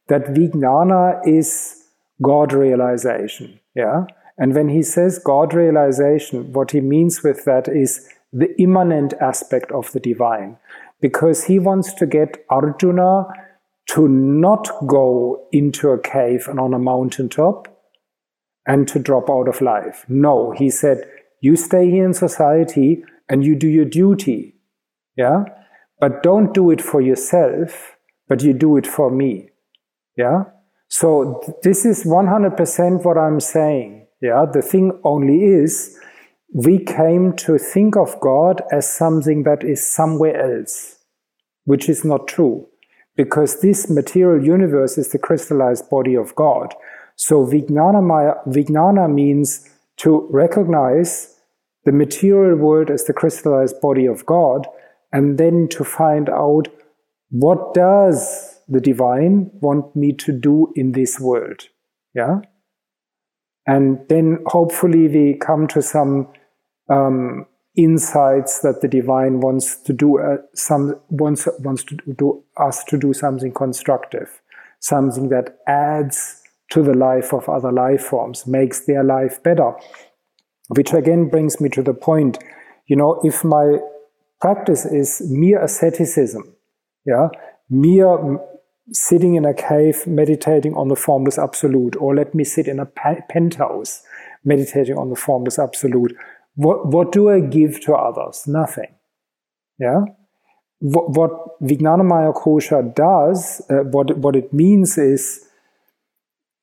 That 0.09 0.25
Vijnana 0.25 1.25
is 1.25 1.81
God 2.21 2.53
realization, 2.53 3.59
yeah? 3.73 4.05
And 4.37 4.55
when 4.55 4.69
he 4.69 4.81
says 4.81 5.19
God 5.23 5.53
realization, 5.53 6.53
what 6.53 6.71
he 6.71 6.81
means 6.81 7.23
with 7.23 7.45
that 7.45 7.67
is 7.67 8.07
the 8.31 8.53
immanent 8.59 9.13
aspect 9.21 9.71
of 9.71 9.91
the 9.91 9.99
divine 9.99 10.57
because 11.01 11.43
he 11.45 11.59
wants 11.59 11.93
to 11.93 12.05
get 12.05 12.43
Arjuna 12.49 13.25
to 13.89 14.07
not 14.07 14.69
go 14.87 15.47
into 15.51 15.89
a 15.89 15.99
cave 15.99 16.47
and 16.47 16.59
on 16.59 16.73
a 16.73 16.79
mountaintop 16.79 17.67
and 18.65 18.87
to 18.87 18.99
drop 18.99 19.29
out 19.29 19.47
of 19.47 19.61
life. 19.61 20.05
No, 20.07 20.51
he 20.51 20.69
said, 20.69 21.03
you 21.41 21.55
stay 21.57 21.91
here 21.91 22.05
in 22.05 22.13
society 22.13 23.03
and 23.29 23.43
you 23.43 23.55
do 23.55 23.67
your 23.67 23.85
duty. 23.85 24.55
Yeah. 25.17 25.43
But 25.99 26.23
don't 26.23 26.53
do 26.53 26.71
it 26.71 26.81
for 26.81 27.01
yourself, 27.01 27.97
but 28.27 28.41
you 28.41 28.53
do 28.53 28.77
it 28.77 28.87
for 28.87 29.11
me. 29.11 29.49
Yeah. 30.15 30.45
So 30.87 31.41
th- 31.45 31.57
this 31.63 31.85
is 31.85 32.03
100% 32.05 33.03
what 33.03 33.17
I'm 33.17 33.39
saying. 33.39 34.02
Yeah. 34.23 34.45
The 34.51 34.61
thing 34.61 34.97
only 35.03 35.43
is 35.43 35.99
we 36.53 36.79
came 36.79 37.33
to 37.33 37.57
think 37.57 37.97
of 37.97 38.17
God 38.21 38.61
as 38.71 38.87
something 38.87 39.43
that 39.43 39.65
is 39.65 39.85
somewhere 39.85 40.57
else, 40.57 40.99
which 41.65 41.89
is 41.89 42.05
not 42.05 42.29
true, 42.29 42.65
because 43.17 43.59
this 43.59 43.89
material 43.89 44.41
universe 44.41 44.97
is 44.97 45.09
the 45.09 45.19
crystallized 45.19 45.89
body 45.89 46.15
of 46.15 46.33
God. 46.35 46.73
So 47.17 47.45
Vijnana, 47.45 48.01
Vijnana 48.47 49.13
means 49.13 49.69
to 49.97 50.25
recognize 50.31 51.35
the 51.83 51.91
material 51.91 52.55
world 52.55 52.89
as 52.89 53.03
the 53.03 53.13
crystallized 53.13 53.81
body 53.81 54.05
of 54.05 54.25
God, 54.25 54.67
and 55.11 55.37
then 55.37 55.67
to 55.71 55.83
find 55.83 56.29
out 56.29 56.69
what 57.29 57.73
does 57.73 58.57
the 58.69 58.79
divine 58.79 59.51
want 59.55 59.97
me 59.97 60.13
to 60.13 60.31
do 60.31 60.71
in 60.77 60.93
this 60.93 61.19
world. 61.19 61.67
Yeah? 62.15 62.39
And 63.65 63.99
then 64.09 64.39
hopefully 64.47 65.07
we 65.07 65.35
come 65.35 65.67
to 65.67 65.81
some 65.81 66.27
um, 66.89 67.45
insights 67.75 68.59
that 68.59 68.81
the 68.81 68.87
divine 68.87 69.39
wants 69.39 69.77
to 69.77 69.93
do 69.93 70.19
uh, 70.19 70.37
some 70.53 70.99
wants 71.09 71.47
wants 71.59 71.83
to 71.85 71.97
do 72.17 72.43
us 72.57 72.83
to 72.85 72.97
do 72.97 73.13
something 73.13 73.51
constructive, 73.51 74.41
something 74.79 75.29
that 75.29 75.57
adds 75.65 76.41
to 76.71 76.83
the 76.83 76.93
life 76.93 77.33
of 77.33 77.47
other 77.49 77.71
life 77.71 78.01
forms, 78.01 78.45
makes 78.45 78.85
their 78.85 79.03
life 79.03 79.41
better. 79.43 79.73
Which 80.69 80.93
again 80.93 81.29
brings 81.29 81.59
me 81.59 81.69
to 81.69 81.83
the 81.83 81.93
point, 81.93 82.39
you 82.87 82.95
know, 82.95 83.19
if 83.23 83.43
my 83.43 83.79
practice 84.41 84.85
is 84.85 85.21
mere 85.29 85.61
asceticism, 85.61 86.55
yeah, 87.05 87.29
mere 87.69 88.39
sitting 88.91 89.35
in 89.35 89.45
a 89.45 89.53
cave 89.53 90.05
meditating 90.05 90.73
on 90.75 90.87
the 90.87 90.95
formless 90.95 91.37
absolute, 91.37 91.95
or 91.95 92.15
let 92.15 92.35
me 92.35 92.43
sit 92.43 92.67
in 92.67 92.79
a 92.79 92.85
penthouse 92.85 94.03
meditating 94.43 94.97
on 94.97 95.09
the 95.09 95.15
formless 95.15 95.57
absolute, 95.57 96.15
what, 96.55 96.87
what 96.87 97.11
do 97.11 97.29
I 97.29 97.39
give 97.39 97.79
to 97.81 97.93
others? 97.93 98.43
Nothing. 98.45 98.93
Yeah? 99.79 100.01
What, 100.79 101.11
what 101.11 101.59
Kosha 101.61 102.93
does, 102.93 103.61
uh, 103.69 103.83
what, 103.89 104.17
what 104.17 104.35
it 104.35 104.51
means 104.53 104.97
is 104.97 105.45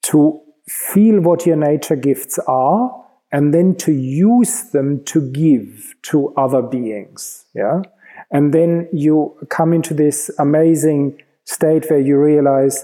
to 0.03 0.41
feel 0.69 1.21
what 1.21 1.47
your 1.47 1.57
nature 1.57 1.97
gifts 1.97 2.39
are 2.47 3.05
and 3.33 3.55
then 3.55 3.75
to 3.77 3.93
use 3.93 4.71
them 4.71 5.05
to 5.05 5.31
give 5.31 5.95
to 6.03 6.35
other 6.37 6.63
beings. 6.63 7.47
Yeah? 7.55 7.83
And 8.31 8.53
then 8.53 8.89
you 8.93 9.37
come 9.49 9.73
into 9.73 9.95
this 9.95 10.31
amazing 10.39 11.21
state 11.51 11.91
where 11.91 12.01
you 12.01 12.19
realize 12.19 12.77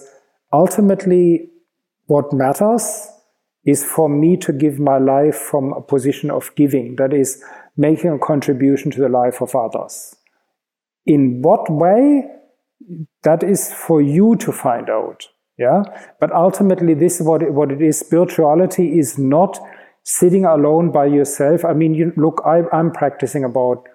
ultimately 0.53 1.49
what 2.07 2.33
matters 2.33 3.09
is 3.64 3.85
for 3.85 4.09
me 4.09 4.37
to 4.37 4.53
give 4.53 4.79
my 4.79 4.99
life 4.99 5.37
from 5.37 5.73
a 5.73 5.81
position 5.81 6.31
of 6.31 6.55
giving, 6.55 6.97
that 6.97 7.12
is, 7.12 7.43
making 7.77 8.11
a 8.11 8.19
contribution 8.19 8.91
to 8.91 9.01
the 9.01 9.09
life 9.09 9.41
of 9.43 9.55
others. 9.55 10.14
In 11.05 11.43
what 11.43 11.71
way? 11.71 12.25
That 13.23 13.43
is 13.43 13.73
for 13.73 14.01
you 14.01 14.37
to 14.37 14.53
find 14.53 14.89
out. 14.89 15.29
Yeah. 15.59 15.83
But 16.21 16.33
ultimately, 16.33 16.95
this 16.95 17.21
is 17.21 17.27
what 17.27 17.43
it, 17.43 17.53
what 17.53 17.73
it 17.73 17.83
is. 17.83 17.99
Spirituality 17.99 18.99
is 18.99 19.19
not 19.19 19.59
sitting 20.05 20.45
alone 20.45 20.91
by 20.93 21.07
yourself. 21.07 21.64
I 21.64 21.73
mean, 21.73 21.95
you, 21.95 22.12
look, 22.17 22.43
I, 22.47 22.62
I'm 22.73 22.93
practicing 22.93 23.45
about 23.45 23.89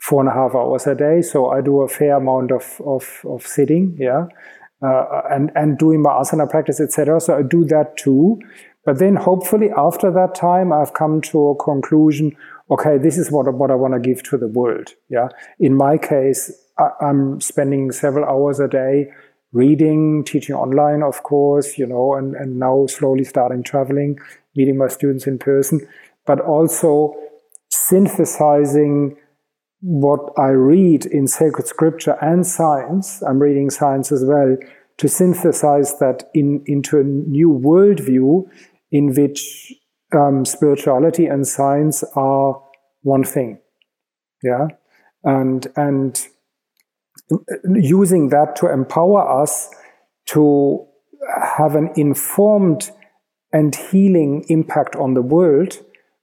four 0.00 0.20
and 0.20 0.28
a 0.28 0.32
half 0.32 0.54
hours 0.54 0.86
a 0.86 0.94
day, 0.94 1.22
so 1.22 1.50
I 1.50 1.60
do 1.60 1.82
a 1.82 1.88
fair 1.88 2.16
amount 2.16 2.50
of, 2.52 2.80
of, 2.84 3.20
of 3.24 3.46
sitting. 3.46 3.96
Yeah. 3.98 4.26
Uh, 4.82 5.20
and, 5.30 5.50
and 5.54 5.76
doing 5.76 6.00
my 6.00 6.10
asana 6.10 6.48
practice, 6.48 6.80
etc. 6.80 7.20
So 7.20 7.36
I 7.36 7.42
do 7.42 7.66
that 7.66 7.98
too. 7.98 8.40
But 8.86 8.98
then 8.98 9.14
hopefully 9.14 9.68
after 9.76 10.10
that 10.10 10.34
time, 10.34 10.72
I've 10.72 10.94
come 10.94 11.20
to 11.22 11.48
a 11.50 11.56
conclusion, 11.56 12.34
okay, 12.70 12.96
this 12.96 13.18
is 13.18 13.30
what, 13.30 13.52
what 13.52 13.70
I 13.70 13.74
want 13.74 13.92
to 13.92 14.00
give 14.00 14.22
to 14.24 14.38
the 14.38 14.48
world. 14.48 14.94
Yeah. 15.10 15.28
In 15.58 15.76
my 15.76 15.98
case, 15.98 16.50
I, 16.78 16.88
I'm 17.02 17.42
spending 17.42 17.92
several 17.92 18.24
hours 18.24 18.58
a 18.58 18.68
day 18.68 19.10
reading, 19.52 20.24
teaching 20.24 20.54
online, 20.54 21.02
of 21.02 21.22
course, 21.24 21.76
you 21.76 21.86
know, 21.86 22.14
and, 22.14 22.34
and 22.34 22.58
now 22.58 22.86
slowly 22.86 23.24
starting 23.24 23.62
traveling, 23.62 24.18
meeting 24.54 24.78
my 24.78 24.88
students 24.88 25.26
in 25.26 25.38
person, 25.38 25.86
but 26.24 26.40
also 26.40 27.14
synthesizing 27.70 29.16
what 29.80 30.32
I 30.38 30.48
read 30.48 31.06
in 31.06 31.26
sacred 31.26 31.66
scripture 31.66 32.16
and 32.20 32.46
science, 32.46 33.22
I'm 33.22 33.38
reading 33.38 33.70
science 33.70 34.12
as 34.12 34.24
well, 34.24 34.56
to 34.98 35.08
synthesize 35.08 35.98
that 35.98 36.30
in, 36.34 36.62
into 36.66 37.00
a 37.00 37.04
new 37.04 37.50
worldview 37.50 38.44
in 38.90 39.14
which 39.14 39.72
um, 40.12 40.44
spirituality 40.44 41.26
and 41.26 41.46
science 41.46 42.04
are 42.14 42.62
one 43.02 43.24
thing. 43.24 43.58
Yeah. 44.42 44.68
And, 45.24 45.66
and 45.76 46.26
using 47.74 48.28
that 48.30 48.56
to 48.56 48.70
empower 48.70 49.42
us 49.42 49.70
to 50.26 50.86
have 51.58 51.74
an 51.74 51.90
informed 51.96 52.90
and 53.52 53.74
healing 53.74 54.44
impact 54.48 54.96
on 54.96 55.14
the 55.14 55.22
world 55.22 55.78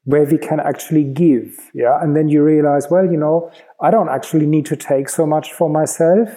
where 0.07 0.23
we 0.23 0.37
can 0.37 0.61
actually 0.61 1.03
give. 1.03 1.69
Yeah. 1.73 2.01
And 2.01 2.15
then 2.15 2.29
you 2.29 2.41
realize, 2.41 2.87
well, 2.89 3.03
you 3.03 3.17
know, 3.17 3.51
I 3.81 3.91
don't 3.91 4.07
actually 4.07 4.45
need 4.45 4.65
to 4.67 4.77
take 4.77 5.09
so 5.09 5.25
much 5.25 5.51
for 5.51 5.69
myself. 5.69 6.29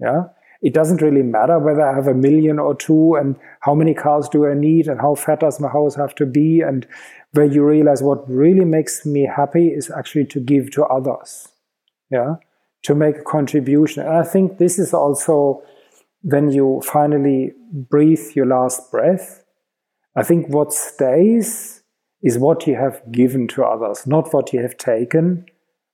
Yeah. 0.00 0.24
It 0.60 0.74
doesn't 0.74 1.00
really 1.00 1.22
matter 1.22 1.60
whether 1.60 1.86
I 1.86 1.94
have 1.94 2.08
a 2.08 2.14
million 2.14 2.58
or 2.58 2.74
two 2.74 3.14
and 3.14 3.36
how 3.60 3.76
many 3.76 3.94
cars 3.94 4.28
do 4.28 4.44
I 4.44 4.54
need 4.54 4.88
and 4.88 5.00
how 5.00 5.14
fat 5.14 5.38
does 5.38 5.60
my 5.60 5.68
house 5.68 5.94
have 5.94 6.16
to 6.16 6.26
be. 6.26 6.62
And 6.62 6.84
where 7.30 7.44
you 7.44 7.64
realize 7.64 8.02
what 8.02 8.28
really 8.28 8.64
makes 8.64 9.06
me 9.06 9.24
happy 9.24 9.68
is 9.68 9.88
actually 9.88 10.24
to 10.26 10.40
give 10.40 10.72
to 10.72 10.84
others. 10.86 11.46
Yeah. 12.10 12.34
To 12.82 12.96
make 12.96 13.18
a 13.18 13.22
contribution. 13.22 14.02
And 14.02 14.16
I 14.16 14.24
think 14.24 14.58
this 14.58 14.80
is 14.80 14.92
also 14.92 15.62
when 16.22 16.50
you 16.50 16.82
finally 16.84 17.52
breathe 17.72 18.34
your 18.34 18.46
last 18.46 18.90
breath. 18.90 19.44
I 20.16 20.24
think 20.24 20.48
what 20.48 20.72
stays 20.72 21.84
is 22.26 22.38
what 22.38 22.66
you 22.66 22.74
have 22.74 23.00
given 23.12 23.46
to 23.46 23.64
others, 23.64 24.04
not 24.04 24.34
what 24.34 24.52
you 24.52 24.60
have 24.60 24.76
taken 24.76 25.46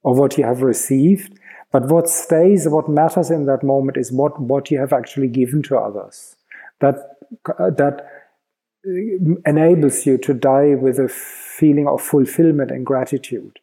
or 0.03 0.15
what 0.15 0.39
you 0.39 0.45
have 0.45 0.63
received. 0.63 1.39
But 1.71 1.89
what 1.89 2.09
stays, 2.09 2.67
what 2.67 2.89
matters 2.89 3.31
in 3.31 3.45
that 3.47 3.63
moment 3.63 3.99
is 3.99 4.11
what, 4.11 4.41
what 4.41 4.71
you 4.71 4.79
have 4.79 4.95
actually 4.95 5.29
given 5.29 5.63
to 5.65 5.77
others. 5.77 6.37
That, 6.81 6.97
uh, 7.59 7.69
that 7.77 8.07
enables 9.45 10.07
you 10.07 10.17
to 10.19 10.33
die 10.33 10.75
with 10.75 10.99
a 10.99 11.09
feeling 11.09 11.87
of 11.87 12.01
fulfillment 12.01 12.71
and 12.71 12.87
gratitude. 12.87 13.59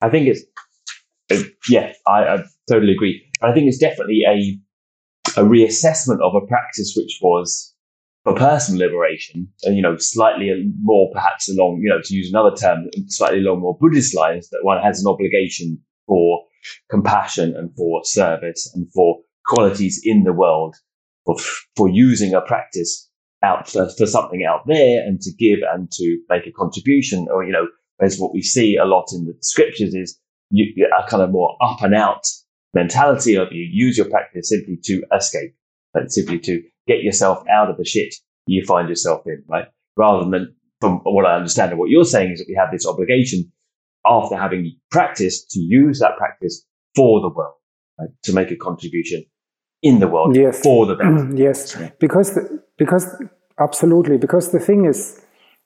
I 0.00 0.08
think 0.08 0.28
it's, 0.28 0.42
uh, 1.32 1.42
yeah, 1.68 1.92
I, 2.06 2.22
I 2.22 2.44
totally 2.70 2.92
agree. 2.92 3.24
I 3.42 3.52
think 3.52 3.66
it's 3.66 3.78
definitely 3.78 4.22
a, 4.26 5.40
a 5.40 5.44
reassessment 5.44 6.20
of 6.22 6.40
a 6.40 6.46
practice 6.46 6.94
which 6.96 7.18
was 7.20 7.74
for 8.24 8.34
personal 8.34 8.86
liberation, 8.86 9.48
and 9.64 9.76
you 9.76 9.82
know, 9.82 9.96
slightly 9.96 10.50
more 10.82 11.10
perhaps 11.12 11.48
along, 11.48 11.80
you 11.82 11.88
know, 11.88 12.00
to 12.02 12.14
use 12.14 12.30
another 12.30 12.54
term, 12.54 12.88
slightly 13.06 13.38
along 13.38 13.60
more 13.60 13.76
Buddhist 13.78 14.14
lines, 14.14 14.48
that 14.50 14.60
one 14.62 14.82
has 14.82 15.00
an 15.00 15.10
obligation 15.10 15.78
for 16.06 16.44
compassion 16.90 17.54
and 17.56 17.74
for 17.76 18.02
service 18.04 18.70
and 18.74 18.92
for 18.92 19.20
qualities 19.46 20.00
in 20.04 20.24
the 20.24 20.32
world, 20.32 20.76
for 21.24 21.36
for 21.76 21.88
using 21.88 22.34
a 22.34 22.40
practice 22.42 23.08
out 23.42 23.70
for, 23.70 23.88
for 23.96 24.06
something 24.06 24.44
out 24.44 24.66
there 24.66 25.02
and 25.02 25.20
to 25.22 25.32
give 25.38 25.60
and 25.72 25.90
to 25.92 26.18
make 26.28 26.46
a 26.46 26.52
contribution, 26.52 27.26
or 27.32 27.44
you 27.44 27.52
know, 27.52 27.68
as 28.00 28.18
what 28.18 28.34
we 28.34 28.42
see 28.42 28.76
a 28.76 28.84
lot 28.84 29.06
in 29.12 29.24
the 29.24 29.34
scriptures 29.40 29.94
is 29.94 30.18
you, 30.50 30.86
a 30.86 31.08
kind 31.08 31.22
of 31.22 31.30
more 31.30 31.56
up 31.62 31.82
and 31.82 31.94
out 31.94 32.26
mentality 32.74 33.36
of 33.36 33.48
you. 33.50 33.66
Use 33.70 33.96
your 33.96 34.08
practice 34.10 34.50
simply 34.50 34.78
to 34.84 35.02
escape 35.16 35.54
and 35.94 36.12
simply 36.12 36.38
to 36.38 36.62
get 36.86 37.02
yourself 37.02 37.44
out 37.48 37.70
of 37.70 37.76
the 37.76 37.84
shit 37.84 38.14
you 38.46 38.64
find 38.64 38.88
yourself 38.88 39.22
in, 39.26 39.42
right? 39.48 39.66
Rather 39.96 40.28
than, 40.28 40.54
from 40.80 41.00
what 41.04 41.26
I 41.26 41.36
understand 41.36 41.72
of 41.72 41.78
what 41.78 41.90
you're 41.90 42.04
saying, 42.04 42.32
is 42.32 42.38
that 42.40 42.46
we 42.48 42.56
have 42.58 42.70
this 42.72 42.86
obligation 42.86 43.50
after 44.06 44.36
having 44.36 44.76
practiced 44.90 45.50
to 45.50 45.60
use 45.60 46.00
that 46.00 46.16
practice 46.16 46.64
for 46.96 47.20
the 47.20 47.28
world, 47.28 47.54
right? 47.98 48.08
to 48.24 48.32
make 48.32 48.50
a 48.50 48.56
contribution 48.56 49.24
in 49.82 50.00
the 50.00 50.08
world 50.08 50.36
yes. 50.36 50.60
for 50.60 50.86
the 50.86 50.94
better. 50.94 51.30
yes, 51.34 51.76
because 51.98 52.34
the, 52.34 52.62
because 52.76 53.06
absolutely 53.58 54.16
because 54.16 54.52
the 54.52 54.58
thing 54.58 54.86
is, 54.86 55.20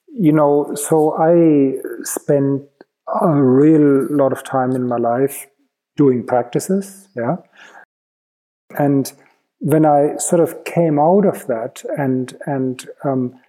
you 0.09 0.33
know, 0.33 0.73
so 0.75 1.17
I 1.19 1.75
spent 2.03 2.63
a 3.23 3.43
real 3.43 4.07
lot 4.11 4.33
of 4.33 4.43
time 4.45 4.73
in 4.73 4.87
my 4.87 4.97
life 4.97 5.47
doing 5.97 6.27
practices, 6.27 7.09
yeah, 7.17 7.37
and 8.79 9.13
when 9.65 9.87
I 9.87 10.17
sort 10.19 10.43
of 10.43 10.65
came 10.65 10.99
out 10.99 11.25
of 11.25 11.47
that 11.47 11.83
and 11.97 12.37
and 12.45 12.87
um, 13.03 13.41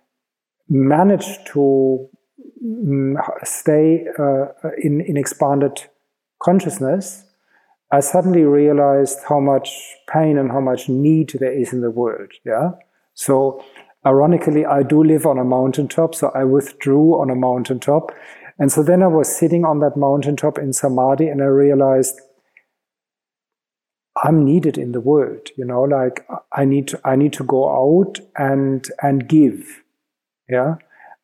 managed 0.70 1.46
to 1.48 2.08
mm, 2.66 3.16
stay 3.44 4.06
uh, 4.18 4.46
in 4.82 5.02
in 5.02 5.18
expanded 5.18 5.84
consciousness, 6.42 7.26
I 7.92 8.00
suddenly 8.00 8.46
realized 8.46 9.20
how 9.28 9.42
much 9.42 9.70
pain 10.10 10.38
and 10.38 10.52
how 10.52 10.62
much 10.62 10.88
need 10.88 11.36
there 11.38 11.52
is 11.52 11.74
in 11.74 11.82
the 11.82 11.92
world. 11.92 12.32
Yeah, 12.46 12.72
so 13.14 13.62
ironically, 14.06 14.66
I 14.66 14.84
do 14.84 15.04
live 15.04 15.26
on 15.26 15.38
a 15.38 15.44
mountaintop, 15.44 16.16
so 16.16 16.32
I 16.34 16.46
withdrew 16.46 17.20
on 17.20 17.30
a 17.30 17.36
mountaintop, 17.36 18.14
and 18.58 18.72
so 18.72 18.84
then 18.84 19.04
I 19.04 19.08
was 19.08 19.36
sitting 19.36 19.66
on 19.66 19.80
that 19.80 19.98
mountaintop 19.98 20.58
in 20.60 20.72
samadhi, 20.72 21.28
and 21.28 21.42
I 21.42 21.48
realized 21.48 22.22
I'm 24.24 24.46
needed 24.46 24.78
in 24.78 24.94
the 24.94 25.02
world, 25.02 25.50
you 25.58 25.66
know, 25.66 25.82
like 25.84 26.26
I 26.54 26.64
need 26.66 26.88
to, 26.90 27.02
I 27.04 27.16
need 27.16 27.34
to 27.34 27.44
go 27.44 27.70
out 27.70 28.20
and, 28.38 28.86
and 29.02 29.28
give. 29.28 29.84
Yeah. 30.48 30.76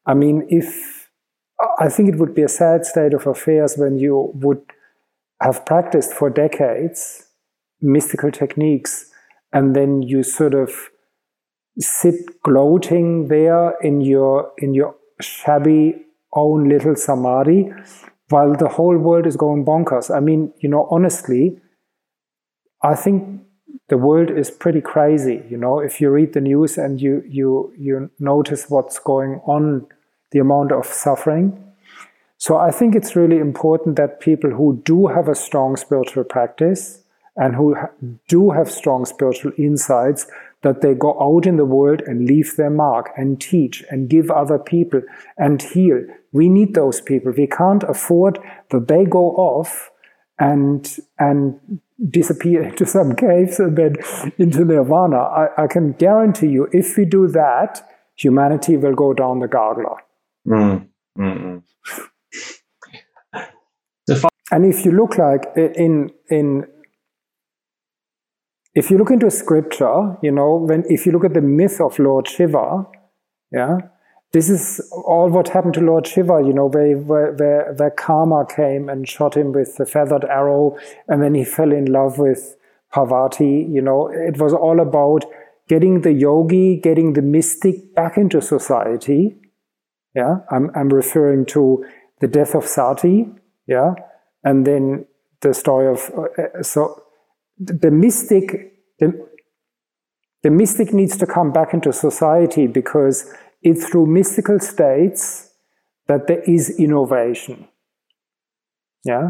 I 0.06 0.14
mean, 0.14 0.46
if 0.50 1.10
I 1.80 1.89
think 1.89 2.10
it 2.10 2.18
would 2.18 2.34
be 2.34 2.42
a 2.42 2.50
sad 2.50 2.86
state 2.86 3.14
of 3.14 3.28
affairs 3.28 3.76
when 3.78 3.98
you 3.98 4.32
would 4.36 4.62
have 5.42 5.66
practiced 5.66 6.14
for 6.14 6.30
decades 6.30 7.28
mystical 7.82 8.32
techniques 8.32 9.10
and 9.54 9.76
then 9.76 10.02
you 10.02 10.22
sort 10.24 10.54
of 10.54 10.72
sit 11.80 12.16
gloating 12.44 13.28
there 13.28 13.76
in 13.82 14.02
your, 14.02 14.52
in 14.58 14.74
your 14.74 14.96
shabby 15.20 15.96
own 16.34 16.70
little 16.70 16.96
samadhi 16.96 17.72
while 18.30 18.56
the 18.56 18.68
whole 18.68 18.98
world 18.98 19.26
is 19.26 19.36
going 19.36 19.66
bonkers. 19.66 20.14
I 20.16 20.20
mean, 20.20 20.54
you 20.60 20.70
know, 20.70 20.88
honestly, 20.89 21.60
I 22.84 22.95
think 22.95 23.41
the 23.88 23.97
world 23.97 24.32
is 24.32 24.49
pretty 24.49 24.82
crazy. 24.82 25.43
You 25.49 25.57
know, 25.57 25.79
if 25.79 26.01
you 26.01 26.09
read 26.09 26.34
the 26.34 26.41
news 26.41 26.77
and 26.77 27.01
you 27.01 27.23
you 27.27 27.73
you 27.77 28.09
notice 28.19 28.69
what's 28.69 28.99
going 28.99 29.41
on, 29.45 29.88
the 30.32 30.39
amount 30.39 30.71
of 30.71 30.86
suffering. 30.86 31.61
So 32.38 32.57
I 32.57 32.71
think 32.71 32.95
it's 32.95 33.15
really 33.15 33.38
important 33.38 33.97
that 33.97 34.19
people 34.19 34.49
who 34.49 34.82
do 34.84 35.07
have 35.07 35.27
a 35.27 35.36
strong 35.36 35.75
spiritual 35.75 36.23
practice 36.23 37.03
and 37.36 37.55
who 37.55 37.75
do 38.27 38.49
have 38.51 38.69
strong 38.71 39.05
spiritual 39.05 39.51
insights 39.57 40.25
that 40.63 40.82
they 40.82 40.93
go 40.93 41.19
out 41.21 41.45
in 41.45 41.57
the 41.57 41.65
world 41.65 42.01
and 42.05 42.25
leave 42.25 42.55
their 42.55 42.69
mark 42.69 43.11
and 43.17 43.39
teach 43.41 43.84
and 43.89 44.09
give 44.09 44.29
other 44.29 44.57
people 44.57 45.01
and 45.38 45.61
heal. 45.61 46.03
We 46.32 46.49
need 46.49 46.73
those 46.73 47.01
people. 47.01 47.32
We 47.32 47.47
can't 47.47 47.84
afford 47.84 48.39
that 48.69 48.88
they 48.88 49.05
go 49.05 49.32
off 49.36 49.91
and 50.39 50.97
and 51.19 51.59
disappear 52.10 52.64
into 52.64 52.86
some 52.86 53.16
caves 53.16 53.60
and 53.60 53.78
then 53.78 53.95
into 54.38 54.66
nirvana. 54.66 55.18
I, 55.18 55.64
I 55.64 55.68
can 55.68 55.93
guarantee 55.93 56.47
you, 56.47 56.68
if 56.72 56.97
we 56.97 57.06
do 57.06 57.28
that, 57.28 57.88
humanity 58.16 58.78
will 58.78 58.95
go 58.95 59.14
down 59.14 59.39
the 59.39 59.47
gargler. 59.47 59.95
Mm, 60.47 60.88
mm, 61.18 61.64
mm. 63.30 64.30
and 64.52 64.66
if 64.66 64.86
you 64.86 64.91
look 64.91 65.18
like 65.18 65.45
in 65.56 66.12
in 66.30 66.66
if 68.74 68.89
you 68.89 68.97
look 68.97 69.12
into 69.12 69.30
scripture, 69.30 70.18
you 70.24 70.32
know, 70.32 70.56
when 70.56 70.84
if 70.88 71.06
you 71.06 71.12
look 71.12 71.26
at 71.26 71.34
the 71.34 71.41
myth 71.41 71.80
of 71.82 71.99
Lord 71.99 72.28
Shiva, 72.28 72.86
yeah, 73.52 73.78
this 74.34 74.49
is 74.49 74.79
all 75.05 75.29
what 75.29 75.49
happened 75.49 75.73
to 75.73 75.82
Lord 75.82 76.07
Shiva, 76.07 76.41
you 76.45 76.53
know, 76.53 76.67
where, 76.67 76.97
where, 76.97 77.34
where, 77.73 77.91
Kama 77.91 78.45
came 78.45 78.88
and 78.88 79.07
shot 79.07 79.36
him 79.36 79.51
with 79.51 79.75
the 79.75 79.86
feathered 79.86 80.23
arrow, 80.23 80.77
and 81.07 81.21
then 81.21 81.36
he 81.36 81.43
fell 81.43 81.71
in 81.71 81.86
love 81.86 82.17
with 82.17 82.55
Parvati. 82.93 83.67
You 83.69 83.82
know, 83.82 84.07
it 84.07 84.38
was 84.38 84.53
all 84.53 84.79
about 84.79 85.25
getting 85.67 86.01
the 86.01 86.13
yogi, 86.13 86.77
getting 86.77 87.13
the 87.13 87.21
mystic 87.21 87.93
back 87.93 88.17
into 88.17 88.41
society. 88.41 89.36
Yeah, 90.15 90.38
I'm, 90.49 90.71
I'm 90.75 90.89
referring 90.89 91.45
to 91.47 91.86
the 92.21 92.27
death 92.27 92.55
of 92.55 92.65
Sati. 92.65 93.27
Yeah, 93.67 93.95
and 94.43 94.65
then 94.65 95.05
the 95.41 95.53
story 95.53 95.88
of 95.88 96.09
uh, 96.17 96.63
so 96.63 97.03
the 97.59 97.91
mystic. 97.91 98.69
The, 98.99 99.29
the 100.43 100.49
mystic 100.49 100.91
needs 100.91 101.17
to 101.17 101.27
come 101.27 101.51
back 101.51 101.71
into 101.71 101.93
society 101.93 102.65
because 102.65 103.32
it's 103.62 103.88
through 103.88 104.07
mystical 104.07 104.59
states 104.59 105.51
that 106.07 106.28
there 106.28 106.41
is 106.41 106.80
innovation. 106.80 107.68
Yeah. 109.03 109.30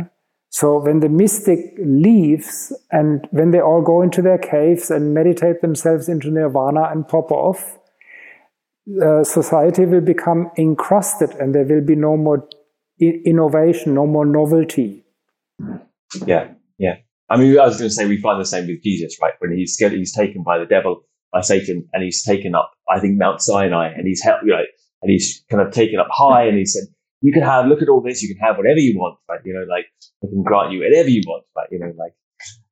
So 0.50 0.80
when 0.80 1.00
the 1.00 1.10
mystic 1.10 1.76
leaves 1.80 2.74
and 2.92 3.28
when 3.32 3.52
they 3.52 3.62
all 3.62 3.82
go 3.82 4.02
into 4.02 4.22
their 4.22 4.38
caves 4.38 4.92
and 4.92 5.14
meditate 5.14 5.62
themselves 5.62 6.10
into 6.10 6.30
nirvana 6.30 6.90
and 6.92 7.08
pop 7.08 7.32
off, 7.32 7.78
uh, 9.02 9.24
society 9.24 9.86
will 9.86 10.02
become 10.02 10.52
encrusted 10.58 11.32
and 11.40 11.56
there 11.56 11.64
will 11.64 11.86
be 11.86 11.96
no 11.96 12.18
more 12.18 12.48
innovation, 13.00 13.94
no 13.94 14.06
more 14.06 14.26
novelty. 14.26 15.06
Yeah, 16.26 16.50
yeah. 16.78 16.96
I 17.30 17.38
mean, 17.38 17.58
I 17.58 17.66
was 17.66 17.78
going 17.78 17.90
to 17.90 17.94
say 17.96 18.06
we 18.06 18.18
find 18.18 18.42
the 18.42 18.46
same 18.46 18.68
with 18.68 18.84
Jesus, 18.84 19.18
right? 19.22 19.34
When 19.40 19.56
he's 19.56 19.78
he's 19.78 20.14
taken 20.14 20.44
by 20.44 20.58
the 20.58 20.66
devil, 20.66 21.04
Satan, 21.40 21.88
and 21.94 22.04
he's 22.04 22.24
taken 22.24 22.56
up, 22.56 22.72
I 22.90 23.00
think, 23.00 23.18
Mount 23.18 23.42
Sinai, 23.42 23.94
and 23.94 24.06
he's 24.06 24.22
held, 24.22 24.42
you 24.44 24.52
know, 24.52 24.64
and 25.02 25.12
he's 25.12 25.44
kind 25.50 25.66
of 25.66 25.74
taken 25.74 26.00
up 26.00 26.08
high, 26.12 26.46
and 26.46 26.58
he 26.58 26.66
said, 26.66 26.84
"You 27.22 27.32
can 27.32 27.44
have, 27.44 27.68
look 27.68 27.82
at 27.82 27.88
all 27.90 28.02
this, 28.02 28.22
you 28.22 28.34
can 28.34 28.46
have 28.46 28.58
whatever 28.58 28.80
you 28.80 29.00
want, 29.00 29.18
right? 29.30 29.40
You 29.46 29.54
know, 29.54 29.66
like 29.70 29.86
I 30.24 30.28
can 30.28 30.44
grant 30.44 30.74
you 30.74 30.80
whatever 30.80 31.10
you 31.10 31.22
want, 31.26 31.46
right? 31.56 31.68
You 31.72 31.80
know, 31.80 31.94
like." 31.98 32.14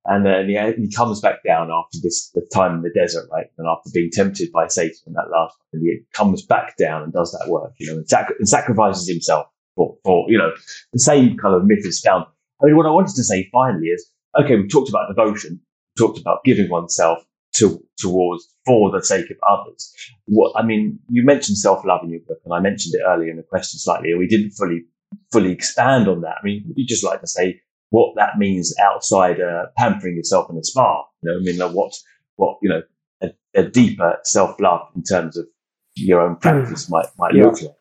And 0.06 0.26
then 0.26 0.50
he, 0.50 0.58
he 0.82 0.92
comes 0.92 1.20
back 1.20 1.44
down 1.46 1.70
after 1.72 2.00
this 2.02 2.32
the 2.34 2.42
time 2.54 2.76
in 2.76 2.82
the 2.82 2.90
desert, 2.90 3.28
right? 3.32 3.46
And 3.58 3.68
after 3.68 3.92
being 3.94 4.10
tempted 4.12 4.52
by 4.52 4.68
Satan 4.68 5.14
that 5.14 5.30
last, 5.32 5.56
and 5.72 5.84
he 5.84 6.00
comes 6.14 6.44
back 6.44 6.78
down 6.78 7.04
and 7.04 7.14
does 7.14 7.32
that 7.34 7.50
work, 7.50 7.74
you 7.78 7.88
know, 7.88 7.98
and, 7.98 8.10
sac- 8.10 8.34
and 8.40 8.50
sacrifices 8.50 9.08
himself 9.08 9.48
for, 9.76 9.98
for, 10.04 10.26
you 10.28 10.38
know, 10.38 10.52
the 10.94 11.00
same 11.00 11.38
kind 11.38 11.54
of 11.54 11.66
myth 11.66 11.86
is 11.86 12.00
found. 12.00 12.26
I 12.62 12.66
mean, 12.66 12.78
what 12.78 12.88
I 12.88 12.92
wanted 12.92 13.16
to 13.16 13.24
say 13.24 13.50
finally 13.52 13.88
is 13.88 14.10
okay, 14.40 14.56
we've 14.56 14.72
talked 14.72 14.90
about 14.90 15.10
devotion, 15.10 15.60
we 15.98 16.08
talked 16.08 16.20
about 16.20 16.44
giving 16.44 16.70
oneself 16.70 17.20
to, 17.56 17.84
towards 17.98 18.48
for 18.66 18.92
the 18.92 19.04
sake 19.04 19.30
of 19.30 19.38
others. 19.50 19.94
What 20.26 20.54
I 20.56 20.64
mean, 20.64 21.00
you 21.10 21.24
mentioned 21.24 21.58
self 21.58 21.84
love 21.86 22.02
in 22.04 22.12
your 22.12 22.22
book, 22.28 22.40
and 22.46 22.54
I 22.54 22.60
mentioned 22.60 22.96
it 22.96 23.04
earlier 23.08 23.32
in 23.32 23.38
the 23.38 23.44
question 23.44 23.80
slightly, 23.80 24.12
and 24.12 24.20
we 24.20 24.28
didn't 24.28 24.52
fully 24.52 24.86
fully 25.32 25.52
expand 25.52 26.08
on 26.08 26.22
that. 26.22 26.36
I 26.42 26.44
mean, 26.44 26.64
would 26.68 26.78
you 26.78 26.86
just 26.86 27.04
like 27.04 27.22
to 27.22 27.28
say 27.28 27.62
what 27.90 28.14
that 28.16 28.38
means 28.38 28.74
outside 28.80 29.42
uh, 29.42 29.68
pampering 29.78 30.16
yourself 30.16 30.50
in 30.50 30.58
a 30.58 30.64
spa? 30.64 31.04
You 31.22 31.32
know, 31.32 31.38
I 31.38 31.42
mean, 31.42 31.58
like 31.58 31.72
what 31.72 31.94
what 32.36 32.58
you 32.62 32.70
know, 32.70 32.82
a, 33.22 33.30
a 33.56 33.64
deeper 33.64 34.18
self 34.24 34.60
love 34.60 34.82
in 34.96 35.04
terms 35.04 35.38
of 35.38 35.48
your 35.96 36.22
own 36.22 36.36
practice 36.38 36.86
mm. 36.86 36.92
might 36.92 37.08
might 37.18 37.36
yeah. 37.36 37.44
look 37.44 37.62
like. 37.62 37.76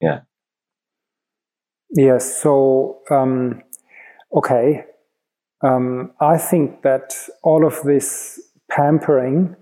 Yeah. 0.00 0.20
Yes. 1.94 2.40
So, 2.40 3.00
um, 3.10 3.62
okay, 4.34 4.84
um, 5.62 6.12
I 6.20 6.38
think 6.38 6.82
that 6.82 7.14
all 7.42 7.66
of 7.66 7.82
this 7.82 8.40
pampering, 8.74 9.56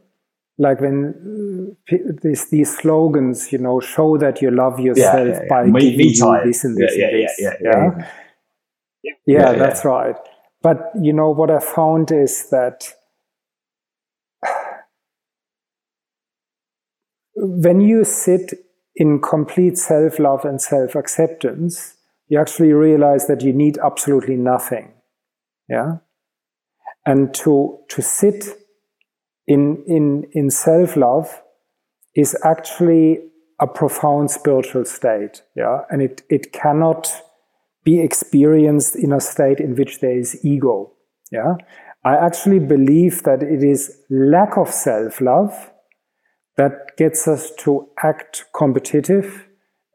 like 0.58 0.80
when 0.80 1.76
uh, 1.92 1.96
these, 2.22 2.50
these 2.50 2.76
slogans, 2.76 3.52
you 3.52 3.58
know, 3.58 3.80
show 3.80 4.16
that 4.18 4.42
you 4.42 4.50
love 4.50 4.78
yourself 4.78 5.28
yeah, 5.28 5.32
yeah, 5.32 5.40
yeah. 5.42 5.48
by 5.48 5.64
me, 5.64 5.80
giving 5.80 5.98
me 5.98 6.04
you 6.08 6.40
this 6.44 6.64
and 6.64 6.76
this 6.76 6.92
and 6.92 7.14
this. 7.14 7.40
Yeah, 9.02 9.14
yeah, 9.26 9.52
that's 9.52 9.84
right. 9.84 10.16
But 10.62 10.92
you 11.00 11.12
know 11.12 11.30
what 11.30 11.50
I 11.50 11.58
found 11.58 12.12
is 12.12 12.50
that 12.50 12.92
when 17.34 17.80
you 17.80 18.04
sit 18.04 18.52
in 18.94 19.20
complete 19.20 19.78
self 19.78 20.18
love 20.18 20.44
and 20.44 20.60
self 20.60 20.94
acceptance, 20.94 21.96
you 22.28 22.38
actually 22.38 22.72
realize 22.72 23.26
that 23.26 23.40
you 23.42 23.52
need 23.52 23.78
absolutely 23.78 24.36
nothing 24.36 24.92
yeah 25.70 25.96
and 27.06 27.32
to 27.32 27.78
to 27.88 28.02
sit 28.02 28.44
in 29.54 29.82
in 29.86 30.24
in 30.32 30.50
self-love 30.50 31.42
is 32.14 32.36
actually 32.44 33.18
a 33.60 33.66
profound 33.66 34.30
spiritual 34.30 34.84
state 34.84 35.42
yeah? 35.56 35.80
And 35.90 36.00
it 36.02 36.22
it 36.28 36.52
cannot 36.52 37.12
be 37.84 38.00
experienced 38.00 38.94
in 38.96 39.12
a 39.12 39.20
state 39.20 39.58
in 39.58 39.74
which 39.74 40.00
there 40.00 40.18
is 40.18 40.44
ego 40.44 40.92
yeah? 41.32 41.54
I 42.04 42.16
actually 42.16 42.60
believe 42.60 43.24
that 43.24 43.42
it 43.42 43.62
is 43.62 43.82
lack 44.08 44.56
of 44.56 44.70
self-love 44.70 45.52
that 46.56 46.96
gets 46.96 47.28
us 47.28 47.50
to 47.58 47.88
act 48.02 48.44
competitive 48.54 49.46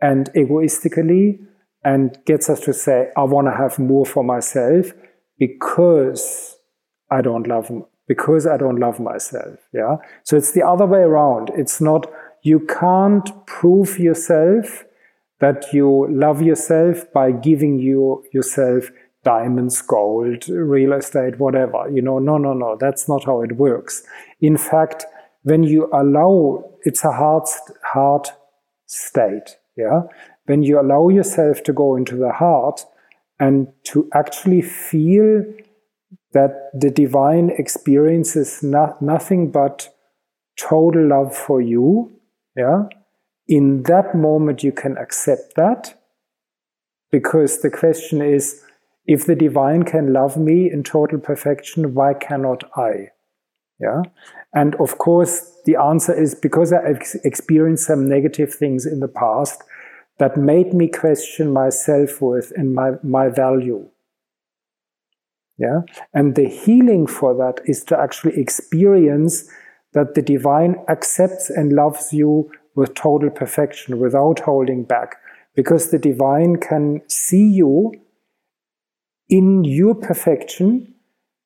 and 0.02 0.30
egoistically 0.36 1.40
and 1.84 2.18
gets 2.26 2.50
us 2.50 2.60
to 2.62 2.74
say 2.74 3.10
i 3.16 3.24
want 3.24 3.48
to 3.48 3.56
have 3.64 3.80
more 3.80 4.06
for 4.06 4.24
myself 4.24 4.92
because 5.38 6.56
I 7.10 7.22
don't 7.22 7.48
love 7.48 7.72
because 8.08 8.46
I 8.46 8.58
don't 8.58 8.80
love 8.80 9.00
myself. 9.00 9.60
Yeah. 9.74 9.98
So 10.24 10.38
it's 10.38 10.52
the 10.52 10.66
other 10.66 10.86
way 10.86 11.00
around. 11.00 11.52
It's 11.56 11.82
not 11.82 12.12
you 12.44 12.60
can't 12.60 13.30
prove 13.48 13.98
yourself 13.98 14.84
that 15.40 15.74
you 15.74 16.08
love 16.10 16.42
yourself 16.42 17.12
by 17.14 17.32
giving 17.32 17.80
you 17.80 18.24
yourself 18.32 18.92
diamonds, 19.24 19.82
gold, 19.82 20.48
real 20.48 20.94
estate, 20.94 21.40
whatever. 21.40 21.90
You 21.92 22.02
know, 22.02 22.20
no, 22.20 22.38
no, 22.38 22.54
no. 22.54 22.78
That's 22.80 23.10
not 23.10 23.26
how 23.26 23.42
it 23.42 23.58
works. 23.58 24.04
In 24.40 24.58
fact, 24.58 25.06
when 25.42 25.64
you 25.64 25.90
allow, 25.92 26.64
it's 26.84 27.04
a 27.04 27.12
hard, 27.12 27.44
hard 27.84 28.30
state. 28.86 29.58
Yeah. 29.76 30.04
When 30.46 30.62
you 30.62 30.80
allow 30.80 31.10
yourself 31.10 31.64
to 31.64 31.74
go 31.74 31.96
into 31.96 32.16
the 32.16 32.32
heart, 32.32 32.86
and 33.40 33.68
to 33.84 34.10
actually 34.14 34.62
feel 34.62 35.44
that 36.36 36.70
the 36.74 36.92
divine 36.92 37.50
experience 37.58 38.36
is 38.36 38.62
not, 38.62 39.02
nothing 39.02 39.52
but 39.52 39.90
total 40.60 41.08
love 41.08 41.36
for 41.36 41.60
you, 41.62 42.12
yeah, 42.56 42.84
in 43.48 43.84
that 43.84 44.14
moment 44.14 44.64
you 44.64 44.72
can 44.72 44.98
accept 44.98 45.56
that 45.56 46.00
because 47.12 47.62
the 47.62 47.70
question 47.72 48.22
is 48.22 48.62
if 49.06 49.26
the 49.26 49.36
divine 49.36 49.84
can 49.84 50.14
love 50.14 50.38
me 50.38 50.72
in 50.72 50.84
total 50.84 51.20
perfection, 51.20 51.94
why 51.94 52.14
cannot 52.14 52.64
I? 52.76 53.10
Yeah. 53.80 54.02
And 54.54 54.76
of 54.76 54.98
course, 54.98 55.52
the 55.66 55.76
answer 55.76 56.14
is 56.14 56.36
because 56.36 56.72
I 56.74 56.80
experienced 57.24 57.88
some 57.88 58.08
negative 58.08 58.54
things 58.54 58.86
in 58.86 59.00
the 59.00 59.08
past, 59.08 59.62
that 60.18 60.38
made 60.38 60.74
me 60.74 60.88
question 60.88 61.52
my 61.52 61.70
self 61.70 62.22
worth 62.22 62.52
and 62.56 62.74
my, 62.74 62.92
my 63.04 63.30
value. 63.30 63.90
Yeah. 65.58 65.82
And 66.14 66.36
the 66.36 66.48
healing 66.48 67.08
for 67.08 67.34
that 67.36 67.62
is 67.66 67.84
to 67.86 68.00
actually 68.00 68.38
experience 68.38 69.50
that 69.94 70.14
the 70.14 70.22
divine 70.22 70.76
accepts 70.90 71.50
and 71.50 71.74
loves 71.74 72.12
you 72.12 72.52
with 72.76 72.94
total 72.94 73.30
perfection 73.30 74.00
without 74.00 74.42
holding 74.42 74.84
back. 74.84 75.16
Because 75.56 75.92
the 75.92 76.00
divine 76.00 76.58
can 76.58 77.02
see 77.08 77.48
you 77.48 77.94
in 79.30 79.64
your 79.64 79.96
perfection 79.96 80.94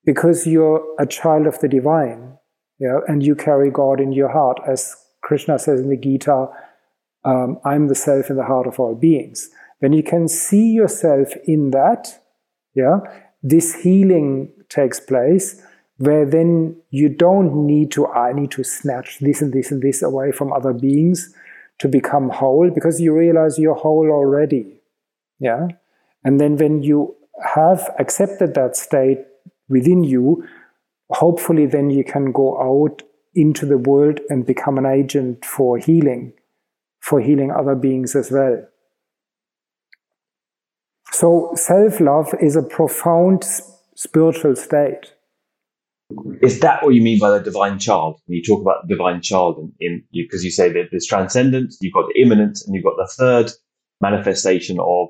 because 0.05 0.47
you're 0.47 0.84
a 0.99 1.05
child 1.05 1.45
of 1.45 1.60
the 1.60 1.68
divine. 1.68 2.38
Yeah, 2.80 2.99
and 3.07 3.22
you 3.22 3.36
carry 3.36 3.70
God 3.70 3.99
in 3.99 4.14
your 4.14 4.30
heart, 4.30 4.57
as 4.66 4.95
Krishna 5.22 5.60
says 5.60 5.82
in 5.82 5.89
the 5.89 5.97
Gita, 5.97 6.47
um, 7.26 7.60
I'm 7.66 7.89
the 7.89 7.95
self 7.95 8.30
in 8.30 8.38
the 8.38 8.45
heart 8.45 8.68
of 8.68 8.80
all 8.80 8.95
beings. 8.95 9.49
When 9.80 9.91
you 9.91 10.01
can 10.01 10.30
see 10.30 10.72
yourself 10.72 11.34
in 11.45 11.72
that, 11.72 12.22
yeah, 12.74 12.99
this 13.41 13.75
healing 13.75 14.51
takes 14.69 14.99
place 14.99 15.61
where 15.97 16.25
then 16.25 16.75
you 16.91 17.09
don't 17.09 17.65
need 17.65 17.91
to, 17.91 18.07
I 18.07 18.31
need 18.33 18.51
to 18.51 18.63
snatch 18.63 19.19
this 19.19 19.41
and 19.41 19.51
this 19.51 19.71
and 19.71 19.81
this 19.81 20.01
away 20.01 20.31
from 20.31 20.53
other 20.53 20.73
beings 20.73 21.33
to 21.79 21.87
become 21.87 22.29
whole 22.29 22.69
because 22.69 23.01
you 23.01 23.13
realize 23.13 23.59
you're 23.59 23.75
whole 23.75 24.09
already. 24.09 24.79
Yeah. 25.39 25.67
And 26.23 26.39
then 26.39 26.57
when 26.57 26.83
you 26.83 27.15
have 27.55 27.89
accepted 27.99 28.53
that 28.55 28.75
state 28.75 29.19
within 29.67 30.03
you, 30.03 30.45
hopefully 31.09 31.65
then 31.65 31.89
you 31.89 32.03
can 32.03 32.31
go 32.31 32.59
out 32.61 33.03
into 33.35 33.65
the 33.65 33.77
world 33.77 34.19
and 34.29 34.45
become 34.45 34.77
an 34.77 34.85
agent 34.85 35.45
for 35.45 35.77
healing 35.77 36.33
for 36.99 37.19
healing 37.21 37.51
other 37.51 37.75
beings 37.75 38.15
as 38.15 38.31
well. 38.31 38.63
So, 41.20 41.51
self 41.55 41.99
love 41.99 42.34
is 42.39 42.55
a 42.55 42.63
profound 42.63 43.43
spiritual 43.93 44.55
state. 44.55 45.11
Is 46.41 46.61
that 46.61 46.82
what 46.82 46.95
you 46.95 47.01
mean 47.01 47.20
by 47.20 47.30
the 47.32 47.43
divine 47.43 47.78
child? 47.78 48.22
When 48.26 48.38
you 48.38 48.41
talk 48.41 48.61
about 48.61 48.88
the 48.88 48.95
divine 48.95 49.22
child, 49.22 49.57
in, 49.59 49.74
in 49.82 50.03
you 50.11 50.24
because 50.24 50.45
you 50.45 50.49
say 50.49 50.72
that 50.72 50.84
there's 50.91 51.05
transcendent, 51.05 51.74
you've 51.82 51.91
got 51.91 52.05
the 52.07 52.22
immanent, 52.22 52.59
and 52.65 52.74
you've 52.74 52.86
got 52.86 52.95
the 52.95 53.11
third 53.17 53.51
manifestation 53.99 54.80
of 54.80 55.09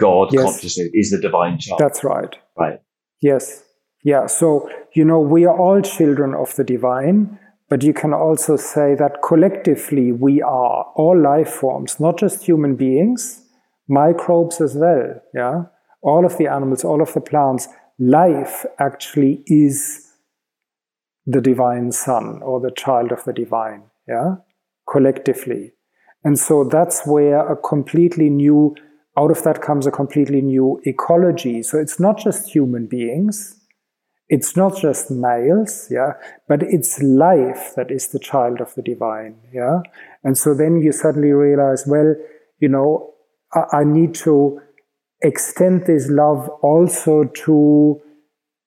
God 0.00 0.30
yes. 0.32 0.42
consciousness 0.42 0.88
is 0.92 1.12
the 1.12 1.20
divine 1.20 1.60
child. 1.60 1.78
That's 1.78 2.02
right. 2.02 2.34
Right. 2.58 2.80
Yes. 3.20 3.62
Yeah. 4.02 4.26
So 4.26 4.68
you 4.94 5.04
know 5.04 5.20
we 5.20 5.44
are 5.44 5.56
all 5.56 5.80
children 5.82 6.34
of 6.34 6.52
the 6.56 6.64
divine, 6.64 7.38
but 7.68 7.84
you 7.84 7.94
can 7.94 8.12
also 8.12 8.56
say 8.56 8.96
that 8.96 9.22
collectively 9.22 10.10
we 10.10 10.42
are 10.42 10.84
all 10.96 11.16
life 11.16 11.50
forms, 11.50 12.00
not 12.00 12.18
just 12.18 12.42
human 12.44 12.74
beings, 12.74 13.43
microbes 13.88 14.60
as 14.60 14.74
well. 14.74 15.20
Yeah. 15.34 15.64
All 16.02 16.24
of 16.24 16.36
the 16.38 16.48
animals, 16.48 16.84
all 16.84 17.02
of 17.02 17.12
the 17.14 17.20
plants, 17.20 17.68
life 17.98 18.66
actually 18.78 19.42
is 19.46 20.12
the 21.26 21.40
divine 21.40 21.92
son 21.92 22.40
or 22.42 22.60
the 22.60 22.70
child 22.70 23.12
of 23.12 23.24
the 23.24 23.32
divine. 23.32 23.84
Yeah. 24.06 24.36
Collectively. 24.90 25.72
And 26.24 26.38
so 26.38 26.64
that's 26.64 27.06
where 27.06 27.46
a 27.50 27.56
completely 27.56 28.30
new, 28.30 28.74
out 29.16 29.30
of 29.30 29.42
that 29.44 29.62
comes 29.62 29.86
a 29.86 29.90
completely 29.90 30.40
new 30.40 30.80
ecology. 30.84 31.62
So 31.62 31.78
it's 31.78 32.00
not 32.00 32.18
just 32.18 32.50
human 32.50 32.86
beings 32.86 33.60
it's 34.28 34.56
not 34.56 34.76
just 34.76 35.10
males, 35.10 35.88
yeah, 35.90 36.12
but 36.48 36.62
it's 36.62 37.00
life 37.02 37.74
that 37.76 37.90
is 37.90 38.08
the 38.08 38.18
child 38.18 38.60
of 38.60 38.74
the 38.74 38.82
divine, 38.82 39.36
yeah. 39.52 39.80
And 40.22 40.38
so 40.38 40.54
then 40.54 40.80
you 40.80 40.92
suddenly 40.92 41.32
realize, 41.32 41.84
well, 41.86 42.14
you 42.58 42.68
know, 42.68 43.13
I, 43.54 43.78
I 43.78 43.84
need 43.84 44.14
to 44.16 44.60
extend 45.22 45.86
this 45.86 46.08
love 46.10 46.48
also 46.62 47.24
to 47.24 48.00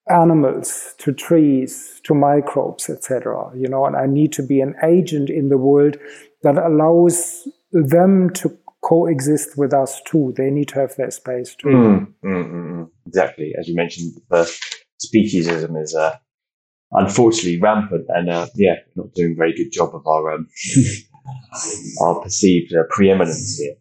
animals, 0.10 0.96
to 1.00 1.14
trees, 1.14 2.02
to 2.04 2.14
microbes, 2.14 2.90
etc. 2.90 3.52
You 3.56 3.68
know, 3.68 3.86
and 3.86 3.96
I 3.96 4.06
need 4.08 4.32
to 4.34 4.44
be 4.44 4.62
an 4.62 4.76
agent 4.84 5.30
in 5.30 5.50
the 5.50 5.58
world 5.58 5.98
that 6.44 6.58
allows 6.58 7.48
them 7.72 8.30
to 8.36 8.58
coexist 8.84 9.58
with 9.58 9.74
us 9.74 10.02
too. 10.06 10.34
They 10.38 10.50
need 10.50 10.70
to 10.70 10.76
have 10.76 10.96
their 10.96 11.12
space 11.12 11.56
too. 11.56 11.68
Mm, 11.68 12.14
mm, 12.24 12.46
mm, 12.46 12.72
mm. 12.72 12.90
exactly, 13.06 13.54
as 13.60 13.68
you 13.68 13.76
mentioned, 13.76 14.14
the 14.30 14.50
speciesism 15.04 15.82
is 15.82 15.94
uh, 15.94 16.16
unfortunately 16.92 17.60
rampant, 17.60 18.06
and 18.10 18.30
uh, 18.30 18.48
yeah, 18.56 18.76
not 18.96 19.14
doing 19.14 19.34
a 19.34 19.36
very 19.36 19.54
good 19.54 19.72
job 19.72 19.94
of 19.94 20.06
our 20.08 20.34
um, 20.34 20.48
our 22.02 22.22
perceived 22.22 22.74
uh, 22.74 22.84
preeminence 22.90 23.60
here. 23.60 23.76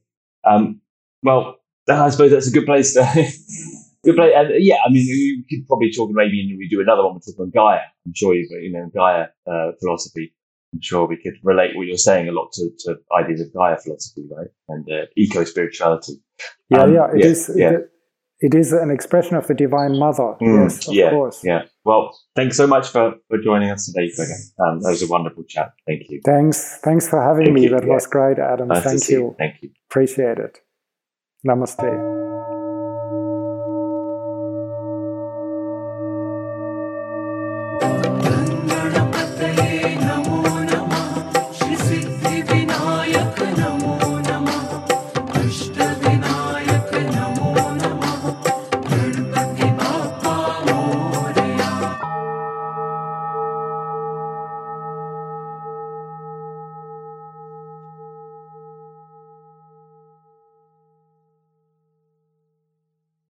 Um, 0.44 0.80
well, 1.26 1.56
I 1.88 2.08
suppose 2.10 2.30
that's 2.30 2.48
a 2.48 2.52
good 2.52 2.66
place 2.66 2.94
to. 2.94 3.02
good 4.04 4.16
place, 4.16 4.32
and 4.36 4.50
yeah, 4.58 4.76
I 4.86 4.90
mean, 4.90 5.06
we 5.06 5.44
could 5.50 5.66
probably 5.66 5.90
talk 5.90 6.10
maybe 6.12 6.40
and 6.40 6.56
we 6.56 6.68
do 6.68 6.80
another 6.80 7.04
one. 7.04 7.14
we 7.14 7.20
talk 7.20 7.40
on 7.40 7.50
Gaia. 7.50 7.80
I'm 8.06 8.14
sure 8.14 8.34
you've 8.34 8.50
you 8.50 8.72
know 8.72 8.88
Gaia 8.94 9.26
uh, 9.46 9.72
philosophy. 9.80 10.32
I'm 10.72 10.80
sure 10.80 11.06
we 11.06 11.16
could 11.16 11.34
relate 11.42 11.76
what 11.76 11.86
you're 11.86 11.96
saying 11.96 12.28
a 12.28 12.32
lot 12.32 12.52
to, 12.52 12.70
to 12.80 12.96
ideas 13.18 13.40
of 13.40 13.52
Gaia 13.52 13.76
philosophy, 13.78 14.26
right? 14.30 14.48
And 14.68 14.86
uh, 14.90 15.06
eco 15.16 15.44
spirituality. 15.44 16.14
Yeah, 16.70 16.82
um, 16.82 16.94
yeah, 16.94 17.06
it 17.12 17.18
yeah, 17.18 17.26
is, 17.26 17.50
yeah. 17.56 17.70
It, 17.70 17.90
it 18.38 18.54
is 18.54 18.72
an 18.72 18.90
expression 18.90 19.36
of 19.36 19.46
the 19.46 19.54
Divine 19.54 19.98
Mother. 19.98 20.34
Mm, 20.42 20.64
yes, 20.64 20.88
of 20.88 20.94
yeah, 20.94 21.10
course. 21.10 21.40
Yeah. 21.42 21.62
Well, 21.84 22.18
thanks 22.34 22.56
so 22.56 22.66
much 22.66 22.88
for, 22.88 23.14
for 23.28 23.38
joining 23.38 23.70
us 23.70 23.86
today, 23.86 24.12
Gregor. 24.14 24.34
Um, 24.60 24.80
that 24.80 24.90
was 24.90 25.02
a 25.02 25.06
wonderful 25.06 25.44
chat. 25.44 25.72
Thank 25.86 26.02
you. 26.10 26.20
Thanks. 26.24 26.78
Thanks 26.84 27.08
for 27.08 27.22
having 27.22 27.46
Thank 27.46 27.54
me. 27.54 27.62
You. 27.64 27.70
That 27.70 27.86
yeah. 27.86 27.94
was 27.94 28.06
great, 28.06 28.38
Adam. 28.38 28.68
Nice 28.68 28.84
Thank 28.84 29.08
you. 29.08 29.18
you. 29.18 29.36
Thank 29.38 29.62
you. 29.62 29.70
Appreciate 29.88 30.38
it. 30.38 30.60
Namaste. 31.46 32.15